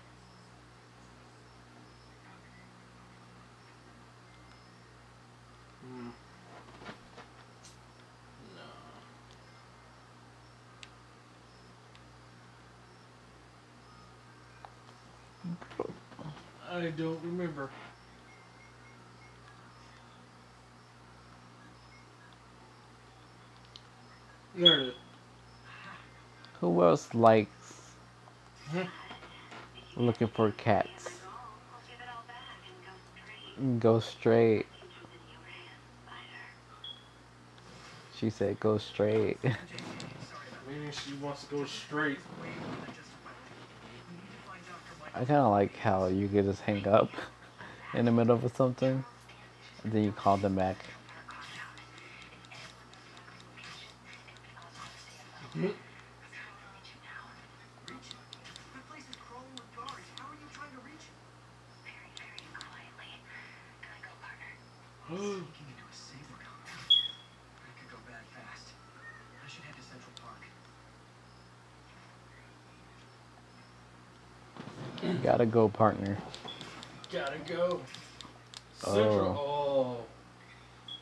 Hmm. 5.82 6.09
No. 8.57 8.62
I 16.80 16.90
don't 16.90 17.20
remember. 17.22 17.68
There 24.54 24.80
it 24.80 24.88
is. 24.88 24.94
Who 26.60 26.82
else 26.82 27.14
likes 27.14 27.94
looking 29.96 30.28
for 30.28 30.50
cats? 30.52 30.88
That's 31.04 31.20
all. 31.26 31.32
I'll 31.72 31.80
give 31.88 31.98
it 32.00 32.08
all 32.14 32.24
back 32.26 32.60
and 32.66 32.76
go 32.84 32.92
straight. 33.14 33.80
Go 33.80 34.00
straight. 34.00 34.66
Keep 34.80 34.92
them 35.00 35.10
in 35.12 35.20
your 35.30 35.44
hands, 35.44 35.84
spider. 36.04 36.42
She 38.18 38.30
said 38.30 38.58
go 38.60 38.78
straight. 38.78 39.40
JJ, 39.42 39.48
sorry 40.28 40.48
about 40.48 40.68
Meaning 40.68 40.92
she 40.92 41.14
wants 41.14 41.44
to 41.44 41.54
go 41.54 41.64
straight. 41.64 42.18
that. 42.18 42.42
Way 42.42 42.48
more 42.60 42.76
than 42.84 42.94
just 42.94 43.08
a 43.12 43.20
weapon. 43.24 43.56
We 44.10 44.16
need 44.16 44.32
to 44.32 44.40
find 44.48 44.62
Dr. 44.66 44.94
I 45.14 45.18
kind 45.24 45.40
of 45.40 45.50
like 45.50 45.76
how 45.76 46.06
you 46.06 46.28
could 46.28 46.44
just 46.44 46.62
hang 46.62 46.86
up 46.88 47.11
in 47.94 48.04
the 48.04 48.12
middle 48.12 48.36
of 48.36 48.52
something 48.56 49.04
and 49.84 49.92
then 49.92 50.04
you 50.04 50.12
call 50.12 50.36
them 50.36 50.54
back. 50.56 50.76
Mhm. 55.56 55.74
Reach 57.88 58.11
it. 58.11 58.16
That 58.74 58.84
place 58.88 59.02
is 59.11 59.16
crawling 59.26 59.50
with 59.58 59.70
guards. 59.76 60.06
How 60.16 60.26
are 60.30 60.38
you 60.38 60.48
trying 60.54 60.70
to 60.72 60.80
reach 60.86 61.04
it? 61.11 61.16
Very, 61.84 62.11
very 62.16 62.42
quietly. 62.54 63.12
Can 63.82 63.90
I 63.90 64.00
go, 64.06 64.12
partner? 64.22 64.52
Sneaking 65.06 65.68
into 65.74 65.84
a 65.84 65.94
Sable 65.94 66.38
compound. 66.38 66.90
That 67.66 67.72
could 67.76 67.90
go 67.90 67.98
bad 68.06 68.24
fast. 68.30 68.66
I 69.42 69.46
should 69.50 69.64
head 69.66 69.74
to 69.74 69.82
Central 69.82 70.14
Park. 70.22 70.42
Gotta 75.41 75.53
go, 75.53 75.70
partner. 75.70 76.18
Gotta 77.11 77.38
go. 77.49 77.80
Oh. 78.84 78.95
Central. 78.95 79.38
Oh. 79.38 79.97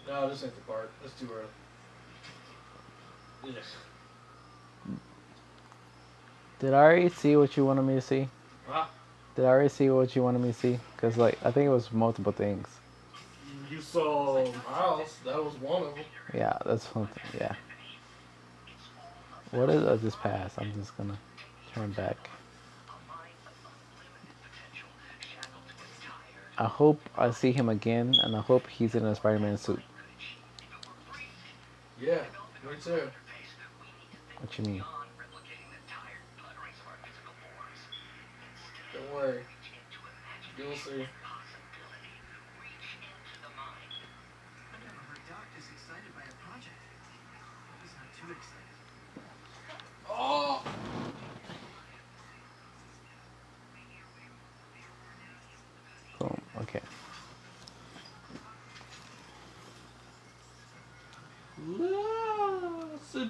No, 0.06 0.28
this 0.28 0.44
ain't 0.44 0.54
the 0.54 0.60
part. 0.60 0.92
That's 1.02 1.18
too 1.18 1.28
early. 1.34 1.48
Did 6.60 6.72
I 6.72 6.76
already 6.76 7.08
see 7.08 7.34
what 7.34 7.56
you 7.56 7.64
wanted 7.64 7.82
me 7.82 7.96
to 7.96 8.00
see? 8.00 8.28
Ah, 8.70 8.88
Did 9.34 9.44
I 9.44 9.48
already 9.48 9.70
see 9.70 9.90
what 9.90 10.14
you 10.14 10.22
wanted 10.22 10.40
me 10.40 10.52
to 10.52 10.54
see? 10.54 10.78
Cause 10.98 11.16
like 11.16 11.36
I 11.44 11.50
think 11.50 11.66
it 11.66 11.70
was 11.70 11.90
multiple 11.90 12.30
things. 12.30 12.68
you 13.68 13.80
saw 13.80 14.34
Miles. 14.70 15.16
That 15.24 15.42
was 15.44 15.54
one 15.54 15.82
of 15.82 15.96
them. 15.96 16.04
Yeah, 16.32 16.56
that's 16.64 16.86
something. 16.92 17.24
Yeah. 17.36 17.56
What 19.50 19.68
is 19.70 19.84
I 19.84 19.96
just 19.96 20.20
passed? 20.20 20.60
I'm 20.60 20.72
just 20.74 20.96
gonna 20.96 21.18
turn 21.74 21.90
back. 21.90 22.27
I 26.60 26.64
hope 26.64 27.00
I 27.16 27.30
see 27.30 27.52
him 27.52 27.68
again, 27.68 28.16
and 28.20 28.34
I 28.34 28.40
hope 28.40 28.66
he's 28.66 28.96
in 28.96 29.04
a 29.04 29.14
Spider-Man 29.14 29.58
suit. 29.58 29.80
Yeah, 32.00 32.22
me 32.64 32.76
too. 32.82 33.02
What 34.40 34.58
you 34.58 34.64
mean? 34.64 34.84
Don't 38.92 39.14
worry. 39.14 39.42
You'll 40.56 40.74
see. 40.74 41.06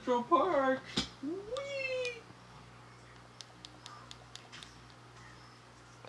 Central 0.09 0.23
Park. 0.23 0.81
Whee! 1.23 2.21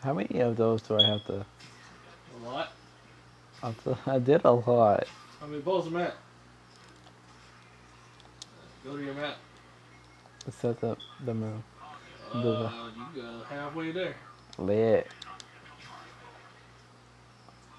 How 0.02 0.14
many 0.14 0.40
of 0.40 0.56
those 0.56 0.82
do 0.84 0.98
I 0.98 1.04
have 1.04 1.26
to? 1.26 1.34
A 1.44 2.48
lot. 2.48 2.72
To, 3.84 3.98
I 4.06 4.20
did 4.20 4.46
a 4.46 4.52
lot. 4.52 5.06
How 5.42 5.48
many 5.48 5.62
balls 5.62 5.94
are 5.94 6.00
at? 6.00 6.16
Go 8.86 8.96
to 8.96 9.04
your 9.04 9.16
mat. 9.16 9.36
Set 10.50 10.82
up 10.86 10.98
the 11.26 11.34
moon. 11.34 11.62
Uh, 12.32 12.42
the, 12.42 12.72
you 12.96 13.22
go 13.22 13.42
halfway 13.50 13.92
there. 13.92 14.16
Lit. 14.58 15.08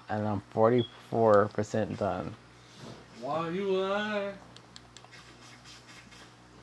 And 0.07 0.27
I'm 0.27 0.43
44% 0.53 1.97
done. 1.97 2.35
While 3.21 3.51
you 3.51 3.71
lying? 3.71 4.35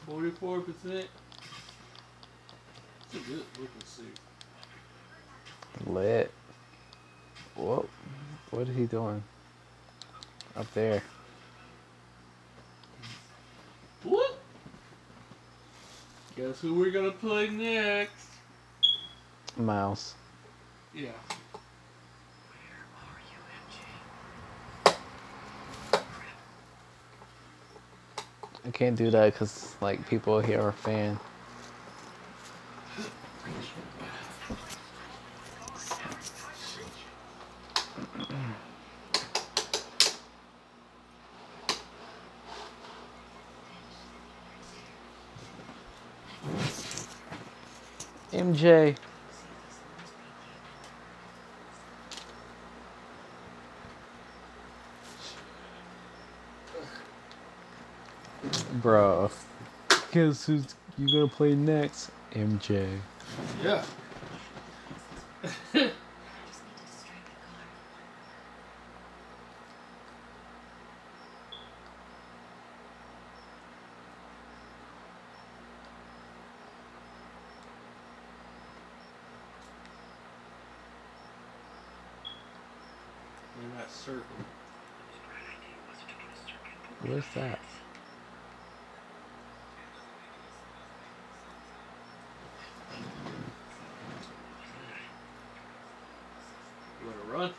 44%. 0.09 0.65
It's 0.65 1.09
a 3.15 3.31
good 3.31 3.43
looking 3.59 3.85
suit. 3.85 4.19
Lit. 5.87 6.31
Whoa. 7.55 7.87
What 8.51 8.69
is 8.69 8.77
he 8.77 8.87
doing? 8.87 9.23
Up 10.57 10.73
there. 10.75 11.03
What? 14.03 14.39
Guess 16.37 16.61
who 16.61 16.75
we're 16.75 16.91
gonna 16.91 17.11
play 17.11 17.51
next? 17.51 18.27
Mouse. 19.57 20.15
Yeah. 20.95 21.11
I 28.67 28.71
can't 28.71 28.97
do 28.97 29.11
that 29.11 29.33
because, 29.33 29.75
like, 29.81 30.07
people 30.09 30.41
here 30.41 30.61
are 30.61 30.73
fan. 30.73 31.19
MJ. 48.33 48.97
Bro. 58.89 59.31
Guess 60.13 60.47
who's 60.47 60.75
you 60.97 61.13
gonna 61.13 61.29
play 61.29 61.55
next? 61.55 62.11
MJ. 62.33 62.89
Yeah. 63.63 63.85
I 65.45 65.47
just 65.47 65.61
needed 65.75 66.81
to 66.81 66.97
strike 66.97 67.29
a 67.29 67.37
car. 67.45 67.67
In 83.63 83.77
that 83.77 83.91
circle. 83.91 84.25
Where's 87.03 87.25
that? 87.35 87.59
You 97.01 97.07
wanna 97.07 97.39
run? 97.39 97.53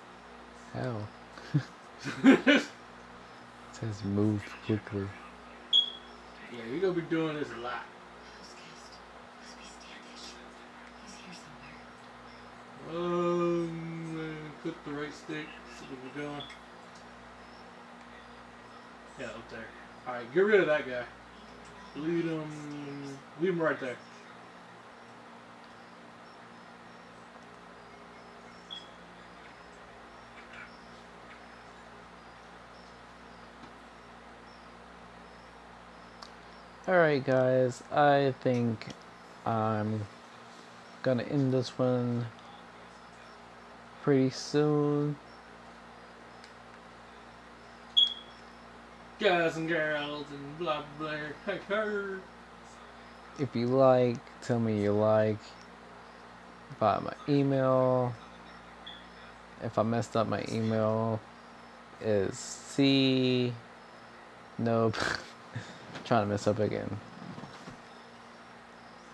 Hell. 0.73 1.07
It 2.23 2.63
says 3.73 4.03
move 4.03 4.41
quickly. 4.65 5.05
Yeah, 6.51 6.59
you're 6.71 6.79
gonna 6.79 6.93
be 6.93 7.01
doing 7.01 7.35
this 7.35 7.47
a 7.51 7.61
lot. 7.61 7.83
Who's 8.37 8.53
kissed? 8.55 8.93
Must 9.41 9.57
be 9.57 9.63
Standish. 9.65 10.25
He's 11.05 11.15
here 11.25 11.35
somewhere. 12.87 13.03
Um, 13.03 14.37
click 14.61 14.75
the 14.85 14.91
right 14.91 15.13
stick. 15.13 15.47
See 15.77 15.85
what 15.89 16.15
we're 16.15 16.21
doing. 16.23 16.41
Yeah, 19.19 19.25
up 19.27 19.49
there. 19.49 19.65
Alright, 20.07 20.33
get 20.33 20.41
rid 20.41 20.61
of 20.61 20.67
that 20.67 20.87
guy. 20.87 21.03
Leave 21.95 22.25
him. 22.25 23.17
Leave 23.41 23.53
him 23.53 23.61
right 23.61 23.79
there. 23.79 23.97
Alright, 36.89 37.23
guys. 37.23 37.83
I 37.91 38.33
think 38.41 38.87
I'm 39.45 40.07
gonna 41.03 41.21
end 41.21 41.53
this 41.53 41.77
one 41.77 42.25
pretty 44.01 44.31
soon. 44.31 45.15
Guys 49.19 49.55
and 49.55 49.69
girls 49.69 50.25
and 50.31 50.57
blah 50.57 50.81
blah. 50.97 51.13
If 53.37 53.55
you 53.55 53.67
like, 53.67 54.17
tell 54.41 54.59
me 54.59 54.81
you 54.81 54.93
like. 54.93 55.37
By 56.79 56.97
my 57.01 57.13
email. 57.31 58.15
If 59.61 59.77
I 59.77 59.83
messed 59.83 60.17
up 60.17 60.27
my 60.27 60.43
email 60.51 61.19
is 62.01 62.35
C 62.35 63.53
Nope. 64.57 64.97
Trying 66.09 66.23
to 66.25 66.31
mess 66.31 66.47
up 66.47 66.59
again. 66.59 66.99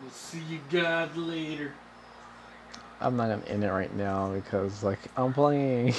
We'll 0.01 0.11
see 0.11 0.41
you 0.41 0.61
guys 0.69 1.15
later. 1.17 1.73
I'm 3.01 3.17
not 3.17 3.29
gonna 3.29 3.45
end 3.47 3.63
it 3.65 3.71
right 3.71 3.93
now 3.95 4.31
because 4.33 4.83
like 4.83 4.99
I'm 5.17 5.33
playing. 5.33 5.93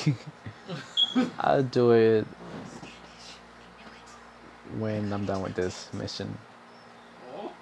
I'll 1.40 1.64
do 1.64 1.92
it 1.92 2.26
Standish. 2.66 3.38
Knew 3.78 3.90
it. 3.92 4.06
when 4.78 5.12
I'm 5.12 5.26
done 5.26 5.42
with 5.42 5.54
this 5.56 5.92
mission. 5.92 6.38
Oh. 7.22 7.52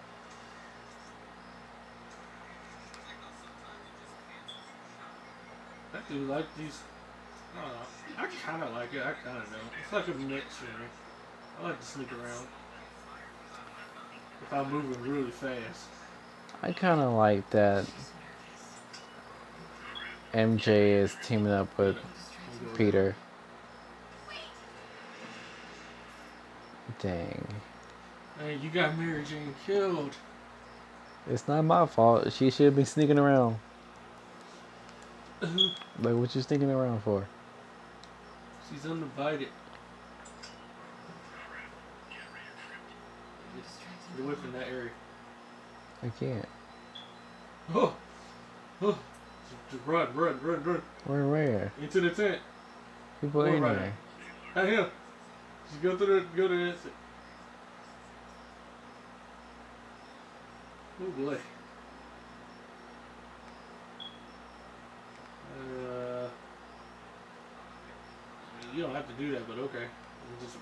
I 5.95 6.01
do 6.15 6.27
like 6.27 6.47
these. 6.57 6.81
I 7.57 7.63
don't 7.63 7.71
know. 7.71 7.79
I 8.19 8.27
kind 8.47 8.63
of 8.63 8.73
like 8.73 8.95
it. 8.95 9.03
I 9.03 9.13
kind 9.13 9.39
of 9.39 9.45
don't. 9.51 9.61
It's 9.83 9.93
like 9.93 10.09
a 10.09 10.19
mix 10.19 10.57
for 10.57 10.65
me. 10.67 10.87
I 11.61 11.69
like 11.69 11.81
to 11.81 11.87
sneak 11.87 12.13
around. 12.13 12.47
If 14.43 14.53
I'm 14.53 14.71
moving 14.71 15.03
really 15.03 15.31
fast. 15.31 15.87
I 16.63 16.73
kind 16.73 17.01
of 17.01 17.13
like 17.15 17.49
that 17.51 17.87
MJ 20.33 20.67
is 21.03 21.17
teaming 21.23 21.53
up 21.53 21.77
with 21.79 21.97
Peter. 22.77 23.17
Dang. 27.01 27.47
Hey, 28.39 28.57
you 28.57 28.71
got 28.71 28.97
Mary 28.99 29.25
Jane 29.25 29.55
killed. 29.67 30.15
It's 31.29 31.49
not 31.49 31.63
my 31.63 31.87
fault. 31.87 32.33
She 32.33 32.51
should 32.51 32.77
be 32.77 32.85
sneaking 32.85 33.19
around. 33.19 33.59
Like, 36.01 36.15
what 36.15 36.35
you 36.35 36.43
sticking 36.43 36.71
around 36.71 37.03
for? 37.03 37.27
She's 38.71 38.85
uninvited. 38.85 39.49
Get 44.17 44.25
away 44.25 44.35
from 44.35 44.53
that 44.53 44.69
area. 44.69 44.91
I 46.03 46.09
can't. 46.09 46.49
Oh! 47.75 47.95
Oh! 48.81 48.99
Just 49.71 49.87
run, 49.87 50.15
run, 50.15 50.41
run, 50.43 50.63
run. 50.63 50.83
Where, 51.07 51.27
where? 51.27 51.73
Into 51.81 52.01
the 52.01 52.11
tent. 52.11 52.39
People 53.21 53.43
Go 53.43 53.53
in 53.53 53.63
right. 53.63 53.77
there. 54.55 54.65
Hey, 54.65 54.77
him. 54.77 54.87
Just 55.69 55.83
go 55.83 55.97
to 55.97 56.07
the, 56.07 56.25
go 56.37 56.49
to 56.49 56.57
the 56.57 56.71
exit. 56.71 56.93
Oh 61.03 61.11
boy. 61.11 61.37
You 68.75 68.83
don't 68.83 68.95
have 68.95 69.07
to 69.07 69.15
do 69.15 69.33
that, 69.33 69.47
but 69.47 69.59
okay. 69.59 69.87
Just 70.43 70.57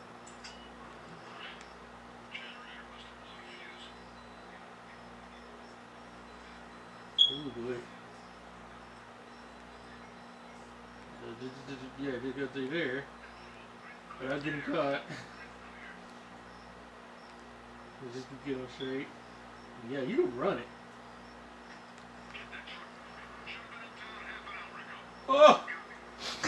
Oh 7.34 7.50
boy. 7.56 7.72
Uh, 11.22 11.32
did, 11.40 11.50
did, 11.66 11.78
did, 11.78 12.04
yeah, 12.04 12.32
go 12.36 12.46
through 12.52 12.68
there. 12.68 13.04
But 14.20 14.32
I 14.32 14.38
didn't 14.40 14.62
cut. 14.62 15.02
Just 18.14 18.26
get 18.44 18.56
on 18.56 18.66
straight. 18.76 19.06
Yeah, 19.90 20.00
you 20.00 20.16
can 20.16 20.36
run 20.36 20.58
it. 20.58 20.66
Oh! 25.28 25.64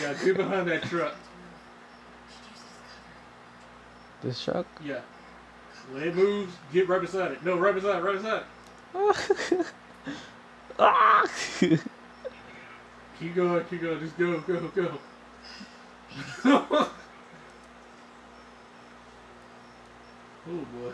Yeah, 0.00 0.14
get 0.22 0.36
behind 0.36 0.68
that 0.68 0.82
truck. 0.82 1.14
This 4.24 4.42
truck? 4.42 4.66
Yeah. 4.82 5.00
When 5.92 6.02
it 6.02 6.14
moves, 6.14 6.54
get 6.72 6.88
right 6.88 7.00
beside 7.00 7.32
it. 7.32 7.44
No, 7.44 7.58
right 7.58 7.74
beside 7.74 8.02
right 8.02 8.16
beside 8.16 8.42
it. 8.94 9.66
ah! 10.78 11.24
Keep 13.20 13.36
going, 13.36 13.64
keep 13.70 13.80
going. 13.80 14.00
Just 14.00 14.18
go, 14.18 14.40
go, 14.40 14.60
go. 14.74 14.98
oh 16.44 16.90
boy. 20.46 20.92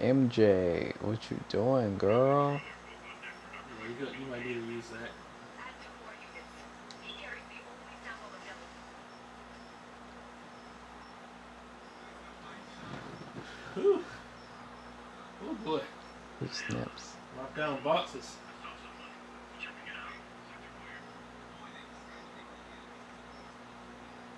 MJ, 0.00 0.94
what 1.02 1.18
you 1.30 1.38
doing, 1.48 1.96
girl? 1.98 2.52
Yeah, 2.52 3.88
you, 3.88 3.94
got, 4.04 4.18
you 4.18 4.26
might 4.26 4.44
need 4.44 4.54
to 4.54 4.66
use 4.66 4.88
that. 4.88 5.10
Add 5.60 5.74
two 5.80 5.92
more 6.02 6.14
units. 6.18 6.56
He 7.02 7.12
carries 7.22 7.44
the 7.48 7.60
only 7.68 7.96
sample 8.02 8.32
available. 8.34 8.68
Whew. 13.74 14.04
Oh 15.46 15.54
boy. 15.64 15.80
Which 16.40 16.52
snaps? 16.52 17.12
Lock 17.38 17.56
down 17.56 17.82
boxes. 17.82 18.36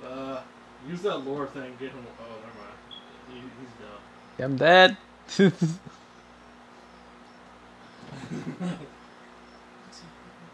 Uh, 0.05 0.41
use 0.89 1.03
that 1.03 1.19
lore 1.19 1.47
thing. 1.47 1.73
Get 1.79 1.91
him. 1.91 2.05
Oh, 2.21 2.25
never 2.25 2.59
mind. 2.59 2.77
He, 3.29 3.35
he's 3.35 3.75
done. 3.81 4.01
I'm 4.39 4.57
dead. 4.57 4.97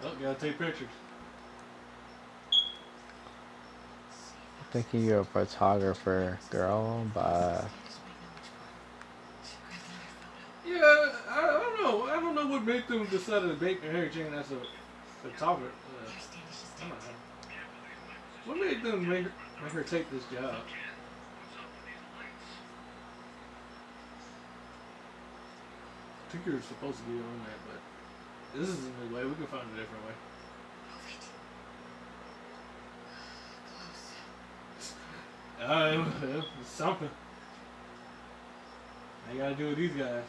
Oh, 0.05 0.15
gotta 0.21 0.35
take 0.39 0.59
pictures. 0.59 0.89
Thinking 4.73 5.05
you're 5.05 5.21
a 5.21 5.25
photographer, 5.25 6.39
girl, 6.51 7.07
but 7.15 7.67
Yeah, 10.67 10.81
I, 11.29 11.61
I 12.11 12.21
don't 12.21 12.32
know. 12.45 12.51
What 12.51 12.65
made 12.65 12.87
them 12.89 13.07
decide 13.07 13.41
to 13.41 13.57
make 13.65 13.83
Harry 13.83 14.11
Jane 14.11 14.35
as 14.35 14.51
a. 14.51 14.57
Uh, 14.57 14.59
I 15.31 15.37
don't 15.37 15.61
know. 15.61 15.67
What 18.45 18.59
made 18.59 18.83
them 18.83 19.09
make, 19.09 19.27
make 19.63 19.73
her 19.73 19.83
take 19.83 20.11
this 20.11 20.25
job? 20.33 20.55
I 26.29 26.33
think 26.33 26.47
you're 26.47 26.61
supposed 26.63 26.97
to 26.97 27.03
be 27.05 27.13
on 27.13 27.39
that, 27.47 27.59
but 27.69 28.59
this 28.59 28.69
is 28.69 28.79
a 28.79 29.05
new 29.05 29.15
way. 29.15 29.25
We 29.25 29.35
can 29.35 29.47
find 29.47 29.63
a 29.63 29.77
different 29.79 30.05
way. 30.07 30.13
Uh, 35.61 36.43
something. 36.65 37.11
I 39.31 39.37
gotta 39.37 39.55
do 39.55 39.69
with 39.69 39.79
these 39.79 39.93
guys. 39.93 40.25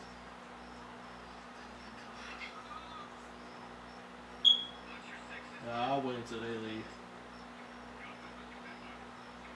I'll 5.74 6.02
wait 6.02 6.18
until 6.18 6.40
they 6.40 6.48
leave. 6.48 6.86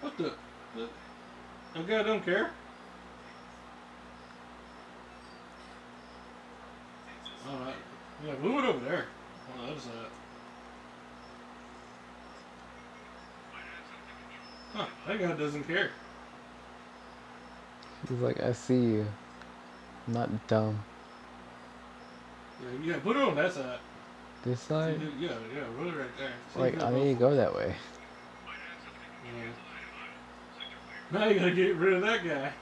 What 0.01 0.17
the? 0.17 0.33
the 0.75 0.89
that 1.73 1.87
guy 1.87 2.03
don't 2.03 2.25
care? 2.25 2.49
Alright. 7.47 7.75
Yeah, 8.25 8.33
move 8.41 8.63
it 8.63 8.67
over 8.67 8.85
there. 8.85 9.05
On 9.53 9.65
the 9.65 9.71
other 9.71 9.79
side. 9.79 9.93
Huh, 14.73 14.85
that 15.07 15.19
guy 15.19 15.33
doesn't 15.33 15.63
care. 15.65 15.91
he's 18.09 18.19
like, 18.19 18.41
I 18.41 18.53
see 18.53 18.75
you. 18.75 19.05
I'm 20.07 20.13
not 20.13 20.47
dumb. 20.47 20.83
Yeah, 22.61 22.93
yeah, 22.93 22.99
put 22.99 23.15
it 23.17 23.21
on 23.21 23.35
that 23.35 23.53
side. 23.53 23.79
This 24.47 24.61
side? 24.61 24.97
Yeah, 25.19 25.31
yeah, 25.53 25.59
it 25.59 25.97
right 25.97 26.17
there. 26.17 26.31
See 26.53 26.59
Like, 26.61 26.81
I 26.81 26.89
need 26.93 27.15
to 27.15 27.19
go 27.19 27.35
that 27.35 27.53
way. 27.53 27.75
Yeah. 29.25 29.51
Now 31.11 31.27
you 31.27 31.37
gotta 31.37 31.51
get 31.51 31.75
rid 31.75 31.91
of 31.91 32.01
that 32.03 32.23
guy. 32.23 32.53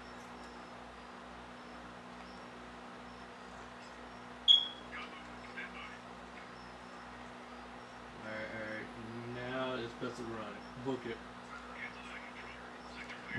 Alright, 8.24 8.50
alright. 8.56 8.88
Now 9.36 9.76
it's 9.76 9.94
best 10.02 10.18
to 10.18 10.24
run. 10.24 10.56
Book 10.86 11.02
it. 11.06 11.18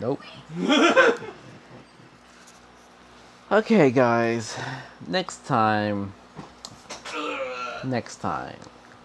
Nope. 0.00 0.22
Okay, 3.48 3.92
guys. 3.92 4.58
Next 5.06 5.46
time. 5.46 6.12
Next 7.86 8.16
time. 8.16 8.56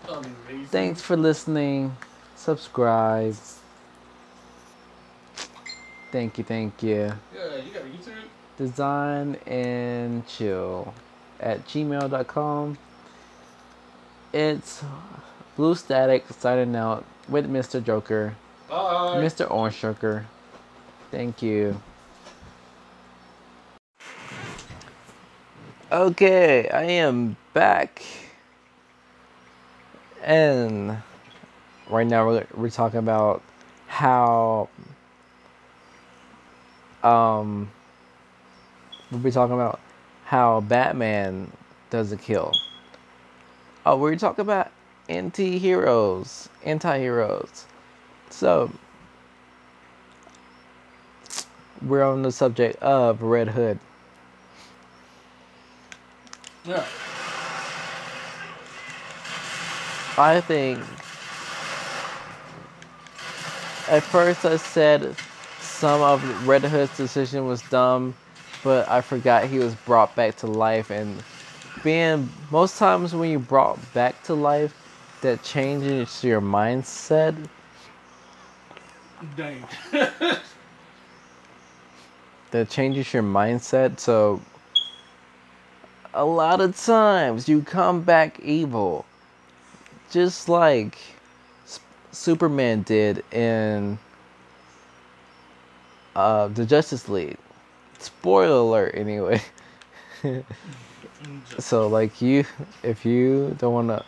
Amazing. 0.10 0.66
Thanks 0.72 1.02
for 1.02 1.16
listening. 1.16 1.96
Subscribe. 2.36 3.36
Thank 6.12 6.40
you, 6.40 6.44
thank 6.44 6.82
you. 6.82 7.14
Yeah, 7.34 7.56
you 7.58 7.72
got 7.72 7.84
YouTube? 7.84 8.16
Design 8.58 9.36
and 9.46 10.28
chill 10.28 10.94
at 11.40 11.66
gmail.com. 11.68 12.78
It's 14.34 14.84
Blue 15.56 15.76
Static 15.76 16.26
signing 16.40 16.76
out 16.76 17.06
with 17.30 17.48
Mr. 17.48 17.84
Joker, 17.84 18.36
Bye. 18.68 19.18
Mr. 19.18 19.50
Orange 19.50 19.80
Joker. 19.80 20.26
Thank 21.12 21.44
you. 21.44 21.80
Okay, 25.92 26.70
I 26.70 26.84
am 26.84 27.36
back. 27.54 28.02
And 30.24 30.98
right 31.90 32.08
now 32.08 32.28
we're, 32.28 32.46
we're 32.56 32.70
talking 32.70 33.00
about 33.00 33.42
how 33.88 34.70
um 37.04 37.70
we'll 39.10 39.20
be 39.20 39.32
talking 39.32 39.56
about 39.56 39.80
how 40.26 40.62
Batman 40.62 41.52
does 41.90 42.12
a 42.12 42.18
kill. 42.18 42.54
Oh, 43.86 43.98
we're 43.98 44.16
talking 44.16 44.44
about 44.44 44.72
anti-heroes, 45.10 46.48
anti-heroes. 46.64 47.66
So 48.30 48.72
we're 51.82 52.04
on 52.04 52.22
the 52.22 52.32
subject 52.32 52.82
of 52.82 53.22
Red 53.24 53.50
Hood. 53.50 53.80
Yeah. 56.64 56.86
I 60.18 60.42
think 60.42 60.80
at 63.90 64.04
first 64.04 64.46
I 64.46 64.58
said 64.58 65.16
some 65.60 66.02
of 66.02 66.48
Red 66.48 66.64
Hood's 66.64 66.96
decision 66.98 67.46
was 67.46 67.62
dumb, 67.64 68.14
but 68.64 68.90
I 68.90 69.02
forgot 69.02 69.46
he 69.46 69.60
was 69.60 69.74
brought 69.74 70.16
back 70.16 70.36
to 70.38 70.48
life 70.48 70.90
and 70.90 71.24
being 71.84 72.30
most 72.52 72.78
times 72.78 73.16
when 73.16 73.30
you 73.30 73.40
brought 73.40 73.80
back 73.94 74.22
to 74.24 74.34
life 74.34 74.74
that 75.22 75.44
changes 75.44 76.24
your 76.24 76.42
mindset. 76.42 77.36
Dang. 79.36 79.66
That 82.52 82.70
changes 82.70 83.14
your 83.14 83.24
mindset 83.24 83.98
so 83.98 84.42
a 86.14 86.26
lot 86.26 86.60
of 86.60 86.78
times 86.78 87.48
you 87.48 87.62
come 87.62 88.02
back 88.02 88.42
evil. 88.42 89.06
Just 90.12 90.48
like 90.48 90.98
Superman 92.12 92.84
did 92.84 93.24
in 93.34 93.98
uh, 96.16 96.48
the 96.50 96.66
Justice 96.66 97.10
League. 97.10 97.38
Spoiler 97.98 98.58
alert, 98.58 98.94
anyway. 98.96 99.42
so, 101.60 101.88
like, 101.88 102.22
you, 102.22 102.46
if 102.84 103.06
you 103.06 103.56
don't 103.60 103.74
want 103.74 103.88
to 103.88 104.06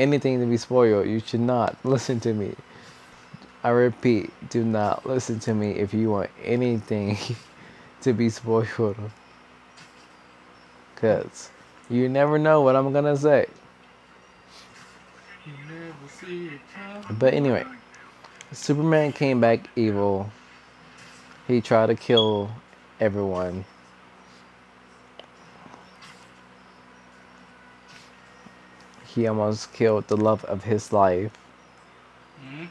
anything 0.00 0.40
to 0.40 0.46
be 0.46 0.56
spoiled, 0.56 1.06
you 1.06 1.20
should 1.20 1.40
not 1.40 1.76
listen 1.84 2.18
to 2.20 2.32
me. 2.32 2.54
I 3.62 3.68
repeat, 3.68 4.32
do 4.48 4.64
not 4.64 5.04
listen 5.04 5.38
to 5.40 5.54
me 5.54 5.72
if 5.72 5.92
you 5.92 6.10
want 6.10 6.30
anything 6.42 7.18
to 8.02 8.12
be 8.12 8.30
spoiled. 8.30 8.96
Because 10.94 11.50
you 11.90 12.08
never 12.08 12.38
know 12.38 12.62
what 12.62 12.74
I'm 12.74 12.92
going 12.92 13.04
to 13.04 13.16
say. 13.16 13.46
You 15.46 15.52
never 15.68 15.84
see 15.84 15.84
it 15.84 15.88
coming. 15.90 16.10
But 17.18 17.34
anyway, 17.34 17.66
Superman 18.52 19.12
came 19.12 19.40
back 19.40 19.60
evil. 19.76 20.30
He 21.48 21.60
tried 21.60 21.86
to 21.86 21.94
kill 21.94 22.50
everyone. 23.00 23.64
he 29.14 29.26
almost 29.26 29.72
killed 29.72 30.06
the 30.08 30.16
love 30.16 30.44
of 30.44 30.64
his 30.64 30.92
life. 30.92 31.32
hmm 32.40 32.64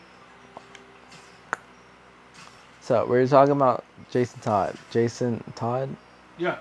So 2.82 3.06
we 3.06 3.20
are 3.20 3.28
talking 3.28 3.52
about 3.52 3.84
Jason 4.12 4.40
Todd. 4.42 4.76
Jason 4.90 5.44
Todd? 5.56 5.90
Yeah. 6.38 6.58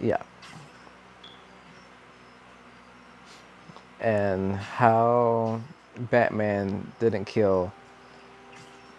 Yeah. 0.00 0.22
And 4.00 4.56
how 4.56 5.60
Batman 5.98 6.90
didn't 7.00 7.26
kill 7.26 7.72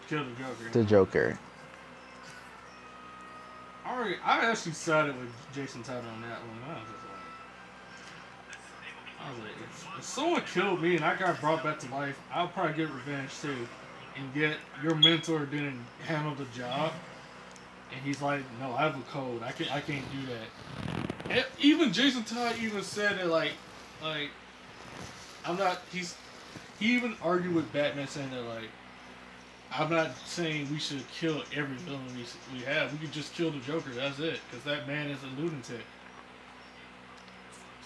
Kill 0.08 0.24
the 0.24 0.32
Joker. 0.32 0.70
the 0.72 0.84
Joker. 0.84 1.40
I, 3.86 3.96
already, 3.96 4.16
I 4.24 4.46
actually 4.46 4.74
sided 4.74 5.18
with 5.18 5.30
Jason 5.54 5.84
Todd 5.84 6.04
on 6.14 6.22
that 6.22 6.40
one. 6.40 6.60
I 6.70 6.74
was 6.74 6.84
just 6.90 7.04
like, 8.50 8.58
I 9.26 9.30
was 9.32 9.40
like, 9.40 9.52
if, 9.64 9.88
if 10.00 10.04
someone 10.04 10.42
killed 10.42 10.82
me 10.82 10.96
and 10.96 11.06
I 11.06 11.16
got 11.16 11.40
brought 11.42 11.64
back 11.64 11.80
to 11.80 11.92
life, 11.92 12.20
I'll 12.34 12.48
probably 12.48 12.74
get 12.74 12.90
revenge 12.90 13.32
too. 13.42 13.68
And 14.16 14.32
get 14.36 14.58
your 14.84 14.94
mentor 14.94 15.46
didn't 15.48 15.84
handle 16.06 16.36
the 16.36 16.46
job, 16.56 16.92
and 17.92 18.00
he's 18.06 18.22
like, 18.22 18.42
no, 18.60 18.74
I 18.74 18.84
have 18.84 18.96
a 18.96 19.02
code. 19.04 19.42
I 19.42 19.52
can 19.52 19.68
I 19.70 19.82
can't 19.82 20.06
do 20.12 20.28
that. 20.28 21.32
And 21.32 21.46
even 21.60 21.92
Jason 21.92 22.24
Todd 22.24 22.56
even 22.62 22.84
said 22.84 23.20
it 23.20 23.26
like, 23.26 23.54
like, 24.04 24.30
I'm 25.46 25.58
not. 25.58 25.82
He's 25.92 26.16
he 26.84 26.94
even 26.96 27.16
argued 27.22 27.56
with 27.56 27.72
Batman 27.72 28.08
saying 28.08 28.30
that 28.32 28.42
like. 28.42 28.70
I'm 29.76 29.90
not 29.90 30.16
saying 30.28 30.70
we 30.72 30.78
should 30.78 31.04
kill 31.12 31.42
every 31.56 31.78
villain 31.78 32.06
we, 32.16 32.26
we 32.56 32.64
have. 32.66 32.92
We 32.92 33.00
could 33.00 33.12
just 33.12 33.34
kill 33.34 33.50
the 33.50 33.58
Joker. 33.60 33.90
That's 33.90 34.20
it. 34.20 34.40
Because 34.48 34.64
that 34.66 34.88
man 34.88 35.10
is 35.10 35.18
a 35.24 35.42
lunatic. 35.42 35.82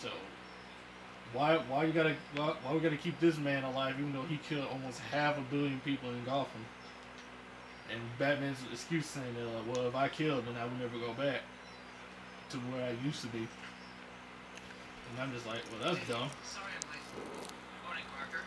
So 0.01 0.09
why 1.31 1.57
why 1.69 1.85
you 1.85 1.93
gotta 1.93 2.15
why, 2.35 2.55
why 2.63 2.73
we 2.73 2.79
gotta 2.79 2.97
keep 2.97 3.17
this 3.21 3.37
man 3.37 3.63
alive 3.63 3.95
even 3.99 4.11
though 4.11 4.23
he 4.23 4.37
killed 4.49 4.67
almost 4.71 4.99
half 4.99 5.37
a 5.37 5.41
billion 5.41 5.79
people 5.81 6.09
in 6.09 6.23
Gotham? 6.25 6.65
And 7.89 8.01
Batman's 8.19 8.59
excuse 8.71 9.05
saying 9.05 9.33
that 9.35 9.45
like, 9.45 9.75
well 9.75 9.87
if 9.87 9.95
I 9.95 10.09
killed 10.09 10.45
then 10.45 10.55
I 10.57 10.65
would 10.65 10.79
never 10.79 10.97
go 10.97 11.13
back 11.13 11.41
to 12.49 12.57
where 12.57 12.85
I 12.85 13.05
used 13.05 13.21
to 13.21 13.27
be. 13.27 13.39
And 13.39 15.21
I'm 15.21 15.31
just 15.31 15.47
like, 15.47 15.61
well 15.71 15.93
that's 15.93 16.05
dumb. 16.07 16.29
Sorry 16.43 16.71
I'm 16.75 16.91
late. 16.91 16.99
Morning, 17.85 18.03
Parker. 18.17 18.43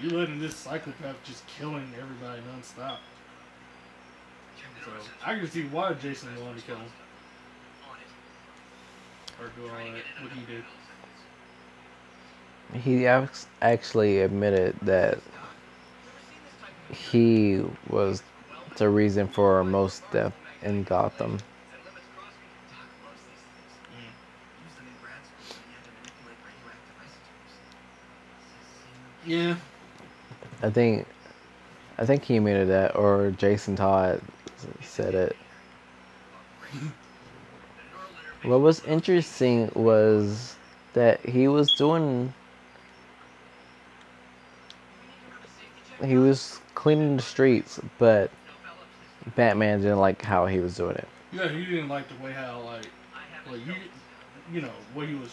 You 0.00 0.10
letting 0.10 0.40
this 0.40 0.56
psychopath 0.56 1.16
just 1.24 1.46
killing 1.46 1.92
everybody 2.00 2.42
nonstop. 2.42 2.98
So 4.84 4.90
I 5.24 5.38
can 5.38 5.48
see 5.48 5.64
why 5.64 5.92
Jason 5.94 6.28
wanted 6.40 6.60
to 6.60 6.66
kill 6.66 6.76
him 6.76 6.88
or 9.40 9.48
do 9.56 9.68
all 9.68 9.76
that 9.76 10.02
what 10.22 10.32
he 10.32 10.44
did. 10.46 10.64
He 12.82 13.06
actually 13.60 14.20
admitted 14.20 14.76
that 14.82 15.18
he 16.90 17.62
was 17.88 18.22
the 18.76 18.88
reason 18.88 19.28
for 19.28 19.62
most 19.62 20.02
death 20.10 20.32
in 20.62 20.82
Gotham. 20.84 21.38
Yeah. 29.24 29.56
I 30.62 30.70
think, 30.70 31.06
I 31.98 32.06
think 32.06 32.24
he 32.24 32.36
admitted 32.36 32.68
that, 32.68 32.94
or 32.96 33.32
Jason 33.36 33.76
Todd 33.76 34.20
said 34.80 35.14
it. 35.14 35.36
What 38.42 38.60
was 38.60 38.84
interesting 38.84 39.70
was 39.74 40.56
that 40.94 41.20
he 41.20 41.48
was 41.48 41.72
doing. 41.74 42.32
He 46.04 46.16
was 46.16 46.60
cleaning 46.74 47.16
the 47.16 47.22
streets, 47.22 47.80
but 47.98 48.30
Batman 49.36 49.80
didn't 49.80 50.00
like 50.00 50.22
how 50.22 50.46
he 50.46 50.58
was 50.58 50.76
doing 50.76 50.96
it. 50.96 51.08
Yeah, 51.32 51.48
he 51.48 51.64
didn't 51.64 51.88
like 51.88 52.08
the 52.08 52.22
way 52.22 52.32
how 52.32 52.60
like 52.60 52.88
like 53.50 53.64
you 53.66 53.74
you 54.52 54.60
know, 54.60 54.72
what 54.92 55.08
he 55.08 55.14
was 55.14 55.30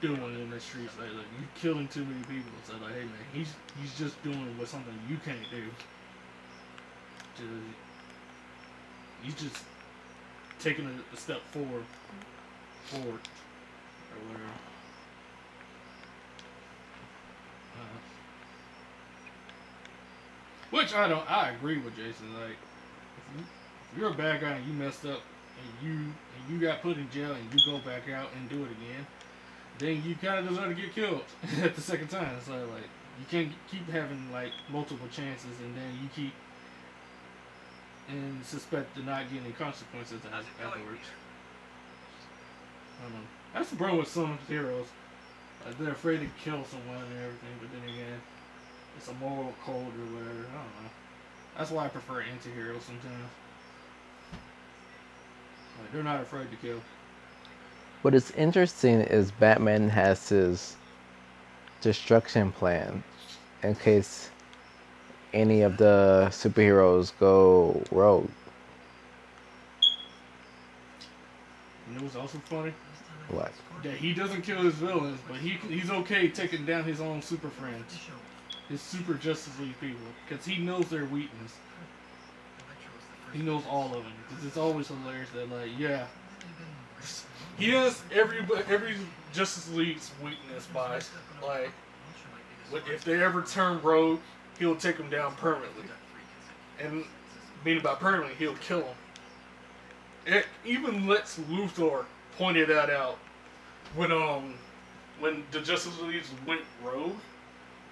doing 0.00 0.22
in 0.22 0.50
the 0.50 0.60
streets. 0.60 0.92
Like, 0.98 1.08
like 1.14 1.26
you 1.40 1.46
killing 1.60 1.88
too 1.88 2.04
many 2.04 2.22
people. 2.24 2.52
So 2.64 2.74
like, 2.82 2.94
hey 2.94 3.04
man, 3.04 3.24
he's 3.32 3.52
he's 3.80 3.96
just 3.98 4.20
doing 4.22 4.56
what 4.58 4.68
something 4.68 4.94
you 5.08 5.16
can't 5.24 5.38
do. 5.50 5.64
Just, 7.36 7.50
he's 9.22 9.34
just 9.34 9.64
taking 10.58 10.86
a, 10.86 11.14
a 11.14 11.16
step 11.16 11.40
forward, 11.52 11.84
forward, 12.84 13.20
or 14.10 14.28
whatever. 14.28 14.50
Uh, 17.76 17.98
which 20.70 20.94
I 20.94 21.08
don't. 21.08 21.30
I 21.30 21.50
agree 21.50 21.78
with 21.78 21.96
Jason. 21.96 22.32
Like, 22.34 22.56
if, 23.16 23.38
you, 23.38 23.44
if 23.92 23.98
you're 23.98 24.10
a 24.10 24.14
bad 24.14 24.40
guy 24.40 24.50
and 24.50 24.66
you 24.66 24.72
messed 24.72 25.04
up 25.04 25.20
and 25.58 25.88
you 25.88 25.94
and 25.94 26.50
you 26.50 26.58
got 26.58 26.82
put 26.82 26.96
in 26.96 27.10
jail 27.10 27.32
and 27.32 27.52
you 27.52 27.72
go 27.72 27.78
back 27.78 28.08
out 28.10 28.28
and 28.36 28.48
do 28.48 28.56
it 28.56 28.70
again, 28.70 29.06
then 29.78 30.02
you 30.04 30.14
kind 30.16 30.40
of 30.40 30.48
deserve 30.48 30.76
to 30.76 30.82
get 30.82 30.94
killed 30.94 31.24
at 31.62 31.74
the 31.74 31.80
second 31.80 32.08
time. 32.08 32.36
So 32.44 32.52
like, 32.52 32.88
you 33.18 33.26
can't 33.30 33.52
keep 33.70 33.88
having 33.90 34.30
like 34.32 34.52
multiple 34.70 35.08
chances 35.10 35.58
and 35.60 35.76
then 35.76 35.98
you 36.02 36.08
keep 36.14 36.32
and 38.08 38.44
suspect 38.44 38.96
to 38.96 39.02
not 39.02 39.24
getting 39.24 39.44
any 39.44 39.52
consequences 39.52 40.20
af- 40.24 40.64
afterwards. 40.64 41.04
I 42.98 43.02
don't 43.04 43.12
know. 43.12 43.26
That's 43.54 43.70
the 43.70 43.76
problem 43.76 43.98
with 43.98 44.08
some 44.08 44.38
heroes. 44.48 44.86
Like 45.64 45.78
they're 45.78 45.92
afraid 45.92 46.20
to 46.20 46.26
kill 46.42 46.64
someone 46.64 46.96
and 46.96 47.18
everything, 47.18 47.54
but 47.60 47.70
then 47.72 47.82
again, 47.82 48.20
it's 48.96 49.08
a 49.08 49.14
moral 49.14 49.54
code 49.64 49.76
or 49.76 50.06
whatever. 50.14 50.40
I 50.40 50.56
don't 50.56 50.82
know. 50.82 50.90
That's 51.56 51.70
why 51.70 51.84
I 51.84 51.88
prefer 51.88 52.22
anti-heroes 52.22 52.82
sometimes. 52.82 53.30
Like 55.80 55.92
they're 55.92 56.02
not 56.02 56.20
afraid 56.20 56.50
to 56.50 56.56
kill. 56.56 56.80
What 58.02 58.14
is 58.14 58.30
interesting 58.32 59.00
is 59.00 59.32
Batman 59.32 59.88
has 59.88 60.28
his 60.28 60.76
destruction 61.80 62.52
plan 62.52 63.02
in 63.62 63.74
case 63.74 64.30
any 65.34 65.62
of 65.62 65.76
the 65.76 66.28
superheroes 66.30 67.12
go 67.18 67.82
rogue. 67.90 68.30
And 71.88 71.96
it 71.96 72.02
was 72.02 72.16
also 72.16 72.38
funny 72.38 72.72
What? 73.30 73.52
that 73.82 73.96
he 73.96 74.14
doesn't 74.14 74.42
kill 74.42 74.62
his 74.62 74.74
villains, 74.74 75.20
but 75.26 75.38
he 75.38 75.50
he's 75.68 75.90
okay 75.90 76.28
taking 76.28 76.64
down 76.64 76.84
his 76.84 77.00
own 77.00 77.20
super 77.20 77.48
friends, 77.48 77.98
his 78.68 78.80
super 78.80 79.14
Justice 79.14 79.58
League 79.58 79.78
people, 79.80 80.06
because 80.28 80.44
he 80.46 80.58
knows 80.58 80.88
their 80.88 81.04
weakness. 81.06 81.52
He 83.32 83.42
knows 83.42 83.64
all 83.68 83.86
of 83.94 84.04
them. 84.04 84.12
'Cause 84.30 84.44
it's 84.44 84.56
always 84.56 84.88
hilarious 84.88 85.28
that 85.34 85.50
like, 85.50 85.70
yeah, 85.76 86.06
he 87.58 87.70
has 87.70 88.02
every 88.12 88.38
every 88.70 88.96
Justice 89.32 89.70
League's 89.72 90.10
weakness 90.22 90.66
by 90.72 91.00
like, 91.42 91.70
if 92.88 93.04
they 93.04 93.22
ever 93.22 93.42
turn 93.42 93.80
rogue, 93.82 94.20
he'll 94.58 94.76
take 94.76 94.96
them 94.96 95.10
down 95.10 95.34
permanently, 95.36 95.84
and 96.80 97.04
meaning 97.64 97.82
by 97.82 97.94
permanently, 97.94 98.34
he'll 98.38 98.56
kill 98.56 98.80
them. 98.80 98.94
It 100.26 100.46
even 100.64 101.06
Lex 101.06 101.40
Luthor 101.50 102.04
pointed 102.36 102.68
that 102.68 102.90
out 102.90 103.18
when 103.94 104.12
um 104.12 104.54
when 105.18 105.42
the 105.50 105.60
Justice 105.60 105.98
League 106.00 106.22
went 106.46 106.60
rogue 106.84 107.16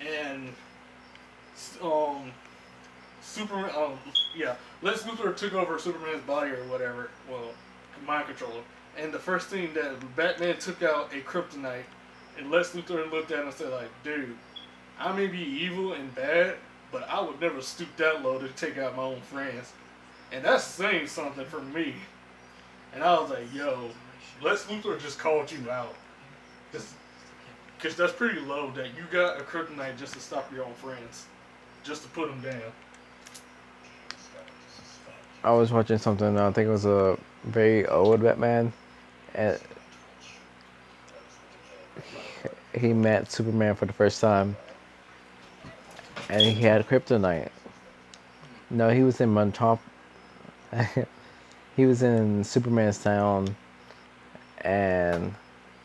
and 0.01 0.52
um 1.82 2.30
Superman 3.22 3.70
um 3.76 3.98
yeah 4.36 4.55
Lex 4.82 5.02
Luthor 5.02 5.34
took 5.34 5.55
over 5.55 5.78
Superman's 5.78 6.22
body 6.24 6.51
or 6.51 6.62
whatever 6.64 7.10
well 7.28 7.51
mind 8.06 8.26
control 8.26 8.52
and 8.98 9.12
the 9.12 9.18
first 9.18 9.48
thing 9.48 9.73
that 9.74 10.16
Batman 10.16 10.59
took 10.59 10.82
out 10.82 11.12
a 11.12 11.20
kryptonite 11.20 11.85
and 12.39 12.51
Lex 12.51 12.70
Luthor 12.70 13.10
looked 13.10 13.31
at 13.31 13.40
him 13.40 13.47
and 13.47 13.55
said 13.55 13.70
like 13.70 13.90
dude 14.02 14.36
I 14.98 15.12
may 15.12 15.27
be 15.27 15.39
evil 15.39 15.93
and 15.93 16.14
bad 16.14 16.56
but 16.93 17.09
I 17.09 17.20
would 17.20 17.40
never 17.40 17.60
stoop 17.60 17.94
that 17.97 18.23
low 18.23 18.39
to 18.39 18.48
take 18.48 18.78
out 18.78 18.97
my 18.97 19.02
own 19.02 19.20
friends 19.20 19.73
and 20.32 20.44
that's 20.44 20.64
saying 20.64 21.06
something 21.06 21.44
for 21.44 21.60
me 21.60 21.94
and 22.94 23.02
I 23.02 23.18
was 23.20 23.31
like 23.31 23.52
yo 23.55 23.90
Lex 24.43 24.64
Luthor 24.64 25.01
just 25.01 25.18
called 25.18 25.51
you 25.51 25.70
out. 25.70 25.94
Because 26.73 27.97
that's 27.97 28.12
pretty 28.12 28.40
low 28.40 28.70
that 28.73 28.89
you 28.97 29.05
got 29.10 29.40
a 29.40 29.44
kryptonite 29.44 29.98
just 29.98 30.14
to 30.14 30.20
stop 30.20 30.52
your 30.52 30.64
own 30.64 30.74
friends. 30.74 31.27
Just 31.85 32.02
to 32.02 32.09
put 32.09 32.28
them 32.28 32.40
down. 32.40 32.73
I 35.44 35.52
was 35.52 35.73
watching 35.73 35.98
something. 35.98 36.39
I 36.39 36.51
think 36.51 36.66
it 36.66 36.70
was 36.70 36.86
a 36.86 37.18
very 37.44 37.86
old 37.86 38.23
Batman, 38.23 38.73
and 39.36 39.60
he 42.74 42.92
met 42.92 43.30
Superman 43.30 43.74
for 43.74 43.86
the 43.86 43.92
first 43.92 44.20
time, 44.20 44.56
and 46.28 46.42
he 46.42 46.62
had 46.62 46.86
kryptonite. 46.88 47.50
No, 48.70 48.90
he 48.90 49.02
was 49.02 49.20
in 49.20 49.32
Montop. 49.32 49.78
he 51.76 51.86
was 51.86 52.02
in 52.02 52.42
Superman's 52.42 52.98
town, 52.98 53.54
and 54.62 55.34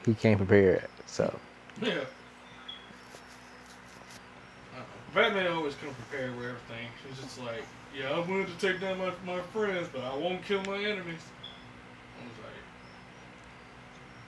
he 0.06 0.14
came 0.14 0.38
prepared. 0.38 0.88
So 1.06 1.38
Yeah. 1.82 1.92
Uh-uh. 1.92 2.06
Batman 5.14 5.52
always 5.52 5.76
come 5.76 5.94
prepared 5.94 6.36
with 6.38 6.46
everything. 6.46 6.88
He's 7.08 7.20
just 7.20 7.40
like, 7.42 7.64
yeah, 7.96 8.18
I'm 8.18 8.28
willing 8.28 8.48
to 8.48 8.54
take 8.54 8.80
down 8.80 8.98
my, 8.98 9.12
my 9.26 9.42
friends, 9.54 9.90
but 9.92 10.02
I 10.04 10.16
won't 10.16 10.44
kill 10.44 10.64
my 10.64 10.78
enemies. 10.78 11.20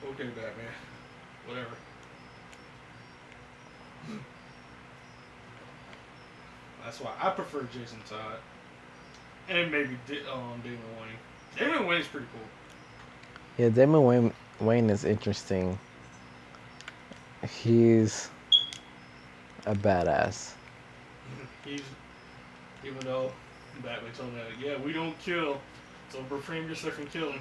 I 0.03 0.09
was 0.09 0.19
like, 0.19 0.27
okay, 0.27 0.35
Batman, 0.35 0.65
whatever. 1.47 1.75
That's 6.83 6.99
why 6.99 7.11
I 7.21 7.29
prefer 7.29 7.63
Jason 7.63 7.99
Todd, 8.07 8.37
and 9.49 9.71
maybe 9.71 9.97
um, 10.31 10.59
Damian 10.63 10.81
Wayne. 10.99 11.57
Damian 11.57 11.87
Wayne's 11.87 12.07
pretty 12.07 12.27
cool. 12.33 12.41
Yeah, 13.57 13.69
Damian 13.69 14.03
Wayne 14.03 14.33
Wayne 14.59 14.89
is 14.89 15.05
interesting. 15.05 15.79
He's 17.63 18.29
a 19.65 19.73
badass. 19.73 20.51
He's 21.63 21.81
even 22.83 22.99
though 23.05 23.31
Batman 23.81 24.11
told 24.11 24.35
that, 24.35 24.59
yeah, 24.59 24.77
we 24.77 24.91
don't 24.91 25.17
kill, 25.19 25.61
so 26.09 26.19
refrain 26.29 26.67
yourself 26.67 26.95
from 26.95 27.07
killing. 27.07 27.39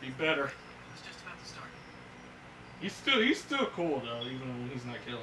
Be 0.00 0.10
better. 0.10 0.44
It 0.44 0.92
was 0.92 1.02
just 1.06 1.22
about 1.22 1.38
to 1.40 1.48
start. 1.48 1.68
He's 2.80 2.92
still 2.92 3.20
he's 3.20 3.40
still 3.40 3.66
cool 3.74 4.02
though, 4.04 4.26
even 4.26 4.48
when 4.48 4.70
he's 4.72 4.84
not 4.84 4.96
killing. 5.06 5.22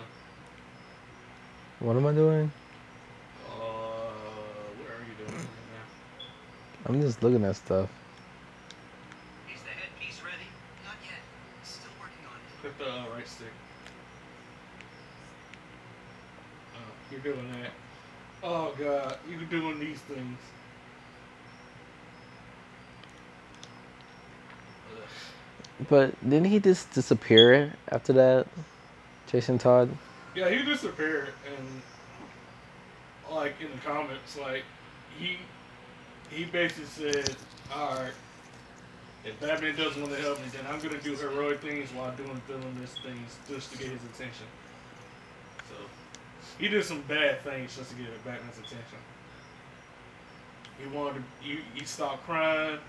What 1.80 1.96
am 1.96 2.06
I 2.06 2.14
doing? 2.14 2.52
Uh, 3.48 3.52
what 3.52 4.90
are 4.90 5.04
you 5.06 5.14
doing 5.18 5.38
right 5.38 5.48
now? 5.76 6.88
I'm 6.88 7.02
just 7.02 7.22
looking 7.22 7.44
at 7.44 7.56
stuff. 7.56 7.90
Is 9.54 9.62
the 9.62 9.70
headpiece 9.70 10.22
ready? 10.24 10.48
Not 10.84 10.96
yet. 11.04 11.22
Still 11.64 11.92
working 12.00 12.26
on 12.26 12.38
it. 12.38 12.62
Click 12.62 12.78
the 12.80 12.92
uh, 12.92 13.16
right 13.16 13.28
stick. 13.28 13.48
Oh, 16.76 16.80
you're 17.12 17.22
doing 17.22 17.52
that. 17.52 17.72
Oh 18.42 18.74
god, 18.80 19.18
you're 19.30 19.42
doing 19.42 19.80
these 19.80 20.00
things. 20.00 20.40
Ugh. 24.92 25.02
But 25.90 26.20
didn't 26.22 26.46
he 26.46 26.60
just 26.60 26.92
disappear 26.94 27.74
after 27.90 28.14
that? 28.14 28.48
Jason 29.28 29.58
Todd? 29.58 29.90
Yeah, 30.36 30.50
he 30.50 30.64
disappeared, 30.64 31.30
and 31.46 31.82
like 33.32 33.56
in 33.60 33.72
the 33.72 33.78
comments, 33.78 34.38
like 34.38 34.64
he 35.18 35.38
he 36.30 36.46
basically 36.46 36.86
said, 36.86 37.36
"All 37.74 37.96
right, 37.96 38.14
if 39.26 39.40
Batman 39.40 39.76
doesn't 39.76 40.02
want 40.02 40.14
to 40.14 40.22
help 40.22 40.40
me, 40.40 40.46
then 40.52 40.66
I'm 40.72 40.80
gonna 40.80 41.02
do 41.02 41.16
heroic 41.16 41.62
things 41.62 41.90
while 41.94 42.12
doing 42.16 42.42
villainous 42.48 42.96
things 43.04 43.38
just 43.50 43.72
to 43.72 43.78
get 43.78 43.88
his 43.88 44.04
attention." 44.04 44.46
So 45.70 45.76
he 46.60 46.68
did 46.68 46.84
some 46.86 47.02
bad 47.02 47.42
things 47.42 47.76
just 47.76 47.92
to 47.92 47.96
get 47.96 48.08
Batman's 48.24 48.58
attention. 48.58 49.00
He 50.80 50.88
wanted 50.88 51.16
to, 51.16 51.24
he, 51.48 51.60
he 51.76 51.86
stopped 51.86 52.26
crying. 52.26 52.80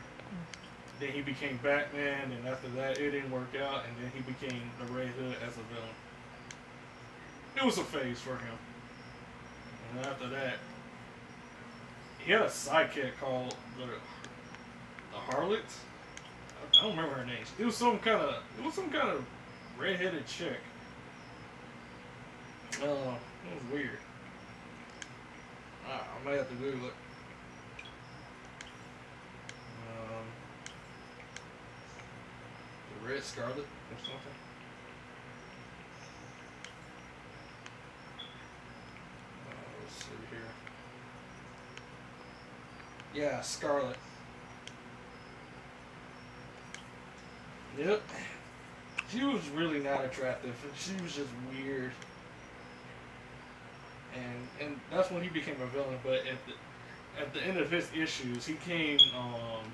Then 1.00 1.10
he 1.10 1.22
became 1.22 1.58
Batman, 1.62 2.30
and 2.30 2.46
after 2.46 2.68
that, 2.68 2.98
it 2.98 3.10
didn't 3.10 3.30
work 3.30 3.54
out, 3.60 3.82
and 3.86 3.96
then 4.00 4.12
he 4.14 4.20
became 4.20 4.62
the 4.78 4.92
Red 4.92 5.08
Hood 5.08 5.36
as 5.42 5.54
a 5.54 5.64
villain 5.74 5.94
it 7.56 7.64
was 7.64 7.78
a 7.78 7.84
phase 7.84 8.20
for 8.20 8.36
him. 8.36 8.58
And 9.90 10.06
after 10.06 10.28
that, 10.28 10.54
he 12.18 12.32
had 12.32 12.42
a 12.42 12.46
sidekick 12.46 13.12
called 13.20 13.56
the 13.78 13.86
the 13.86 15.32
Harlot. 15.32 15.60
I, 15.60 16.82
don't 16.82 16.96
remember 16.96 17.14
her 17.14 17.26
name. 17.26 17.44
It 17.58 17.64
was 17.64 17.76
some 17.76 17.98
kind 17.98 18.20
of 18.20 18.42
it 18.58 18.64
was 18.64 18.74
some 18.74 18.90
kind 18.90 19.08
of 19.08 19.24
redheaded 19.78 20.26
chick. 20.26 20.58
Uh, 22.82 22.86
it 22.86 22.88
was 22.88 23.72
weird. 23.72 23.98
I, 25.88 25.92
I 25.92 26.24
may 26.28 26.36
have 26.36 26.48
to 26.48 26.54
Google 26.56 26.88
it. 26.88 26.94
Um, 29.88 30.24
Red 33.06 33.22
Scarlet 33.22 33.58
or 33.58 33.98
something. 33.98 34.36
Uh, 39.48 39.54
let's 39.82 39.94
see 39.96 40.04
here. 40.30 40.40
Yeah, 43.22 43.40
Scarlet. 43.42 43.96
Yep. 47.78 48.02
She 49.10 49.24
was 49.24 49.48
really 49.50 49.80
not 49.80 50.04
attractive. 50.04 50.54
She 50.78 51.00
was 51.02 51.14
just 51.14 51.28
weird. 51.50 51.92
And 54.14 54.48
and 54.60 54.80
that's 54.90 55.10
when 55.10 55.22
he 55.22 55.28
became 55.28 55.60
a 55.60 55.66
villain. 55.66 55.98
But 56.02 56.20
at 56.20 56.38
the 56.46 57.20
at 57.20 57.34
the 57.34 57.42
end 57.42 57.58
of 57.58 57.70
his 57.70 57.88
issues, 57.94 58.46
he 58.46 58.54
came. 58.54 58.98
Um, 59.16 59.72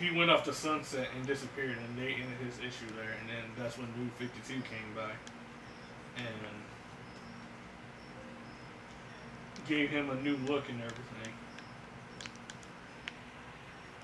he 0.00 0.16
went 0.16 0.30
off 0.30 0.44
to 0.44 0.52
sunset 0.52 1.08
and 1.16 1.26
disappeared, 1.26 1.76
and 1.78 1.98
they 1.98 2.14
ended 2.14 2.38
his 2.44 2.58
issue 2.58 2.92
there. 2.96 3.14
And 3.20 3.28
then 3.28 3.44
that's 3.56 3.78
when 3.78 3.88
New 3.98 4.10
Fifty 4.18 4.40
Two 4.46 4.60
came 4.62 4.94
by, 4.94 5.12
and 6.16 6.26
gave 9.66 9.90
him 9.90 10.10
a 10.10 10.14
new 10.16 10.36
look 10.46 10.68
and 10.68 10.80
everything, 10.80 11.32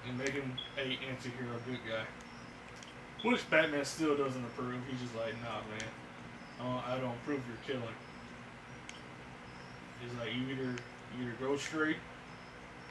and 0.09 0.19
made 0.19 0.31
him 0.31 0.53
a 0.79 0.99
anti-hero 1.11 1.59
good 1.67 1.81
guy. 1.89 2.05
Which 3.23 3.49
Batman 3.51 3.85
still 3.85 4.17
doesn't 4.17 4.43
approve. 4.43 4.81
He's 4.91 5.01
just 5.01 5.15
like, 5.15 5.35
nah, 5.43 5.61
man, 5.71 5.91
uh, 6.59 6.81
I 6.87 6.99
don't 6.99 7.15
approve 7.23 7.43
your 7.47 7.59
killing. 7.67 7.95
He's 10.01 10.19
like, 10.19 10.35
you 10.35 10.55
either 10.55 10.77
you 11.19 11.25
either 11.25 11.37
go 11.39 11.57
straight 11.57 11.99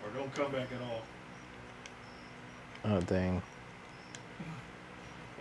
or 0.04 0.12
don't 0.16 0.32
come 0.36 0.52
back 0.52 0.68
at 0.72 0.82
all. 0.82 1.02
Oh 2.86 3.02
dang. 3.02 3.42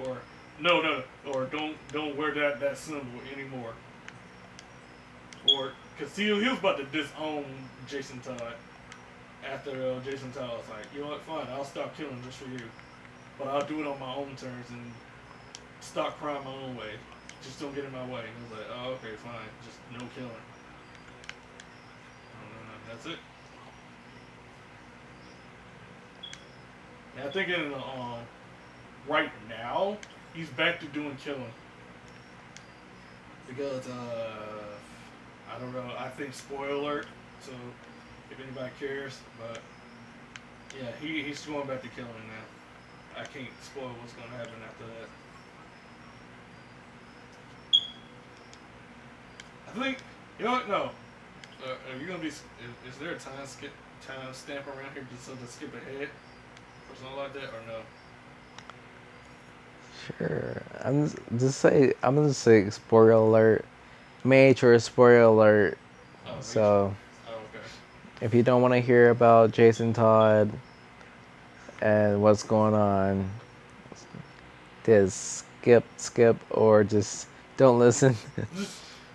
Or 0.05 0.19
no, 0.61 0.81
no, 0.81 1.03
or 1.27 1.47
don't 1.47 1.77
don't 1.93 2.17
wear 2.17 2.33
that 2.35 2.61
that 2.61 2.77
symbol 2.77 3.21
anymore. 3.35 3.73
Or 5.55 5.73
cause 5.99 6.17
he, 6.17 6.25
he 6.27 6.49
was 6.49 6.59
about 6.59 6.79
to 6.79 6.85
disown 6.85 7.45
Jason 7.87 8.21
Todd 8.21 8.55
after 9.51 9.71
uh, 9.71 10.01
Jason 10.01 10.33
Todd 10.33 10.51
was 10.51 10.69
like, 10.69 10.87
you 10.95 11.01
know 11.01 11.09
what, 11.09 11.23
fine, 11.23 11.47
I'll 11.53 11.65
stop 11.65 11.97
killing 11.97 12.21
just 12.25 12.39
for 12.39 12.51
you, 12.51 12.69
but 13.39 13.49
I'll 13.49 13.65
do 13.65 13.81
it 13.81 13.87
on 13.87 13.99
my 14.01 14.15
own 14.15 14.35
terms 14.37 14.71
and 14.71 14.93
stop 15.81 16.19
crying 16.19 16.45
my 16.45 16.53
own 16.53 16.77
way. 16.77 16.91
Just 17.43 17.61
don't 17.61 17.75
get 17.75 17.85
in 17.85 17.93
my 17.93 18.05
way. 18.05 18.27
And 18.27 18.35
he 18.35 18.43
was 18.51 18.59
like, 18.59 18.69
oh, 18.75 18.91
okay, 18.99 19.15
fine, 19.17 19.49
just 19.65 19.79
no 19.93 20.05
killing. 20.15 20.43
That's 22.89 23.05
it. 23.07 23.19
And 27.19 27.29
I 27.29 27.33
think 27.33 27.49
in 27.49 27.75
um, 27.75 28.21
right 29.09 29.31
now 29.49 29.97
he's 30.35 30.49
back 30.51 30.79
to 30.81 30.87
doing 30.87 31.17
killing 31.17 31.53
because 33.49 33.89
uh, 33.89 34.65
I 35.53 35.59
don't 35.59 35.73
know. 35.73 35.91
I 35.99 36.09
think 36.11 36.33
spoiler 36.33 36.71
alert. 36.71 37.07
So 37.41 37.53
if 38.31 38.39
anybody 38.41 38.71
cares, 38.79 39.19
but 39.39 39.61
yeah, 40.79 40.91
he, 41.01 41.23
he's 41.23 41.45
going 41.45 41.67
back 41.67 41.83
to 41.83 41.89
killing 41.89 42.11
now. 42.11 43.21
I 43.21 43.25
can't 43.25 43.49
spoil 43.63 43.91
what's 44.01 44.13
going 44.13 44.29
to 44.29 44.37
happen 44.37 44.53
after 44.65 44.85
that. 44.85 45.09
I 49.69 49.83
think 49.83 49.99
you 50.39 50.45
know 50.45 50.53
what? 50.53 50.69
No. 50.69 50.91
Uh, 51.67 51.75
are 51.93 52.01
you 52.01 52.07
gonna 52.07 52.21
be? 52.21 52.29
Is, 52.29 52.43
is 52.89 52.99
there 53.01 53.11
a 53.11 53.19
time 53.19 53.45
skip 53.47 53.73
time 54.07 54.33
stamp 54.33 54.69
around 54.69 54.95
here 54.95 55.05
just 55.13 55.27
so 55.27 55.35
to 55.35 55.47
skip 55.49 55.75
ahead 55.75 56.09
something 56.97 57.17
like 57.17 57.33
that, 57.35 57.45
or 57.45 57.63
no? 57.67 57.81
Sure. 60.19 60.63
I'm 60.85 61.05
just, 61.05 61.19
just 61.39 61.61
say 61.61 61.93
I'm 62.03 62.15
gonna 62.15 62.33
say 62.33 62.69
spoiler 62.71 63.11
alert. 63.13 63.65
Major 64.25 64.79
spoiler 64.79 65.23
alert. 65.23 65.79
Oh. 66.27 66.31
So 66.41 66.95
Oh, 67.29 67.31
okay. 67.33 67.65
if 68.25 68.35
you 68.35 68.43
don't 68.43 68.63
want 68.63 68.75
to 68.75 68.81
hear 68.81 69.11
about 69.11 69.53
Jason 69.53 69.93
Todd 69.93 70.51
and 71.83 72.23
what's 72.23 72.43
going 72.43 72.75
on, 72.75 73.31
just 74.85 75.45
skip, 75.61 75.85
skip, 75.99 76.37
or 76.51 76.85
just 76.85 77.29
don't 77.57 77.79
listen. 77.79 78.17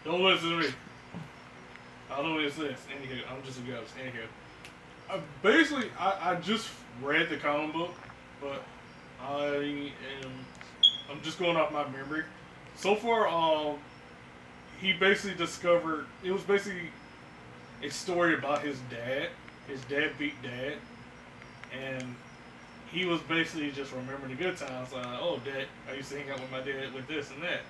Don't 0.04 0.22
listen 0.22 0.50
to 0.50 0.58
me. 0.58 0.68
I 2.12 2.18
don't 2.18 2.28
know 2.28 2.36
what 2.36 2.44
it 2.44 2.52
says. 2.52 2.76
Anywho, 2.92 3.22
I'm 3.32 3.42
just 3.46 3.60
a 3.60 3.62
ghost. 3.62 3.94
Anywho, 3.98 4.28
I, 5.10 5.20
basically, 5.42 5.90
I, 6.00 6.32
I 6.32 6.36
just 6.36 6.70
read 7.02 7.30
the 7.30 7.38
comic 7.38 7.74
book, 7.74 7.94
but 8.42 8.64
I 9.22 9.92
am 10.24 10.32
I'm 11.10 11.22
just 11.22 11.40
going 11.40 11.58
off 11.58 11.72
my 11.72 11.88
memory. 11.90 12.24
So 12.76 12.96
far, 12.96 13.28
um, 13.28 13.78
he 14.80 14.94
basically 14.94 15.38
discovered 15.38 16.06
it 16.24 16.32
was 16.32 16.42
basically 16.42 16.90
a 17.84 17.90
story 17.90 18.34
about 18.34 18.64
his 18.64 18.78
dad, 18.90 19.30
his 19.68 19.82
dad 19.86 20.12
beat 20.18 20.42
dad, 20.42 20.74
and 21.72 22.16
he 22.92 23.06
was 23.06 23.20
basically 23.22 23.72
just 23.72 23.92
remembering 23.92 24.36
the 24.36 24.44
good 24.44 24.58
times. 24.58 24.92
Like, 24.92 25.06
oh, 25.06 25.40
dad, 25.46 25.68
I 25.90 25.96
used 25.96 26.10
to 26.12 26.20
hang 26.20 26.30
out 26.32 26.40
with 26.40 26.52
my 26.52 26.62
dad 26.62 26.94
with 26.94 27.08
this 27.08 27.30
and 27.32 27.44
that, 27.44 27.62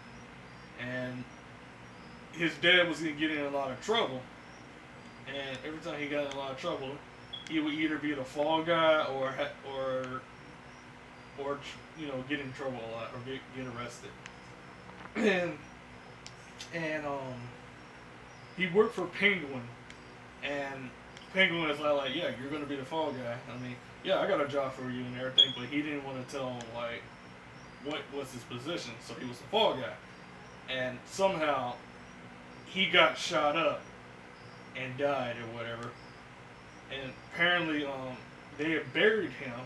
and 0.79 1.23
his 2.33 2.53
dad 2.61 2.87
was 2.87 2.99
gonna 2.99 3.11
get 3.11 3.31
in 3.31 3.45
a 3.45 3.49
lot 3.49 3.71
of 3.71 3.81
trouble. 3.83 4.21
And 5.27 5.57
every 5.65 5.79
time 5.79 5.99
he 5.99 6.07
got 6.07 6.25
in 6.25 6.31
a 6.33 6.37
lot 6.37 6.51
of 6.51 6.59
trouble, 6.59 6.91
he 7.49 7.59
would 7.59 7.73
either 7.73 7.97
be 7.97 8.13
the 8.13 8.23
fall 8.23 8.63
guy 8.63 9.05
or 9.05 9.33
or 9.69 10.21
or 11.37 11.59
you 11.97 12.07
know 12.07 12.23
get 12.29 12.39
in 12.39 12.51
trouble 12.53 12.77
a 12.77 12.91
lot 12.95 13.09
or 13.13 13.19
get 13.25 13.41
get 13.55 13.65
arrested. 13.75 14.09
And 15.15 15.57
and 16.73 17.05
um, 17.05 17.35
he 18.57 18.67
worked 18.67 18.95
for 18.95 19.05
Penguin, 19.05 19.61
and 20.43 20.89
Penguin 21.33 21.67
was 21.67 21.79
like, 21.79 21.93
like, 21.93 22.15
yeah, 22.15 22.31
you're 22.41 22.51
gonna 22.51 22.65
be 22.65 22.75
the 22.75 22.85
fall 22.85 23.11
guy. 23.11 23.37
I 23.51 23.61
mean, 23.61 23.75
yeah, 24.03 24.19
I 24.19 24.27
got 24.27 24.41
a 24.41 24.47
job 24.47 24.73
for 24.73 24.89
you 24.89 25.03
and 25.03 25.17
everything, 25.17 25.53
but 25.57 25.65
he 25.67 25.81
didn't 25.81 26.03
want 26.05 26.25
to 26.27 26.35
tell 26.35 26.49
him 26.49 26.63
like 26.75 27.01
what 27.83 28.01
was 28.13 28.31
his 28.31 28.43
position, 28.43 28.93
so 29.05 29.13
he 29.15 29.25
was 29.25 29.37
the 29.37 29.45
fall 29.45 29.75
guy. 29.75 29.93
And 30.69 30.97
somehow 31.05 31.73
he 32.65 32.87
got 32.87 33.17
shot 33.17 33.55
up 33.55 33.81
and 34.75 34.97
died 34.97 35.35
or 35.37 35.57
whatever. 35.57 35.89
And 37.01 37.11
apparently, 37.33 37.85
um, 37.85 38.17
they 38.57 38.71
had 38.71 38.93
buried 38.93 39.31
him. 39.31 39.59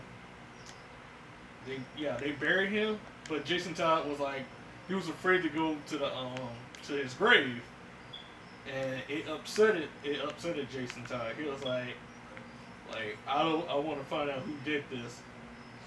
They 1.66 1.78
yeah, 1.96 2.16
they 2.16 2.32
buried 2.32 2.70
him, 2.70 2.98
but 3.28 3.44
Jason 3.44 3.74
Todd 3.74 4.08
was 4.08 4.18
like, 4.18 4.42
he 4.86 4.94
was 4.94 5.08
afraid 5.08 5.42
to 5.42 5.48
go 5.48 5.76
to 5.88 5.98
the 5.98 6.14
um 6.16 6.38
to 6.86 6.94
his 6.94 7.12
grave, 7.14 7.62
and 8.74 9.02
it 9.08 9.28
upset 9.28 9.76
it. 9.76 9.88
It 10.02 10.20
upsetted 10.20 10.70
Jason 10.70 11.04
Todd. 11.04 11.32
He 11.38 11.48
was 11.48 11.62
like, 11.64 11.94
like 12.90 13.18
I 13.26 13.42
don't, 13.42 13.68
I 13.68 13.76
want 13.76 13.98
to 13.98 14.04
find 14.06 14.30
out 14.30 14.40
who 14.40 14.54
did 14.64 14.84
this, 14.90 15.20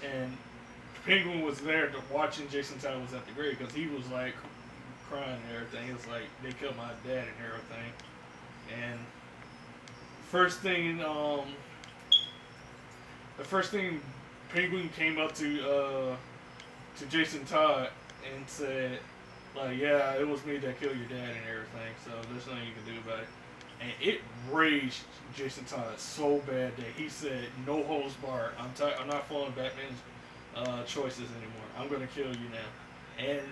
and 0.04 0.36
Penguin 1.04 1.42
was 1.42 1.60
there 1.60 1.88
to 1.88 1.98
watching 2.12 2.48
Jason 2.48 2.78
Todd 2.78 3.02
was 3.02 3.12
at 3.12 3.26
the 3.26 3.32
grave 3.32 3.58
because 3.58 3.74
he 3.74 3.88
was 3.88 4.08
like 4.10 4.34
crying 5.08 5.40
and 5.48 5.56
everything. 5.56 5.86
He 5.88 5.92
was 5.92 6.06
like, 6.06 6.22
they 6.44 6.52
killed 6.52 6.76
my 6.76 6.90
dad 7.04 7.24
and 7.26 7.46
everything, 7.46 7.92
and 8.80 9.00
first 10.32 10.60
thing 10.60 10.98
um 11.04 11.42
the 13.36 13.44
first 13.44 13.70
thing 13.70 14.00
Penguin 14.48 14.88
came 14.96 15.18
up 15.18 15.34
to 15.34 15.70
uh 15.70 16.16
to 16.98 17.06
Jason 17.06 17.44
Todd 17.44 17.90
and 18.34 18.48
said 18.48 18.98
like 19.54 19.76
yeah 19.76 20.14
it 20.14 20.26
was 20.26 20.42
me 20.46 20.56
that 20.56 20.80
killed 20.80 20.96
your 20.96 21.06
dad 21.08 21.36
and 21.36 21.46
everything 21.46 21.92
so 22.02 22.12
there's 22.30 22.46
nothing 22.46 22.64
you 22.66 22.72
can 22.72 22.94
do 22.94 23.00
about 23.06 23.20
it. 23.20 23.28
And 23.82 23.90
it 24.00 24.22
raged 24.50 25.02
Jason 25.36 25.66
Todd 25.66 25.98
so 25.98 26.38
bad 26.46 26.78
that 26.78 26.86
he 26.96 27.10
said 27.10 27.44
no 27.66 27.82
holds 27.82 28.14
barred. 28.14 28.52
I'm 28.58 28.72
ti- 28.72 28.96
I'm 28.98 29.08
not 29.08 29.28
following 29.28 29.52
Batman's 29.52 30.00
uh, 30.56 30.82
choices 30.84 31.28
anymore. 31.36 31.68
I'm 31.78 31.90
gonna 31.90 32.06
kill 32.06 32.28
you 32.28 32.48
now. 32.48 33.22
And 33.22 33.42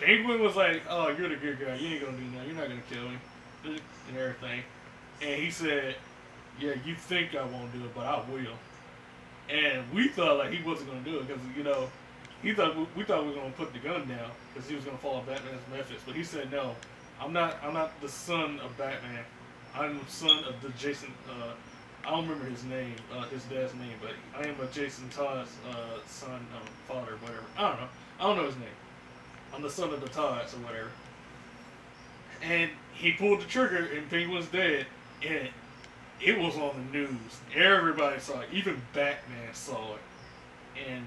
Penguin 0.00 0.40
was 0.40 0.56
like 0.56 0.84
oh 0.88 1.08
you're 1.08 1.28
the 1.28 1.36
good 1.36 1.60
guy. 1.60 1.74
You 1.74 1.88
ain't 1.88 2.02
gonna 2.02 2.16
do 2.16 2.24
nothing. 2.24 2.48
You're 2.48 2.56
not 2.56 2.68
gonna 2.68 2.80
kill 2.90 3.10
me. 3.10 3.78
And 4.08 4.16
everything. 4.16 4.62
And 5.20 5.42
he 5.42 5.50
said 5.50 5.96
yeah 6.60 6.74
you 6.84 6.94
think 6.94 7.34
I 7.34 7.44
won't 7.44 7.72
do 7.72 7.84
it 7.84 7.94
but 7.94 8.06
I 8.06 8.22
will 8.30 8.58
and 9.48 9.82
we 9.92 10.08
thought 10.08 10.38
like 10.38 10.52
he 10.52 10.62
wasn't 10.62 10.90
gonna 10.90 11.04
do 11.04 11.18
it 11.18 11.28
because 11.28 11.42
you 11.56 11.64
know 11.64 11.88
he 12.42 12.52
thought 12.52 12.76
we, 12.76 12.86
we 12.96 13.04
thought 13.04 13.24
we 13.24 13.30
were 13.30 13.36
gonna 13.36 13.50
put 13.50 13.72
the 13.72 13.78
gun 13.78 14.06
down 14.06 14.30
because 14.52 14.68
he 14.68 14.76
was 14.76 14.84
gonna 14.84 14.98
follow 14.98 15.22
Batman's 15.22 15.62
methods, 15.72 16.02
but 16.06 16.14
he 16.14 16.22
said 16.22 16.52
no. 16.52 16.76
I'm 17.20 17.32
not. 17.32 17.56
I'm 17.62 17.72
not 17.72 17.98
the 18.00 18.08
son 18.08 18.60
of 18.60 18.76
Batman. 18.76 19.24
I'm 19.74 19.98
the 19.98 20.10
son 20.10 20.44
of 20.44 20.60
the 20.60 20.68
Jason. 20.70 21.10
Uh, 21.28 21.52
I 22.06 22.10
don't 22.10 22.28
remember 22.28 22.50
his 22.50 22.62
name, 22.64 22.96
uh, 23.10 23.22
his 23.28 23.42
dad's 23.44 23.72
name, 23.74 23.94
but 24.00 24.10
I 24.38 24.46
am 24.46 24.60
a 24.60 24.66
Jason 24.66 25.08
Todd's 25.08 25.50
uh, 25.70 25.98
son, 26.06 26.32
um, 26.32 26.68
father, 26.86 27.12
whatever. 27.22 27.44
I 27.56 27.68
don't 27.68 27.80
know. 27.80 27.88
I 28.20 28.22
don't 28.24 28.36
know 28.36 28.44
his 28.44 28.56
name. 28.56 28.68
I'm 29.54 29.62
the 29.62 29.70
son 29.70 29.90
of 29.90 30.02
the 30.02 30.08
Todds 30.08 30.52
or 30.52 30.58
whatever. 30.58 30.90
And 32.42 32.70
he 32.92 33.12
pulled 33.12 33.40
the 33.40 33.46
trigger, 33.46 33.88
and 33.96 34.08
Penguin's 34.10 34.48
dead, 34.48 34.84
and 35.26 35.48
it 36.24 36.38
was 36.38 36.56
on 36.56 36.74
the 36.76 36.98
news. 36.98 37.10
Everybody 37.54 38.18
saw 38.18 38.40
it. 38.40 38.48
Even 38.52 38.80
Batman 38.94 39.52
saw 39.52 39.94
it, 39.94 40.88
and 40.88 41.04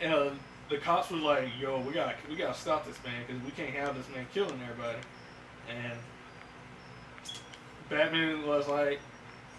and 0.00 0.12
uh, 0.12 0.30
the 0.68 0.78
cops 0.78 1.10
were 1.10 1.18
like, 1.18 1.48
"Yo, 1.60 1.80
we 1.80 1.92
got 1.92 2.16
we 2.28 2.36
got 2.36 2.54
to 2.54 2.60
stop 2.60 2.86
this 2.86 2.98
man 3.04 3.22
because 3.26 3.42
we 3.44 3.50
can't 3.52 3.70
have 3.70 3.96
this 3.96 4.06
man 4.14 4.26
killing 4.34 4.60
everybody." 4.62 4.98
And 5.68 5.92
Batman 7.88 8.46
was 8.46 8.66
like 8.66 8.98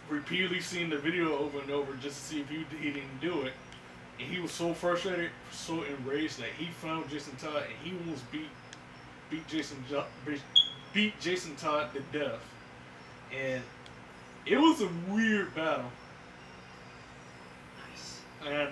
repeatedly 0.09 0.59
seeing 0.59 0.89
the 0.89 0.97
video 0.97 1.37
over 1.37 1.59
and 1.59 1.71
over 1.71 1.93
just 1.93 2.19
to 2.21 2.27
see 2.27 2.41
if 2.41 2.49
he, 2.49 2.65
he 2.79 2.91
didn't 2.91 3.21
do 3.21 3.41
it. 3.43 3.53
And 4.19 4.27
he 4.27 4.39
was 4.39 4.51
so 4.51 4.73
frustrated, 4.73 5.31
so 5.51 5.83
enraged 5.83 6.39
that 6.39 6.49
he 6.57 6.65
found 6.65 7.09
Jason 7.09 7.35
Todd 7.37 7.63
and 7.63 7.75
he 7.83 7.97
almost 7.97 8.29
beat 8.31 8.49
beat 9.29 9.47
Jason 9.47 9.83
beat 10.93 11.19
Jason 11.19 11.55
Todd 11.55 11.93
to 11.93 12.01
death. 12.17 12.41
And 13.35 13.61
it 14.49 14.57
was 14.57 14.81
a 14.81 14.89
weird 15.09 15.53
battle. 15.55 15.91
Nice. 17.89 18.21
And 18.47 18.69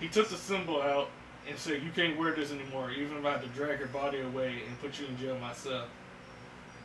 he 0.00 0.08
took 0.08 0.28
the 0.28 0.36
symbol 0.36 0.80
out 0.80 1.10
and 1.48 1.58
said, 1.58 1.82
"You 1.82 1.90
can't 1.90 2.18
wear 2.18 2.32
this 2.34 2.52
anymore, 2.52 2.90
even 2.90 3.18
if 3.18 3.24
I 3.24 3.32
had 3.32 3.42
to 3.42 3.48
drag 3.48 3.78
your 3.78 3.88
body 3.88 4.20
away 4.20 4.62
and 4.66 4.80
put 4.80 4.98
you 4.98 5.06
in 5.06 5.18
jail 5.18 5.38
myself." 5.38 5.88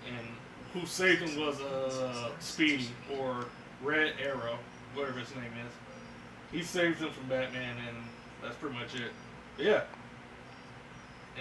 And 0.07 0.27
who 0.73 0.85
saved 0.85 1.21
him 1.21 1.39
was 1.39 1.59
uh, 1.61 2.29
Speedy 2.39 2.89
or 3.17 3.45
Red 3.81 4.13
Arrow, 4.21 4.59
whatever 4.93 5.19
his 5.19 5.33
name 5.35 5.51
is. 5.65 5.73
He 6.51 6.63
saved 6.63 6.99
him 6.99 7.11
from 7.11 7.27
Batman, 7.27 7.75
and 7.87 7.97
that's 8.41 8.55
pretty 8.55 8.75
much 8.77 8.93
it. 8.95 9.11
But 9.57 9.65
yeah, 9.65 9.81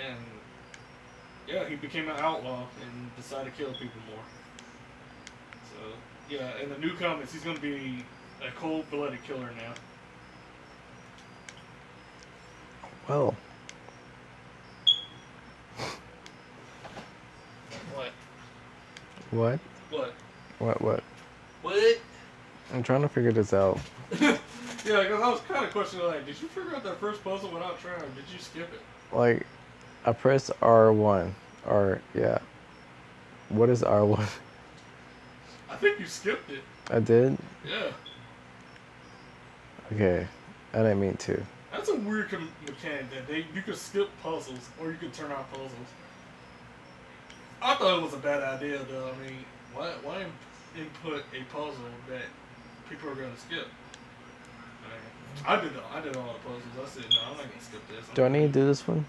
and 0.09 0.19
yeah, 1.49 1.69
he 1.69 1.77
became 1.77 2.09
an 2.09 2.17
outlaw 2.19 2.67
and 2.83 3.17
decided 3.17 3.55
to 3.55 3.63
kill 3.63 3.73
people 3.73 4.01
more. 4.09 4.25
So 5.71 5.93
yeah, 6.31 6.51
in 6.63 6.69
the 6.69 6.79
new 6.79 6.95
comics, 6.95 7.33
he's 7.33 7.43
gonna 7.45 7.59
be 7.59 8.05
a 8.47 8.51
cold-blooded 8.59 9.23
killer 9.25 9.51
now. 9.57 9.73
Well, 13.09 13.35
What? 17.95 18.11
what? 19.31 19.59
What? 19.91 20.15
What? 20.59 20.81
What? 20.81 21.03
What? 21.63 21.99
I'm 22.73 22.83
trying 22.83 23.03
to 23.03 23.09
figure 23.09 23.33
this 23.33 23.53
out. 23.53 23.79
yeah, 24.21 24.37
because 24.85 25.23
I 25.23 25.29
was 25.29 25.41
kind 25.49 25.65
of 25.65 25.71
questioning, 25.71 26.07
like, 26.07 26.27
did 26.27 26.41
you 26.41 26.49
figure 26.49 26.75
out 26.75 26.83
that 26.85 26.99
first 26.99 27.23
puzzle 27.23 27.51
without 27.51 27.79
trying, 27.81 28.01
or 28.01 28.07
did 28.15 28.25
you 28.33 28.39
skip 28.39 28.73
it? 28.73 28.81
Like, 29.15 29.47
I 30.05 30.13
pressed 30.13 30.51
R1. 30.61 31.33
R, 31.67 32.01
yeah. 32.15 32.39
What 33.49 33.69
is 33.71 33.83
R1? 33.83 34.27
I 35.75 35.77
think 35.79 35.99
you 35.99 36.07
skipped 36.07 36.51
it. 36.53 36.61
I 36.89 37.01
did? 37.01 37.37
Yeah. 37.69 37.91
Okay. 39.93 40.27
I 40.73 40.77
didn't 40.79 41.01
mean 41.01 41.17
to. 41.17 41.43
That's 41.73 41.89
a 41.89 41.97
weird 41.97 42.31
com- 42.31 42.49
mechanic 42.65 43.11
that 43.11 43.27
they 43.27 43.39
you 43.53 43.63
could 43.65 43.77
skip 43.77 44.09
puzzles 44.23 44.69
or 44.81 44.93
you 44.93 44.97
could 44.97 45.13
turn 45.13 45.33
off 45.33 45.51
puzzles. 45.51 45.71
I 47.61 47.75
thought 47.75 47.99
it 47.99 48.03
was 48.03 48.15
a 48.15 48.19
bad 48.19 48.43
idea 48.43 48.79
though. 48.89 49.11
I 49.11 49.27
mean, 49.27 49.39
why 49.75 49.91
why 50.05 50.21
in- 50.21 50.81
input 50.81 51.25
a 51.35 51.43
puzzle 51.53 51.75
that 52.09 52.23
people 52.89 53.09
are 53.11 53.17
gonna 53.17 53.37
skip? 53.37 53.67
I, 55.45 55.57
mean, 55.57 55.61
I 55.61 55.61
did 55.61 55.73
I 55.93 56.01
did 56.01 56.17
all 56.17 56.35
the 56.35 56.39
puzzles. 56.39 56.63
I 56.81 56.89
said 56.89 57.11
no, 57.11 57.21
I'm 57.31 57.37
not 57.37 57.49
gonna 57.49 57.61
skip 57.61 57.89
this. 57.89 58.09
I'm 58.09 58.15
Do 58.15 58.25
I 58.25 58.29
need 58.29 58.53
to 58.53 58.61
do 58.61 58.67
this 58.67 58.87
one? 58.87 59.05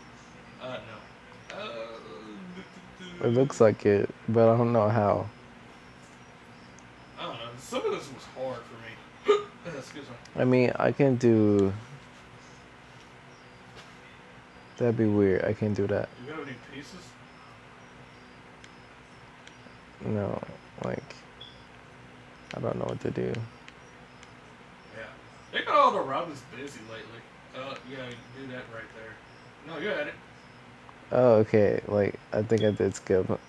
Uh, 0.59 0.77
no. 1.51 1.57
Uh, 1.57 3.27
It 3.27 3.33
looks 3.33 3.61
like 3.61 3.85
it, 3.85 4.09
but 4.27 4.49
I 4.49 4.57
don't 4.57 4.73
know 4.73 4.89
how. 4.89 5.29
Some 7.67 7.83
of 7.83 7.91
this 7.93 8.07
was 8.13 8.23
hard 8.37 8.59
for 8.61 9.31
me. 9.33 9.39
Excuse 9.77 10.05
me. 10.05 10.15
I 10.35 10.43
mean, 10.45 10.71
I 10.75 10.91
can 10.91 11.15
do. 11.15 11.73
That'd 14.77 14.97
be 14.97 15.05
weird. 15.07 15.43
I 15.43 15.53
can't 15.53 15.75
do 15.75 15.87
that. 15.87 16.07
You 16.23 16.33
got 16.33 16.43
any 16.43 16.55
pieces? 16.71 16.99
No, 20.05 20.39
like. 20.83 21.15
I 22.55 22.59
don't 22.59 22.77
know 22.77 22.85
what 22.85 23.01
to 23.01 23.09
do. 23.09 23.33
Yeah. 24.95 25.03
They 25.51 25.65
got 25.65 25.75
all 25.75 25.91
the 25.91 26.01
Robins 26.01 26.43
busy 26.55 26.79
lately. 26.91 27.21
Uh, 27.57 27.75
yeah, 27.89 28.05
do 28.39 28.47
that 28.51 28.63
right 28.73 28.83
there. 28.95 29.15
No, 29.67 29.79
you 29.81 29.87
had 29.87 30.07
it. 30.07 30.13
Oh, 31.11 31.33
okay. 31.35 31.81
Like, 31.87 32.19
I 32.31 32.43
think 32.43 32.61
I 32.61 32.71
did 32.71 32.95
skip. 32.95 33.27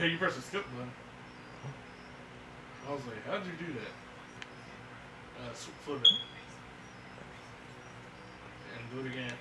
Yeah, 0.00 0.06
you 0.06 0.16
pressed 0.16 0.36
the 0.36 0.42
skip 0.42 0.64
button. 0.72 0.90
I 2.86 2.92
was 2.92 3.00
like, 3.06 3.24
how'd 3.26 3.46
you 3.46 3.52
do 3.66 3.72
that? 3.72 3.94
Uh, 5.40 5.52
flip 5.54 6.02
it. 6.02 6.08
And 8.76 8.82
do 8.92 9.00
it 9.06 9.12
again. 9.12 9.32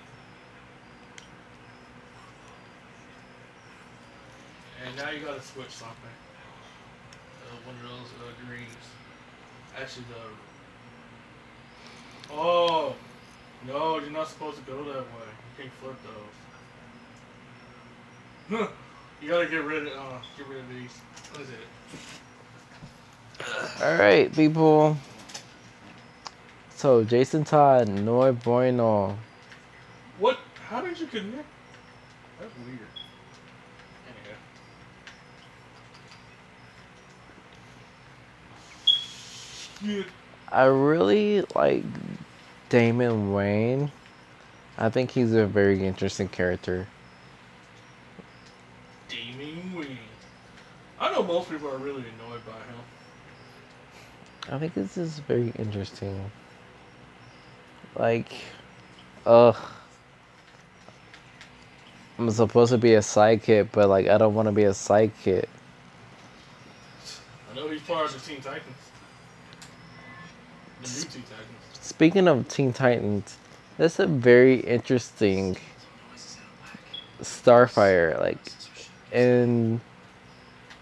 And 4.86 4.96
now 4.96 5.10
you 5.12 5.26
gotta 5.26 5.42
switch 5.42 5.70
something. 5.70 6.16
Uh, 7.44 7.56
one 7.66 7.76
of 7.76 7.82
those 7.84 8.12
uh, 8.22 8.32
greens. 8.48 8.86
Actually, 9.80 10.06
the. 10.10 10.22
Oh, 12.34 12.96
no, 13.68 14.00
you're 14.00 14.10
not 14.10 14.30
supposed 14.30 14.58
to 14.58 14.64
go 14.64 14.84
that 14.86 15.04
way. 15.04 15.30
You 15.58 15.64
can't 15.64 15.74
flip 15.82 15.98
those. 18.50 18.60
Huh. 18.60 18.68
you 19.22 19.30
gotta 19.30 19.48
get 19.48 19.64
rid 19.64 19.88
of 19.88 19.94
uh, 19.98 20.20
get 20.38 20.48
rid 20.48 20.60
of 20.60 20.70
these. 20.70 20.92
What 21.32 21.42
is 21.42 21.50
it? 21.50 21.68
All 23.84 23.98
right, 23.98 24.34
people. 24.34 24.96
So 26.70 27.04
Jason 27.04 27.44
Todd, 27.44 27.90
no 27.90 28.32
bueno. 28.32 29.18
What? 30.20 30.40
How 30.70 30.80
did 30.80 30.98
you 30.98 31.08
connect? 31.08 31.46
That's 32.40 32.54
weird. 32.66 32.80
Anyway. 39.82 40.06
I 40.50 40.64
really 40.64 41.44
like 41.54 41.84
Damian 42.70 43.34
Wayne. 43.34 43.92
I 44.78 44.90
think 44.90 45.12
he's 45.12 45.34
a 45.34 45.46
very 45.46 45.86
interesting 45.86 46.30
character. 46.30 46.88
Damian 49.10 49.76
Wayne. 49.76 49.98
I 51.02 51.12
know 51.12 51.22
most 51.22 51.50
people 51.50 51.70
are 51.70 51.78
really 51.78 52.06
annoyed. 52.16 52.23
I 54.52 54.58
think 54.60 54.74
this 54.74 54.98
is 54.98 55.20
very 55.20 55.54
interesting. 55.58 56.32
Like, 57.96 58.34
ugh. 59.26 59.56
I'm 62.18 62.30
supposed 62.30 62.72
to 62.72 62.78
be 62.78 62.94
a 62.94 63.00
sidekick, 63.00 63.70
but 63.72 63.90
like 63.90 64.08
I 64.08 64.18
don't 64.18 64.36
want 64.36 64.48
to 64.48 64.52
be 64.52 64.64
a 64.64 64.72
sidekick. 64.72 65.46
I 67.52 67.56
know 67.56 67.68
he's 67.70 67.82
part 67.82 68.06
of 68.06 68.14
the 68.14 68.20
Teen 68.20 68.42
Titans. 68.42 68.76
The 70.82 70.90
new 70.90 71.04
Teen 71.06 71.24
Titans. 71.24 71.82
Speaking 71.82 72.28
of 72.28 72.48
Teen 72.48 72.74
Titans, 72.74 73.38
that's 73.78 74.00
a 74.00 74.08
very 74.08 74.60
interesting 74.60 75.58
Starfire. 77.22 78.20
Like 78.20 78.38
in 79.12 79.82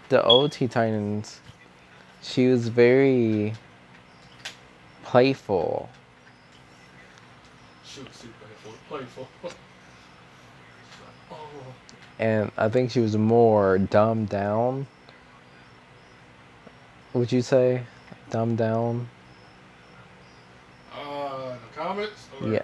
the 0.08 0.22
old 0.22 0.52
Teen 0.52 0.68
Titans, 0.68 1.40
she 2.22 2.46
was 2.48 2.68
very 2.68 3.52
playful. 5.04 5.88
Shoot, 7.84 8.14
super 8.14 8.32
playful. 8.88 9.28
Playful. 9.40 9.54
oh. 11.32 11.36
and 12.18 12.50
I 12.56 12.68
think 12.68 12.90
she 12.90 13.00
was 13.00 13.16
more 13.16 13.78
dumbed 13.78 14.28
down. 14.28 14.86
Would 17.12 17.30
you 17.30 17.42
say 17.42 17.82
dumbed 18.30 18.58
down? 18.58 19.08
Uh, 20.94 21.52
in 21.52 21.74
the? 21.74 22.28
Or 22.40 22.48
Yeah. 22.48 22.62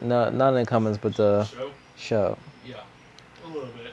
No, 0.00 0.30
not 0.30 0.48
in 0.48 0.64
the 0.64 0.66
comments, 0.66 0.98
but 1.00 1.14
the 1.14 1.44
Show? 1.44 1.70
show. 1.96 2.38
Yeah. 2.66 2.82
A 3.44 3.46
little 3.46 3.68
bit. 3.68 3.92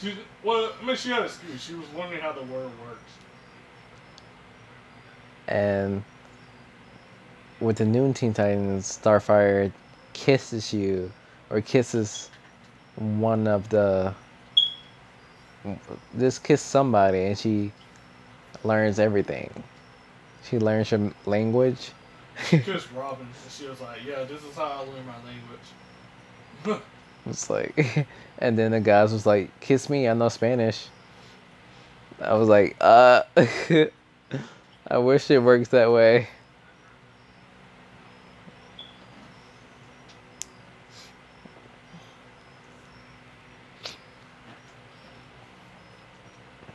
She, 0.00 0.12
well, 0.44 0.72
I 0.80 0.84
mean, 0.84 0.96
she 0.96 1.08
had 1.08 1.22
a 1.22 1.24
excuse. 1.24 1.62
She 1.62 1.74
was 1.74 1.86
wondering 1.94 2.20
how 2.20 2.32
the 2.32 2.42
world 2.42 2.72
works. 2.86 3.00
And 5.48 6.02
with 7.60 7.78
the 7.78 7.84
new 7.84 8.12
Teen 8.12 8.34
Titans, 8.34 8.98
Starfire 9.02 9.72
kisses 10.12 10.72
you 10.72 11.12
or 11.50 11.60
kisses 11.60 12.30
one 12.96 13.46
of 13.46 13.68
the 13.68 14.14
just 16.18 16.44
kiss 16.44 16.62
somebody 16.62 17.24
and 17.24 17.38
she 17.38 17.72
learns 18.64 18.98
everything. 18.98 19.50
She 20.48 20.58
learns 20.58 20.90
your 20.90 21.12
language. 21.24 21.90
Chris 22.36 22.90
Robin, 22.96 23.26
and 23.26 23.52
she 23.52 23.66
was 23.66 23.80
like, 23.80 23.98
"Yeah, 24.06 24.24
this 24.24 24.42
is 24.44 24.54
how 24.54 24.64
I 24.64 24.78
learn 24.80 25.06
my 25.06 25.16
language." 25.24 26.82
It's 27.28 27.50
like, 27.50 28.06
and 28.38 28.56
then 28.56 28.70
the 28.70 28.78
guys 28.78 29.12
was 29.12 29.26
like, 29.26 29.50
"Kiss 29.58 29.90
me, 29.90 30.08
I 30.08 30.14
know 30.14 30.28
Spanish." 30.28 30.86
I 32.20 32.34
was 32.34 32.48
like, 32.48 32.76
"Uh, 32.80 33.22
I 34.88 34.98
wish 34.98 35.30
it 35.30 35.38
works 35.38 35.68
that 35.68 35.90
way." 35.90 36.28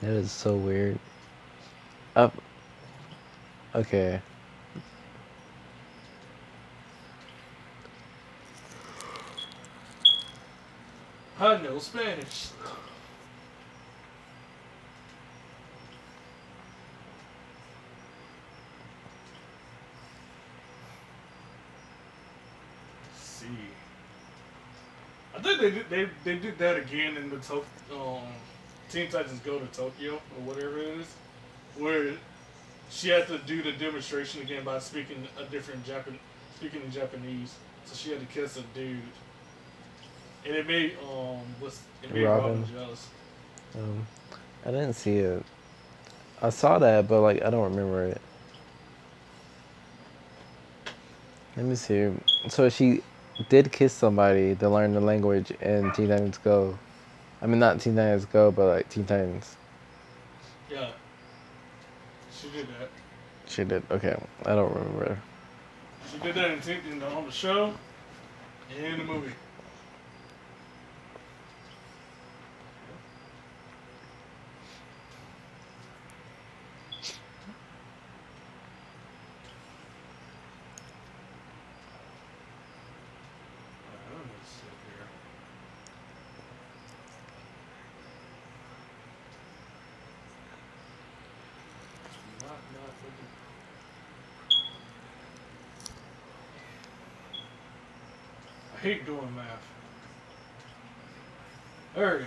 That 0.01 0.11
is 0.13 0.31
so 0.31 0.55
weird. 0.55 0.97
Up. 2.15 2.33
Okay. 3.75 4.19
I 11.39 11.57
know 11.61 11.77
Spanish. 11.77 12.49
Let's 23.03 23.23
see. 23.23 23.47
I 25.41 25.43
think 25.43 25.59
they 25.59 25.72
did, 25.72 25.89
they 25.89 26.07
they 26.23 26.39
did 26.39 26.57
that 26.59 26.77
again 26.77 27.18
in 27.18 27.31
the 27.31 27.38
to- 27.38 27.65
um, 27.95 28.22
Teen 28.91 29.09
Titans 29.09 29.39
Go 29.39 29.57
to 29.57 29.65
Tokyo 29.68 30.13
or 30.13 30.43
whatever 30.45 30.77
it 30.77 30.99
is, 30.99 31.07
where 31.80 32.13
she 32.91 33.09
had 33.09 33.26
to 33.27 33.39
do 33.39 33.63
the 33.63 33.72
demonstration 33.72 34.41
again 34.43 34.63
by 34.63 34.77
speaking 34.77 35.27
a 35.39 35.43
different 35.45 35.84
Japan 35.84 36.19
speaking 36.57 36.84
in 36.84 36.91
Japanese. 36.91 37.55
So 37.85 37.95
she 37.95 38.11
had 38.11 38.19
to 38.19 38.26
kiss 38.27 38.57
a 38.57 38.61
dude. 38.76 38.99
And 40.45 40.55
it 40.55 40.68
made 40.68 40.95
um 41.03 41.39
what's 41.59 41.81
it 42.03 42.13
made 42.13 42.23
Robin, 42.23 42.61
Robin. 42.61 42.65
jealous. 42.72 43.07
Um, 43.76 44.05
I 44.63 44.69
didn't 44.69 44.93
see 44.93 45.18
it. 45.18 45.43
I 46.39 46.51
saw 46.51 46.77
that, 46.77 47.07
but 47.07 47.22
like 47.22 47.43
I 47.43 47.49
don't 47.49 47.63
remember 47.63 48.05
it. 48.05 48.22
Let 51.57 51.65
me 51.65 51.76
see. 51.76 52.11
So 52.47 52.69
she 52.69 53.01
did 53.49 53.72
kiss 53.72 53.94
somebody 53.94 54.56
to 54.56 54.70
learn 54.70 54.94
the 54.94 55.02
language 55.02 55.52
in 55.52 55.91
Teen 55.91 56.10
Titans 56.10 56.38
Go. 56.38 56.78
I 57.41 57.48
mean, 57.48 57.60
not 57.60 57.80
Teen 57.80 57.95
Titans 57.95 58.26
Go, 58.26 58.52
but 58.52 58.68
like 58.68 58.90
Teen 58.90 59.06
Titans. 59.06 59.56
Yeah. 60.70 60.90
She 62.32 62.49
did 62.49 62.68
that. 62.68 62.90
She 63.48 63.64
did. 63.64 63.84
Okay, 63.91 64.16
I 64.45 64.56
don't 64.56 64.74
remember. 64.74 65.18
She 66.12 66.18
did 66.20 66.36
that 66.36 66.52
in, 66.52 66.62
Teen- 66.62 66.82
in 66.91 66.99
the, 66.99 67.08
on 67.08 67.26
the 67.26 67.32
show 67.32 67.74
and 68.76 68.86
in 68.86 68.98
the 68.99 69.03
movie. 69.03 69.34
Alright, 83.86 84.06
let 84.12 84.26
me 84.26 84.34
sit 84.44 84.76
here. 84.88 85.08
Not, 92.41 92.60
not 92.74 92.94
looking. 93.03 93.30
I 98.70 98.70
hate 98.82 99.06
doing 99.06 99.36
math. 99.36 99.62
There 101.95 102.26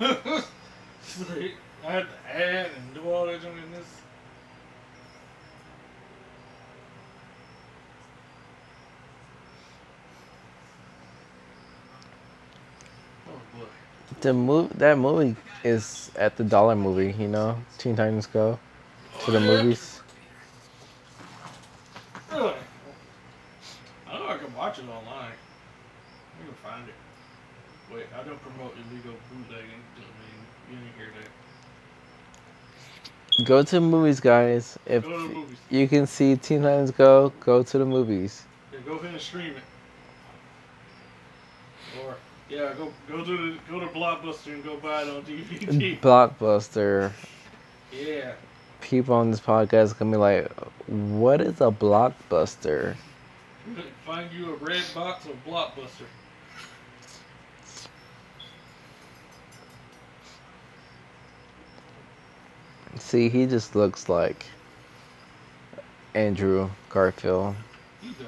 we 0.00 0.06
go. 0.06 0.42
I 1.86 1.92
had 1.92 2.02
to 2.02 2.36
add 2.36 2.66
and 2.76 2.94
do 2.94 3.10
all 3.10 3.26
that 3.26 3.40
junk 3.40 3.56
in 3.64 3.72
this. 3.72 3.86
Oh. 13.28 13.66
The 14.20 14.32
move 14.34 14.78
that 14.78 14.98
movie 14.98 15.36
is 15.64 16.10
at 16.16 16.36
the 16.36 16.44
dollar 16.44 16.76
movie. 16.76 17.14
You 17.18 17.28
know, 17.28 17.56
Teen 17.78 17.96
Titans 17.96 18.26
Go 18.26 18.58
to 19.24 19.30
the 19.30 19.40
movies. 19.40 20.00
Really? 22.32 22.54
I 24.08 24.18
know 24.18 24.28
I 24.28 24.38
can 24.38 24.54
watch 24.54 24.78
it 24.78 24.84
online. 24.84 25.32
I 25.32 26.44
can 26.44 26.54
find 26.62 26.88
it. 26.88 26.94
Wait, 27.92 28.06
I 28.14 28.22
don't 28.22 28.40
promote 28.42 28.72
illegal 28.76 29.14
bootlegging. 29.30 29.82
I 29.96 30.00
mean, 30.00 30.40
you 30.70 30.76
didn't 30.76 30.96
hear 30.96 31.10
that. 31.20 31.30
Go 33.50 33.64
to 33.64 33.70
the 33.72 33.80
movies, 33.80 34.20
guys. 34.20 34.78
If 34.86 35.02
Go 35.02 35.10
to 35.10 35.28
the 35.28 35.34
movies. 35.34 35.58
you 35.70 35.88
can 35.88 36.06
see 36.06 36.36
Teen 36.36 36.62
Titans 36.62 36.92
Go, 36.92 37.32
go 37.40 37.64
to 37.64 37.78
the 37.78 37.84
movies. 37.84 38.44
Yeah, 38.72 38.78
go 38.86 38.92
ahead 38.92 39.10
and 39.10 39.20
stream 39.20 39.56
it. 39.56 39.62
Or 42.00 42.14
yeah, 42.48 42.72
go 42.78 42.92
go 43.08 43.24
to 43.24 43.36
the 43.54 43.58
go 43.68 43.80
to 43.80 43.88
Blockbuster 43.88 44.52
and 44.52 44.62
go 44.62 44.76
buy 44.76 45.02
it 45.02 45.08
on 45.08 45.22
DVD. 45.24 45.98
Blockbuster. 46.00 47.10
yeah. 47.92 48.34
People 48.82 49.16
on 49.16 49.32
this 49.32 49.40
podcast 49.40 49.98
gonna 49.98 50.12
be 50.12 50.16
like, 50.16 50.48
"What 50.86 51.40
is 51.40 51.60
a 51.60 51.72
blockbuster?" 51.72 52.94
Find 54.06 54.30
you 54.32 54.54
a 54.54 54.56
red 54.58 54.84
box 54.94 55.26
of 55.26 55.34
Blockbuster. 55.44 56.06
See, 63.10 63.28
he 63.28 63.44
just 63.44 63.74
looks 63.74 64.08
like 64.08 64.46
Andrew 66.14 66.70
Garfield. 66.90 67.56
He 68.00 68.10
does. 68.10 68.26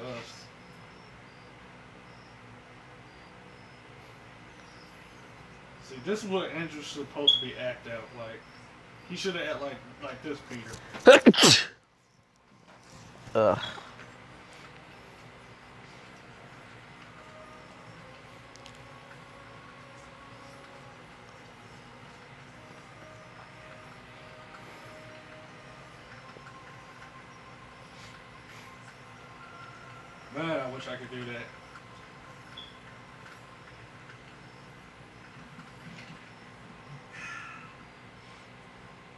See, 5.85 5.95
this 6.03 6.25
is 6.25 6.29
what 6.29 6.51
Andrew's 6.51 6.85
supposed 6.85 7.39
to 7.39 7.45
be 7.45 7.53
act 7.55 7.87
out 7.87 8.03
like. 8.17 8.41
He 9.09 9.15
should 9.15 9.37
have 9.37 9.47
act 9.47 9.61
like 9.61 9.77
like 10.03 10.21
this, 10.21 10.37
Peter. 10.49 11.65
Ugh. 13.35 13.59
Man, 30.35 30.59
I 30.59 30.72
wish 30.83 30.93
I 30.93 30.97
could 30.97 31.11
do 31.11 31.23
that. 31.25 31.43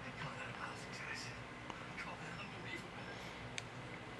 They 0.04 0.12
call 0.22 0.32
that 0.38 0.46
a 0.46 0.60
mouse 0.62 0.80
success. 0.82 1.26
They 1.70 2.04
call 2.04 2.14
that 2.22 2.34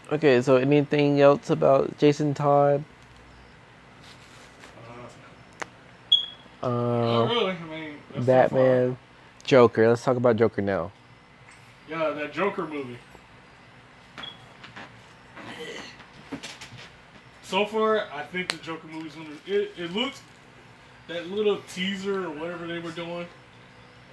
unbelievable. 0.10 0.16
Okay, 0.16 0.42
so 0.42 0.56
anything 0.56 1.22
else 1.22 1.50
about 1.50 1.98
Jason 1.98 2.34
Todd? 2.34 2.84
Uh, 6.64 6.68
Um, 6.68 7.30
really. 7.30 7.52
I 7.52 7.66
mean, 7.66 8.26
Batman, 8.26 8.98
Joker. 9.44 9.88
Let's 9.90 10.04
talk 10.04 10.18
about 10.18 10.38
Joker 10.38 10.62
now. 10.62 10.92
Yeah, 11.88 12.10
that 12.10 12.34
Joker 12.34 12.66
movie. 12.66 12.98
So 17.46 17.66
far, 17.66 18.08
I 18.12 18.24
think 18.24 18.50
the 18.50 18.58
Joker 18.58 18.88
movie's 18.88 19.14
gonna. 19.16 19.30
It, 19.46 19.72
it 19.78 19.94
looks 19.94 20.22
that 21.08 21.30
little 21.30 21.62
teaser 21.74 22.26
or 22.26 22.32
whatever 22.32 22.66
they 22.68 22.80
were 22.80 22.92
doing. 22.92 23.28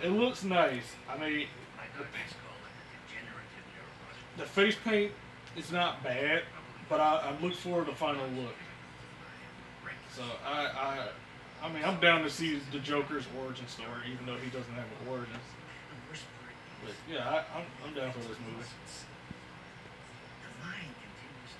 It 0.03 0.11
looks 0.11 0.45
nice. 0.45 0.85
I 1.09 1.17
mean, 1.17 1.47
neuromuscular. 1.97 2.53
the 4.37 4.45
face 4.45 4.77
paint 4.85 5.13
is 5.57 5.73
not 5.73 6.03
bad, 6.03 6.43
but 6.89 7.01
I, 7.01 7.31
I 7.31 7.43
look 7.43 7.55
forward 7.55 7.87
to 7.87 7.93
the 7.93 7.97
final 7.97 8.27
look. 8.37 8.55
So 10.15 10.23
I, 10.45 10.67
I, 10.67 11.09
I 11.63 11.73
mean, 11.73 11.85
I'm 11.85 11.99
down 12.01 12.23
to 12.23 12.31
see 12.31 12.61
the 12.71 12.79
Joker's 12.79 13.25
origin 13.43 13.67
story, 13.67 14.13
even 14.13 14.27
though 14.27 14.37
he 14.37 14.51
doesn't 14.51 14.75
have 14.75 14.85
an 14.85 15.09
origin. 15.09 15.39
But 16.85 16.93
yeah, 17.11 17.29
I, 17.29 17.37
I'm, 17.57 17.65
I'm 17.87 17.95
down 17.95 18.13
for 18.13 18.19
this 18.19 18.37
movie. 18.45 18.67
The 20.43 20.51
line 20.61 20.93
continues. 20.99 21.53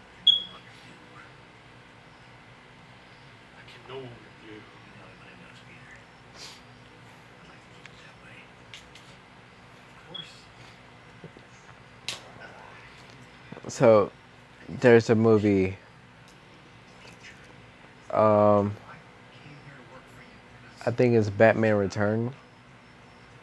I 0.00 0.24
no 0.24 0.32
longer 0.48 0.72
do. 0.72 0.96
I 3.54 3.62
can 3.68 3.77
no 3.88 3.94
longer 3.94 4.08
do. 4.46 4.52
You 4.52 4.54
know 4.54 5.06
everybody 5.08 5.34
knows 5.42 5.60
Peter. 5.68 5.96
I'd 7.42 7.48
like 7.48 7.62
to 7.62 7.68
keep 7.74 7.86
it 7.88 7.98
that 8.04 8.16
way. 8.24 8.36
Of 9.96 10.14
course. 13.64 13.72
So, 13.74 14.10
there's 14.80 15.10
a 15.10 15.14
movie. 15.14 15.76
Um, 18.10 18.16
I 18.16 18.94
came 19.36 19.56
here 19.66 19.74
to 19.76 19.82
work 19.92 20.02
for 20.14 20.22
you. 20.22 20.86
I 20.86 20.90
think 20.96 21.14
it's 21.14 21.28
Batman 21.30 21.74
Return. 21.76 22.32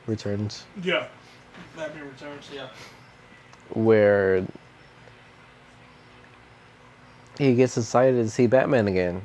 Returns, 0.08 0.66
Yeah, 0.84 1.08
Batman 1.76 2.06
Returns. 2.08 2.48
Yeah. 2.54 2.68
where 3.72 4.46
he 7.40 7.56
gets 7.56 7.76
excited 7.76 8.18
to 8.24 8.30
see 8.30 8.46
Batman 8.46 8.88
again. 8.88 9.24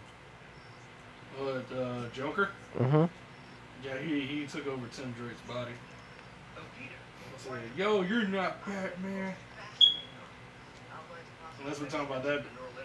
But 1.69 1.77
uh, 1.77 2.03
Joker. 2.12 2.51
hmm 2.77 3.05
Yeah, 3.85 3.99
he, 3.99 4.20
he 4.20 4.47
took 4.47 4.66
over 4.66 4.87
Tim 4.93 5.15
Drake's 5.19 5.41
body. 5.43 5.73
Oh, 6.57 6.62
Peter. 6.78 6.91
Said, 7.39 7.61
Yo, 7.77 8.03
you're 8.03 8.27
not 8.27 8.65
Batman. 8.66 9.35
Unless 11.62 11.81
we're 11.81 11.89
talking 11.89 12.07
about 12.07 12.24
that. 12.24 12.43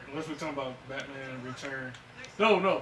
Unless 0.10 0.27
we're 0.27 0.35
talking 0.35 0.53
about 0.53 0.73
Batman 0.89 1.43
Return. 1.43 1.93
No, 2.39 2.60
no. 2.60 2.81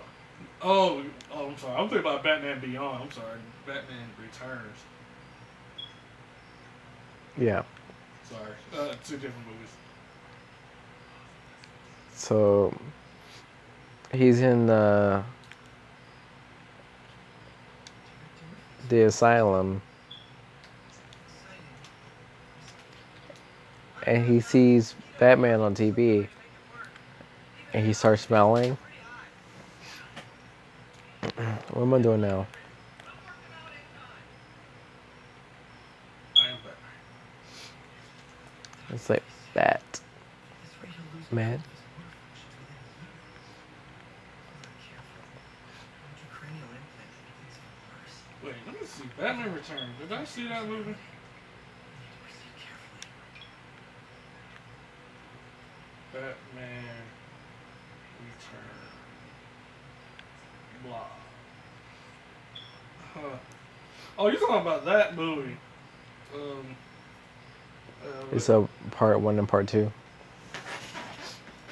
Oh, 0.61 1.03
oh, 1.31 1.47
I'm 1.47 1.57
sorry. 1.57 1.75
I'm 1.75 1.89
thinking 1.89 1.99
about 1.99 2.23
Batman 2.23 2.59
Beyond. 2.59 3.03
I'm 3.03 3.11
sorry. 3.11 3.39
Batman 3.65 4.07
Returns. 4.21 4.77
Yeah. 7.37 7.63
Sorry. 8.29 8.53
Uh, 8.73 8.93
two 9.03 9.15
different 9.15 9.45
movies. 9.47 9.69
So 12.15 12.73
he's 14.11 14.41
in 14.41 14.67
the 14.67 15.23
the 18.89 19.03
asylum, 19.03 19.81
and 24.05 24.25
he 24.25 24.39
sees 24.39 24.95
Batman 25.19 25.61
on 25.61 25.75
TV, 25.75 26.27
and 27.73 27.85
he 27.85 27.93
starts 27.93 28.23
smelling. 28.23 28.77
What 31.71 31.81
am 31.81 31.93
I 31.93 31.99
doing 31.99 32.21
now? 32.21 32.45
It's 38.89 39.09
like 39.09 39.23
Bat 39.55 40.01
Man. 41.31 41.63
Wait, 48.43 48.53
let 48.67 48.79
me 48.79 48.85
see. 48.85 49.01
Batman 49.17 49.53
Return. 49.53 49.89
Did 49.99 50.11
I 50.11 50.23
see 50.25 50.47
that 50.47 50.67
movie? 50.67 50.95
Batman 56.11 57.03
Return. 58.19 58.69
Blah. 60.85 61.05
Huh. 63.13 63.37
Oh, 64.17 64.27
you're 64.27 64.39
talking 64.39 64.61
about 64.61 64.85
that 64.85 65.15
movie. 65.15 65.57
Um. 66.35 66.65
Uh, 68.03 68.07
It's 68.31 68.49
a 68.49 68.67
part 68.91 69.19
one 69.19 69.39
and 69.39 69.47
part 69.47 69.67
two. 69.67 69.91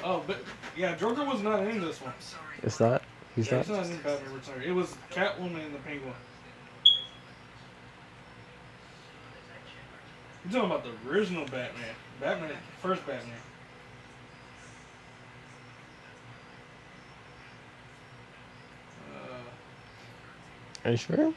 oh, 0.04 0.24
but 0.26 0.38
yeah, 0.78 0.96
Joker 0.96 1.26
was 1.26 1.42
not 1.42 1.64
in 1.68 1.82
this 1.82 2.02
one. 2.02 2.14
It's 2.64 2.80
not. 2.80 3.04
He's 3.36 3.48
Yeah, 3.48 3.58
not. 3.58 3.60
it's 3.62 3.70
not 3.70 3.86
in 3.86 3.98
Batman 4.02 4.34
Return. 4.34 4.62
It 4.64 4.72
was 4.72 4.96
Catwoman 5.12 5.66
and 5.66 5.76
the 5.76 5.80
Penguin. 5.80 6.14
You're 10.44 10.54
talking 10.54 10.72
about 10.72 10.84
the 10.84 11.10
original 11.10 11.46
Batman. 11.46 11.96
Batman, 12.20 12.52
first 12.82 13.06
Batman. 13.06 13.36
Uh, 19.14 20.88
Are 20.88 20.92
you 20.92 20.98
sure? 20.98 21.34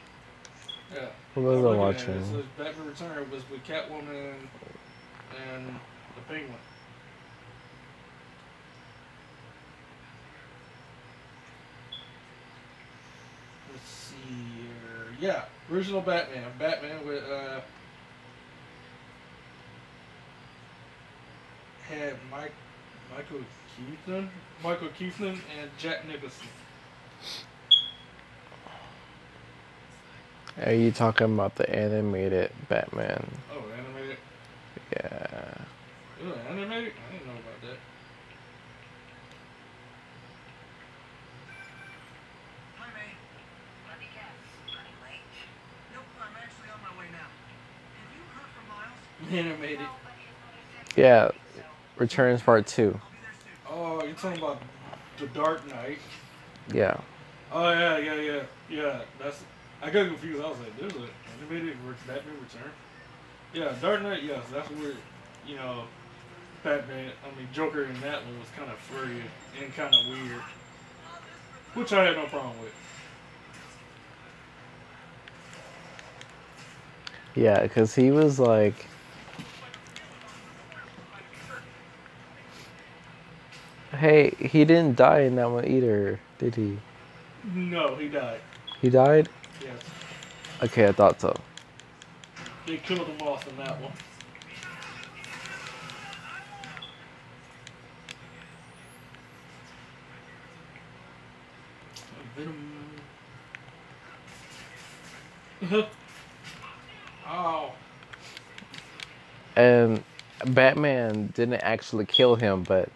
yeah. 0.93 1.07
What 1.33 1.43
was 1.43 1.65
I 1.65 1.77
watching? 1.77 2.13
It 2.15 2.25
says 2.25 2.43
Batman 2.57 2.87
Return 2.87 3.29
was 3.31 3.43
with 3.49 3.63
Catwoman 3.63 4.33
and 5.53 5.67
the 6.15 6.21
Penguin. 6.27 6.55
Let's 13.71 13.89
see 13.89 14.15
here. 14.55 15.07
Yeah, 15.19 15.45
original 15.71 16.01
Batman. 16.01 16.51
Batman 16.57 17.05
with 17.05 17.23
uh 17.23 17.61
had 21.89 22.15
Mike 22.31 22.53
Michael 23.15 23.41
Keaton, 23.75 24.29
Michael 24.63 24.89
Keaton, 24.97 25.41
and 25.59 25.69
Jack 25.77 26.07
Nicholson. 26.07 26.47
Are 30.65 30.73
you 30.73 30.91
talking 30.91 31.33
about 31.33 31.55
the 31.55 31.69
animated 31.69 32.51
Batman? 32.69 33.29
Oh, 33.51 33.61
animated. 33.77 34.17
Yeah. 34.93 35.57
Ooh, 36.23 36.33
animated? 36.49 36.93
I 36.95 37.11
didn't 37.11 37.27
know 37.27 37.33
about 37.33 37.61
that. 37.61 37.77
Hi, 42.77 42.87
May. 42.95 43.11
Let 43.89 43.99
me 43.99 44.07
guess. 44.15 44.31
Running 44.71 44.95
late? 45.03 45.27
Nope, 45.93 46.03
I'm 46.23 46.35
actually 46.39 46.71
on 46.71 46.79
my 46.87 47.01
way 47.01 47.11
now. 47.11 47.27
Have 47.99 48.11
you 48.15 48.23
heard 48.31 48.49
from 48.55 48.65
Miles? 48.71 48.95
Animated. 49.59 49.79
No, 49.79 49.91
but 50.03 50.15
his 50.23 50.31
mother 50.39 50.63
said 50.71 50.95
he 50.95 51.01
Yeah. 51.01 51.31
Returns 51.97 52.41
Part 52.41 52.67
Two. 52.67 52.99
Oh, 53.69 54.03
you're 54.03 54.13
talking 54.13 54.37
about 54.37 54.61
the 55.17 55.27
Dark 55.27 55.67
Knight. 55.69 55.99
Yeah. 56.73 56.97
Oh 57.51 57.71
yeah, 57.71 57.97
yeah, 57.97 58.15
yeah, 58.15 58.41
yeah. 58.69 59.01
That's 59.19 59.43
I 59.81 59.89
got 59.89 60.07
confused. 60.07 60.43
I 60.43 60.49
was 60.49 60.59
like, 60.59 60.77
"There's 60.79 60.93
an 60.93 61.09
animated 61.39 61.77
Batman 62.07 62.35
Return." 62.41 62.71
Yeah, 63.53 63.73
Dark 63.81 64.01
Knight. 64.01 64.23
Yes, 64.23 64.43
that's 64.51 64.69
where 64.71 64.93
you 65.47 65.55
know 65.55 65.83
Batman. 66.63 67.11
I 67.23 67.37
mean, 67.37 67.47
Joker 67.53 67.83
in 67.83 67.99
that 68.01 68.25
one 68.25 68.39
was 68.39 68.49
kind 68.57 68.71
of 68.71 68.77
furry 68.79 69.21
and 69.61 69.73
kind 69.75 69.93
of 69.93 70.07
weird, 70.07 70.41
which 71.75 71.93
I 71.93 72.03
had 72.03 72.15
no 72.15 72.25
problem 72.25 72.59
with. 72.61 72.73
Yeah, 77.35 77.61
because 77.61 77.95
he 77.95 78.11
was 78.11 78.39
like. 78.39 78.87
Hey, 83.95 84.31
he 84.39 84.65
didn't 84.65 84.95
die 84.97 85.21
in 85.21 85.35
that 85.35 85.49
one 85.49 85.65
either, 85.65 86.19
did 86.37 86.55
he? 86.55 86.77
No, 87.53 87.95
he 87.95 88.09
died. 88.09 88.41
He 88.81 88.89
died? 88.89 89.29
Yes, 89.61 89.79
Okay, 90.63 90.87
I 90.87 90.91
thought 90.91 91.21
so. 91.21 91.33
they 92.65 92.77
killed 92.77 93.07
him 93.07 93.21
off 93.21 93.47
in 93.47 93.57
that 93.57 93.79
one. 93.81 93.91
Venom. 102.35 102.55
oh. 107.27 107.71
And 109.55 110.03
Batman 110.45 111.27
didn't 111.33 111.55
actually 111.55 112.05
kill 112.05 112.35
him, 112.35 112.63
but. 112.63 112.89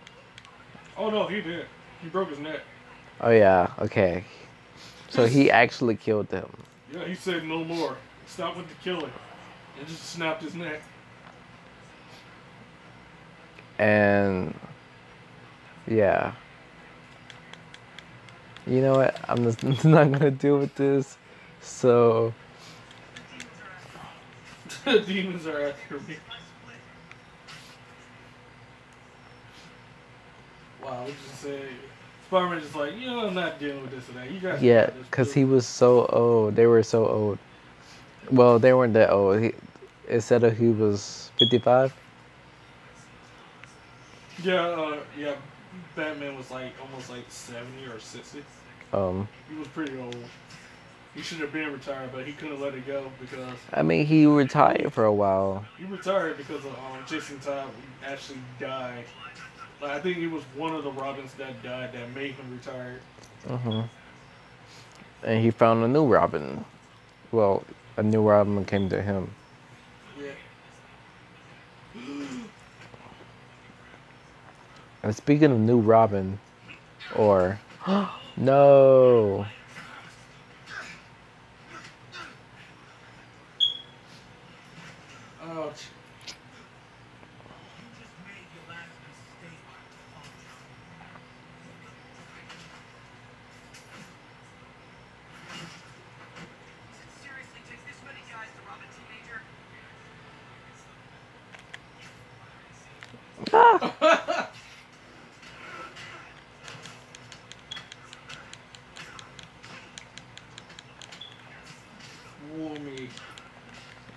Oh 1.00 1.10
no, 1.10 1.28
he 1.28 1.40
did. 1.40 1.66
He 2.02 2.10
broke 2.10 2.30
his 2.30 2.40
neck. 2.40 2.60
Oh, 3.22 3.32
yeah, 3.32 3.72
okay. 3.80 4.26
So 5.10 5.26
he 5.26 5.50
actually 5.50 5.96
killed 5.96 6.30
him. 6.30 6.50
Yeah, 6.94 7.06
he 7.06 7.16
said 7.16 7.46
no 7.46 7.64
more. 7.64 7.96
Stop 8.28 8.58
with 8.58 8.68
the 8.68 8.76
killing. 8.84 9.12
And 9.80 9.88
just 9.88 10.04
snapped 10.10 10.44
his 10.44 10.56
neck. 10.56 10.82
And. 13.80 14.54
Yeah. 15.88 16.34
You 18.68 18.82
know 18.82 18.96
what? 18.96 19.18
I'm 19.28 19.44
just 19.44 19.64
not 19.86 20.12
gonna 20.12 20.32
deal 20.32 20.60
with 20.60 20.76
this. 20.76 21.18
So. 21.62 22.34
the 24.84 25.00
Demons 25.08 25.48
are 25.48 25.62
after 25.62 26.00
me. 26.02 26.18
Wow, 30.90 31.06
just 31.06 31.42
say 31.42 31.62
Spider-Man 32.28 32.62
just 32.62 32.76
like, 32.76 32.98
you 32.98 33.08
know, 33.08 33.28
I'm 33.28 33.34
not 33.36 33.60
dealing 33.60 33.82
with 33.82 33.92
this 33.92 34.06
today. 34.08 34.32
You 34.32 34.40
guys 34.40 34.62
Yeah, 34.62 34.90
because 35.10 35.34
he 35.34 35.46
was 35.46 35.68
so 35.68 36.06
old. 36.08 36.56
They 36.56 36.66
were 36.66 36.84
so 36.84 37.08
old. 37.08 37.40
Well, 38.32 38.60
they 38.60 38.74
weren't 38.74 38.94
that 38.94 39.12
old. 39.12 39.42
He, 39.42 39.52
it 40.08 40.22
said 40.22 40.42
that 40.42 40.58
he 40.58 40.70
was 40.70 41.32
55. 41.40 41.94
Yeah, 44.44 44.62
uh, 44.62 44.98
yeah. 45.18 45.36
Batman 45.96 46.36
was 46.38 46.50
like 46.50 46.74
almost 46.82 47.10
like 47.10 47.26
70 47.30 47.86
or 47.86 48.00
60. 48.00 48.44
Um, 48.92 49.28
He 49.50 49.56
was 49.56 49.68
pretty 49.68 49.98
old. 50.00 50.16
He 51.14 51.22
should 51.22 51.40
have 51.40 51.52
been 51.52 51.72
retired, 51.74 52.12
but 52.12 52.26
he 52.26 52.34
couldn't 52.34 52.62
let 52.62 52.74
it 52.74 52.86
go 52.88 53.12
because 53.20 53.58
I 53.74 53.82
mean, 53.82 54.06
he 54.06 54.26
retired 54.26 54.94
for 54.94 55.06
a 55.06 55.14
while. 55.14 55.66
he 55.78 55.86
retired 55.86 56.38
because 56.38 56.64
of 56.66 56.72
um, 56.74 57.04
Jason 57.08 57.40
Todd 57.40 57.70
actually 58.06 58.40
died. 58.60 59.06
Like, 59.82 59.92
I 59.92 60.00
think 60.00 60.18
it 60.18 60.28
was 60.28 60.44
one 60.56 60.76
of 60.76 60.84
the 60.84 60.92
Robins 60.92 61.34
that 61.36 61.64
died 61.64 61.94
that 61.94 62.14
made 62.14 62.34
him 62.34 62.52
retire. 62.52 63.00
hmm 63.48 63.82
And 65.24 65.42
he 65.42 65.52
found 65.52 65.84
a 65.84 65.88
new 65.88 66.06
Robin. 66.06 66.66
Well, 67.32 67.64
a 67.96 68.04
new 68.04 68.22
Robin 68.22 68.66
came 68.66 68.90
to 68.90 69.02
him. 69.02 69.30
Yeah. 70.20 70.32
And 75.02 75.16
speaking 75.16 75.52
of 75.52 75.60
new 75.60 75.80
Robin, 75.80 76.40
or 77.16 77.58
no, 78.38 79.46
Ouch. 85.42 85.88
Seriously, 97.24 97.62
takes 97.70 97.84
this 97.88 98.00
many 98.06 98.20
guys 98.30 98.50
to 98.56 98.62
rob 98.68 98.80
a 98.80 98.88
teenager? 98.94 99.42
Woomy. 103.52 103.69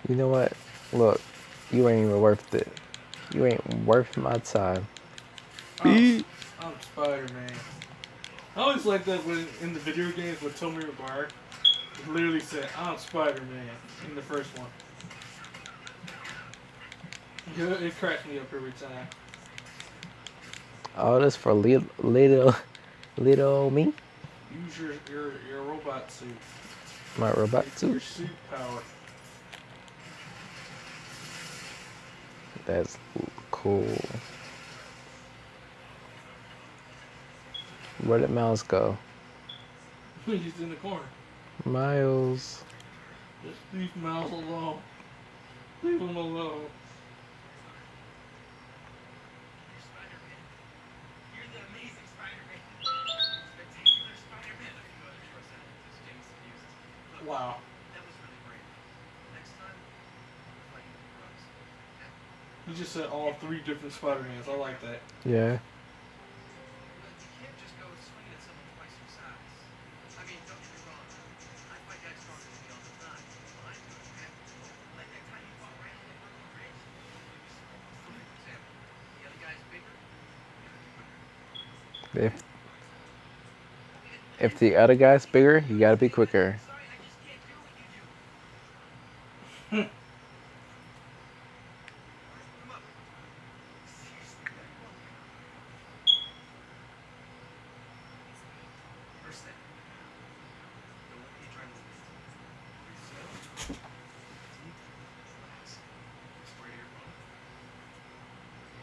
You 0.08 0.16
know 0.16 0.28
what? 0.28 0.52
Look, 0.92 1.20
you 1.70 1.88
ain't 1.88 2.06
even 2.06 2.20
worth 2.20 2.52
it. 2.54 2.68
You 3.32 3.46
ain't 3.46 3.84
worth 3.86 4.14
my 4.16 4.36
time. 4.38 4.86
I'm, 5.80 6.24
I'm 6.60 6.72
Spider-Man. 6.80 7.52
I 8.54 8.60
always 8.60 8.84
like 8.84 9.04
that 9.06 9.24
when 9.24 9.46
in 9.62 9.72
the 9.72 9.80
video 9.80 10.10
games 10.10 10.42
with 10.42 10.58
Tobey 10.58 10.84
Maguire, 10.84 11.28
it 11.94 12.08
literally 12.08 12.40
said, 12.40 12.68
I'm 12.76 12.98
Spider-Man 12.98 13.70
in 14.06 14.14
the 14.14 14.22
first 14.22 14.50
one. 14.58 14.68
It 17.56 17.96
cracks 17.96 18.26
me 18.26 18.38
up 18.38 18.52
every 18.52 18.72
time. 18.72 19.06
All 20.96 21.20
this 21.20 21.36
for 21.36 21.52
little, 21.52 21.86
little, 22.02 22.54
little 23.16 23.70
me, 23.70 23.92
Use 24.66 24.78
your, 24.78 24.92
your, 25.10 25.32
your 25.48 25.62
robot 25.62 26.10
suit. 26.12 26.28
my 27.16 27.30
robot 27.32 27.64
Your 27.80 27.98
suit. 27.98 28.02
suit 28.02 28.28
power. 28.50 28.82
That's 32.66 32.98
cool. 33.50 33.86
Where 38.04 38.18
did 38.18 38.30
Miles 38.30 38.62
go? 38.62 38.96
He's 40.26 40.58
in 40.60 40.70
the 40.70 40.76
corner. 40.76 41.02
Miles. 41.64 42.62
Just 43.44 43.58
leave 43.72 43.94
Miles 43.96 44.30
alone. 44.30 44.78
Leave 45.82 46.00
him 46.00 46.16
alone. 46.16 46.66
Wow. 57.32 57.56
that 57.96 58.04
was 58.04 58.12
really 58.20 58.36
brave. 58.44 58.60
Next 59.32 59.56
time, 59.56 59.72
fight 60.76 60.84
the 60.84 61.00
drugs. 61.16 61.40
You 62.68 62.76
just 62.76 62.92
said 62.92 63.08
all 63.08 63.32
three 63.40 63.64
different 63.64 63.96
Spider-Mans. 63.96 64.44
I 64.52 64.56
like 64.60 64.76
that. 64.84 65.00
Yeah. 65.24 65.56
But 65.56 67.08
you 67.24 67.28
can't 67.40 67.56
just 67.56 67.72
go 67.80 67.88
swinging 68.04 68.36
at 68.36 68.42
someone 68.44 68.68
twice 68.76 68.92
your 69.00 69.08
size. 69.16 69.48
I 70.20 70.28
mean, 70.28 70.36
don't 70.44 70.60
get 70.60 70.76
me 70.76 70.84
wrong. 70.84 71.08
I 71.72 71.80
fight 71.88 72.04
guys 72.04 72.20
stronger 72.20 72.44
than 72.52 72.52
me 72.52 72.68
all 72.68 72.84
the 72.84 73.00
time. 73.00 73.24
Well, 73.24 73.64
I 73.64 73.80
do 73.80 73.96
it, 73.96 74.12
man. 74.12 74.28
Like 75.00 75.08
that 75.16 75.24
time 75.32 75.40
you 75.48 75.56
fought 75.56 75.72
Randall 75.80 76.12
at 76.12 76.20
Brooklyn 76.20 76.52
Bridge. 76.52 76.84
For 78.04 78.12
example, 78.12 78.76
the 79.16 79.24
other 79.24 79.40
guy's 79.40 79.64
bigger. 79.72 79.96
If 82.28 82.44
if 84.36 84.52
the 84.60 84.76
other 84.76 85.00
guy's 85.00 85.24
bigger, 85.24 85.64
you 85.64 85.80
gotta 85.80 85.96
be 85.96 86.12
quicker. 86.12 86.60
Sorry, 86.68 86.84
I 86.84 86.98
just 87.06 87.16
can't 87.24 87.40
do 87.46 87.54
what 87.62 87.72
you 87.78 87.86
do. 87.94 88.02
Come 92.60 92.70
on. 92.74 92.82
Seriously, 93.86 94.44
come 94.44 94.58
on. 94.58 94.94
First 99.22 99.38
step. 99.46 99.54
Don't 101.10 101.22
let 101.22 101.32
the 101.38 101.46
adrenaline 101.46 101.86
hit. 101.86 102.02
Breathe 102.82 103.02
slow. 103.06 103.26
Deep. 104.58 104.76
Relax. 105.38 105.78
Spray 106.50 106.74
your 106.74 106.90
bone. 106.98 107.14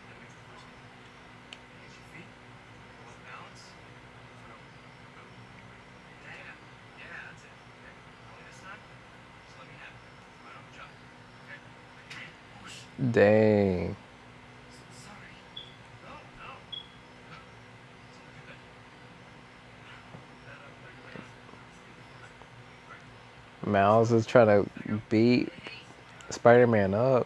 Then 0.08 0.18
make 0.24 0.32
the 0.32 0.42
first 0.48 0.64
move. 0.72 0.88
Hit 1.84 1.92
your 1.94 2.08
feet. 2.16 2.30
Pull 2.98 3.12
up 3.12 3.20
balance. 3.28 3.64
Foot 4.40 4.56
over. 4.56 4.72
Go. 5.20 5.24
Yeah, 6.24 6.56
yeah, 6.98 7.12
that's 7.28 7.44
it. 7.44 7.54
Okay. 7.54 7.94
Only 8.32 8.44
this 8.48 8.60
time. 8.64 8.80
Just 9.46 9.60
let 9.60 9.68
me 9.68 9.76
have 9.84 9.94
it. 9.94 10.04
Right 10.48 10.56
on 10.56 10.64
the 10.66 10.74
jump. 10.80 10.92
Okay? 11.46 11.60
Whoosh. 12.64 12.88
Dang. 13.12 13.96
Sorry. 15.04 15.36
Miles 23.80 24.12
is 24.12 24.26
trying 24.26 24.48
to 24.48 25.02
beat 25.08 25.54
Spider 26.30 26.68
Man 26.68 26.94
up. 26.94 27.26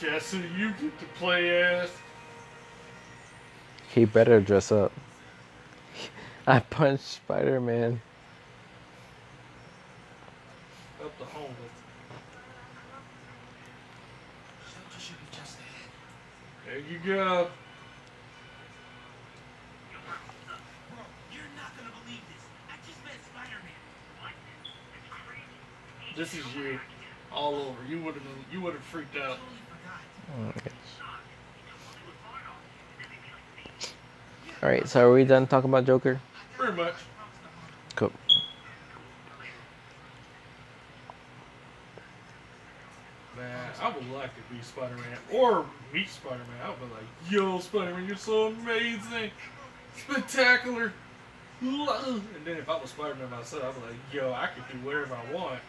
Guess 0.00 0.32
who 0.32 0.38
you 0.38 0.70
get 0.80 0.98
to 0.98 1.04
play 1.14 1.62
as? 1.62 1.90
He 3.94 4.04
better 4.04 4.40
dress 4.40 4.72
up. 4.72 4.90
I 6.48 6.58
punched 6.58 7.04
Spider 7.04 7.60
Man. 7.60 8.00
Up 11.00 11.16
the 11.18 11.24
homeless. 11.24 11.56
Shelter 14.74 15.00
should 15.00 15.16
be 15.18 15.36
just 15.36 15.56
ahead. 15.60 15.90
There 16.66 16.92
you 16.92 16.98
go. 17.06 17.48
Bro, 19.92 21.04
you're 21.32 21.42
not 21.56 21.76
gonna 21.76 21.92
believe 22.04 22.20
this. 22.28 22.44
I 22.68 22.76
just 22.86 23.04
met 23.04 23.14
Spider-Man. 23.30 23.78
This 26.16 26.34
is 26.34 26.44
you. 26.54 26.80
All 27.32 27.54
over. 27.54 27.84
You 27.88 28.02
would 28.02 28.14
have 28.14 28.22
you 28.52 28.60
would 28.60 28.74
have 28.74 28.82
freaked 28.84 29.16
out. 29.16 29.38
Totally 29.38 29.60
forgot. 29.68 30.00
Alright, 34.62 34.81
so 34.92 35.08
are 35.08 35.12
we 35.14 35.24
done 35.24 35.46
talking 35.46 35.70
about 35.70 35.86
Joker? 35.86 36.20
Pretty 36.58 36.76
much. 36.76 36.92
Cool. 37.96 38.12
Man, 43.38 43.70
I 43.80 43.88
would 43.88 44.10
like 44.10 44.32
to 44.34 44.54
be 44.54 44.60
Spider 44.60 44.94
Man 44.96 45.18
or 45.32 45.64
meet 45.94 46.10
Spider 46.10 46.36
Man. 46.36 46.46
I 46.62 46.68
would 46.68 46.78
be 46.78 46.84
like, 46.94 47.04
yo, 47.30 47.58
Spider 47.58 47.94
Man, 47.94 48.06
you're 48.06 48.16
so 48.18 48.48
amazing, 48.48 49.30
spectacular. 49.96 50.92
And 51.62 52.22
then 52.44 52.58
if 52.58 52.68
I 52.68 52.78
was 52.78 52.90
Spider 52.90 53.14
Man 53.14 53.30
myself, 53.30 53.64
I'd 53.64 53.74
be 53.74 53.80
like, 53.88 53.96
yo, 54.12 54.30
I 54.34 54.48
could 54.48 54.64
do 54.70 54.86
whatever 54.86 55.14
I 55.14 55.32
want. 55.32 55.60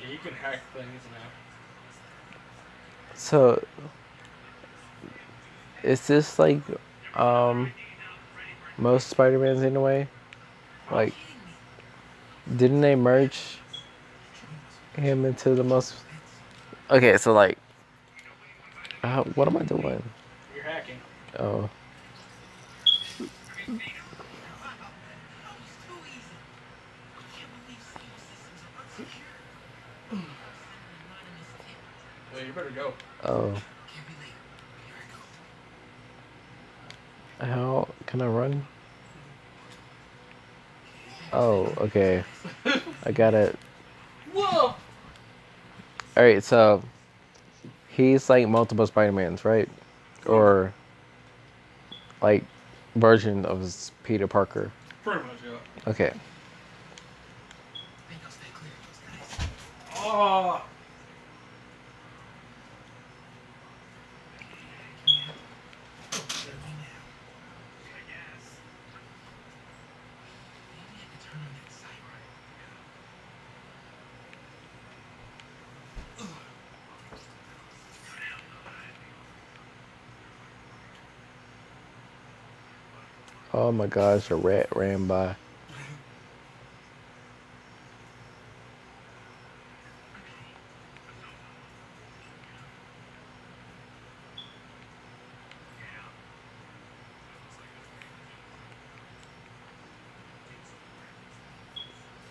Yeah, 0.00 0.12
you 0.12 0.18
can 0.18 0.32
hack 0.32 0.60
things 0.72 1.02
now. 1.12 1.28
So, 3.14 3.62
is 5.82 6.06
this 6.06 6.38
like 6.38 6.62
um 7.18 7.72
most 8.78 9.08
Spider 9.08 9.38
Mans 9.38 9.62
anyway. 9.62 10.08
Like, 10.90 11.12
didn't 12.56 12.80
they 12.80 12.94
merge 12.94 13.58
him 14.96 15.24
into 15.24 15.54
the 15.54 15.64
most? 15.64 15.94
Okay, 16.90 17.16
so 17.18 17.32
like, 17.32 17.58
uh, 19.02 19.22
what 19.34 19.48
am 19.48 19.56
I 19.56 19.62
doing? 19.64 20.02
You're 20.54 20.64
hacking. 20.64 20.96
Oh, 21.38 21.68
That 23.68 23.80
was 25.58 25.74
too 25.86 25.98
easy. 26.08 26.38
I 27.18 27.22
can't 27.36 27.50
believe 27.66 27.82
save 27.82 28.16
systems 28.24 28.60
are 28.64 28.80
unsecure. 28.82 29.32
Not 30.12 31.20
in 31.20 31.32
this 31.38 31.50
tip. 31.58 31.78
Well, 32.32 32.44
you 32.46 32.52
better 32.52 32.70
go. 32.70 32.94
oh, 33.24 33.50
Can't 33.52 34.06
be 34.06 34.14
late. 34.24 34.38
Here 34.86 34.96
I 34.96 35.12
go. 35.12 35.20
How 37.40 37.88
can 38.06 38.22
I 38.22 38.26
run? 38.26 38.66
Oh, 41.32 41.72
okay, 41.78 42.24
I 43.04 43.12
got 43.12 43.34
it. 43.34 43.58
Whoa! 44.32 44.44
All 44.66 44.76
right, 46.16 46.42
so 46.42 46.82
he's 47.88 48.28
like 48.30 48.48
multiple 48.48 48.86
Spider 48.86 49.12
Mans, 49.12 49.44
right? 49.44 49.68
Or 50.26 50.72
like 52.22 52.44
version 52.96 53.44
of 53.44 53.72
Peter 54.04 54.26
Parker. 54.26 54.70
Pretty 55.04 55.20
much, 55.20 55.36
yeah. 55.44 55.90
Okay. 55.90 56.12
Stay 58.28 58.46
clear 58.54 58.72
those 58.86 59.00
guys. 59.06 59.48
Oh, 59.96 60.62
Where 66.12 66.54
are 66.54 66.60
we 66.64 66.72
now? 66.78 67.02
I 67.84 68.02
guess. 68.08 68.44
Maybe 70.74 70.96
I 70.96 71.06
could 71.10 71.22
turn 71.24 71.40
on 71.40 71.52
that 71.54 71.68
siren. 71.72 72.24
Oh 83.60 83.72
my 83.72 83.88
gosh, 83.88 84.30
a 84.30 84.36
rat 84.36 84.68
ran 84.76 85.08
by. 85.08 85.34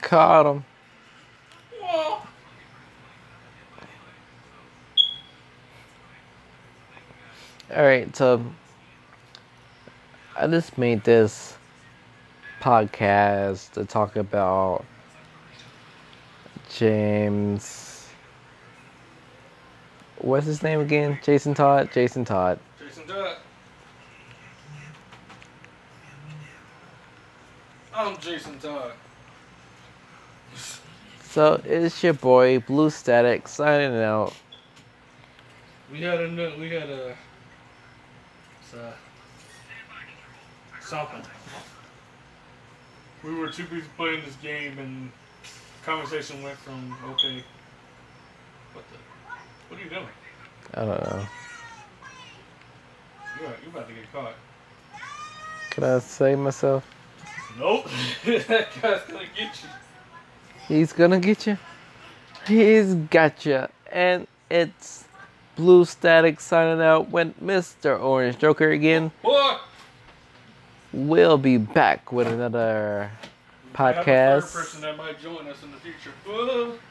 Caught 0.02 0.46
him. 0.46 0.66
whoa! 1.82 2.22
All 7.76 7.84
right, 7.84 8.16
so 8.16 8.42
I 10.40 10.46
just 10.46 10.78
made 10.78 11.04
this 11.04 11.58
podcast 12.62 13.72
to 13.72 13.86
talk 13.86 14.16
about 14.16 14.86
James. 16.70 18.08
What's 20.20 20.46
his 20.46 20.62
name 20.62 20.80
again? 20.80 21.18
Jason 21.24 21.56
Todd. 21.56 21.90
Jason 21.92 22.24
Todd. 22.24 22.60
Jason 22.78 23.08
Todd. 23.08 23.38
I'm 27.96 28.16
Jason 28.18 28.60
Todd. 28.60 28.92
So 31.24 31.60
it's 31.66 32.04
your 32.04 32.14
boy 32.14 32.60
Blue 32.60 32.92
Static 32.92 33.48
signing 33.48 34.00
out. 34.04 34.36
We 35.92 36.02
had 36.02 36.22
a 36.22 36.56
we 36.60 36.70
had 36.70 36.92
a 36.92 37.16
it's, 38.62 38.76
uh, 38.76 38.92
something. 40.88 41.22
We 43.24 43.36
were 43.36 43.50
too 43.50 43.66
busy 43.66 43.86
playing 43.98 44.24
this 44.26 44.36
game, 44.36 44.80
and 44.80 45.12
conversation 45.84 46.42
went 46.44 46.58
from 46.60 46.96
okay. 47.12 47.44
What 48.74 48.86
the? 48.90 48.98
What 49.68 49.80
are 49.80 49.84
you 49.84 49.90
doing? 49.90 50.08
I 50.74 50.80
don't 50.86 51.04
know. 51.04 51.28
You're 53.40 53.50
you 53.50 53.70
about 53.70 53.88
to 53.90 53.94
get 53.94 54.12
caught. 54.14 54.34
Can 55.72 55.84
I 55.84 56.00
save 56.00 56.40
myself? 56.40 56.86
Nope. 57.60 57.88
that 58.26 58.68
guy's 58.82 59.02
gonna 59.02 59.26
get 59.36 59.62
you. 59.62 59.70
He's 60.68 60.94
gonna 60.94 61.20
get 61.20 61.48
you. 61.48 61.58
He's 62.48 62.96
got 62.96 63.46
you. 63.46 63.68
And 63.92 64.26
it's 64.50 65.06
Blue 65.56 65.84
Static 65.84 66.40
signing 66.40 66.82
out 66.82 67.10
with 67.10 67.40
Mr. 67.42 68.00
Orange 68.00 68.38
Joker 68.38 68.72
again. 68.72 69.12
What? 69.22 69.62
We'll 70.94 71.38
be 71.38 71.58
back 71.58 72.12
with 72.12 72.28
another 72.28 73.12
I 73.76 73.92
have 73.92 73.98
a 73.98 74.02
podcast. 74.04 74.54
person 74.54 74.82
that 74.82 74.98
might 74.98 75.20
join 75.22 75.48
us 75.48 75.64
in 75.64 75.72
the 75.72 75.78
future. 75.78 76.12
Whoa. 76.26 76.78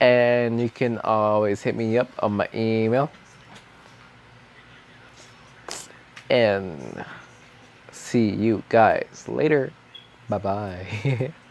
And 0.00 0.60
you 0.60 0.68
can 0.68 0.98
always 0.98 1.62
hit 1.62 1.76
me 1.76 1.96
up 1.96 2.10
on 2.18 2.32
my 2.32 2.48
email. 2.52 3.08
And 6.28 7.04
see 7.92 8.28
you 8.30 8.64
guys 8.68 9.26
later. 9.28 9.72
Bye 10.28 10.38
bye. 10.38 11.32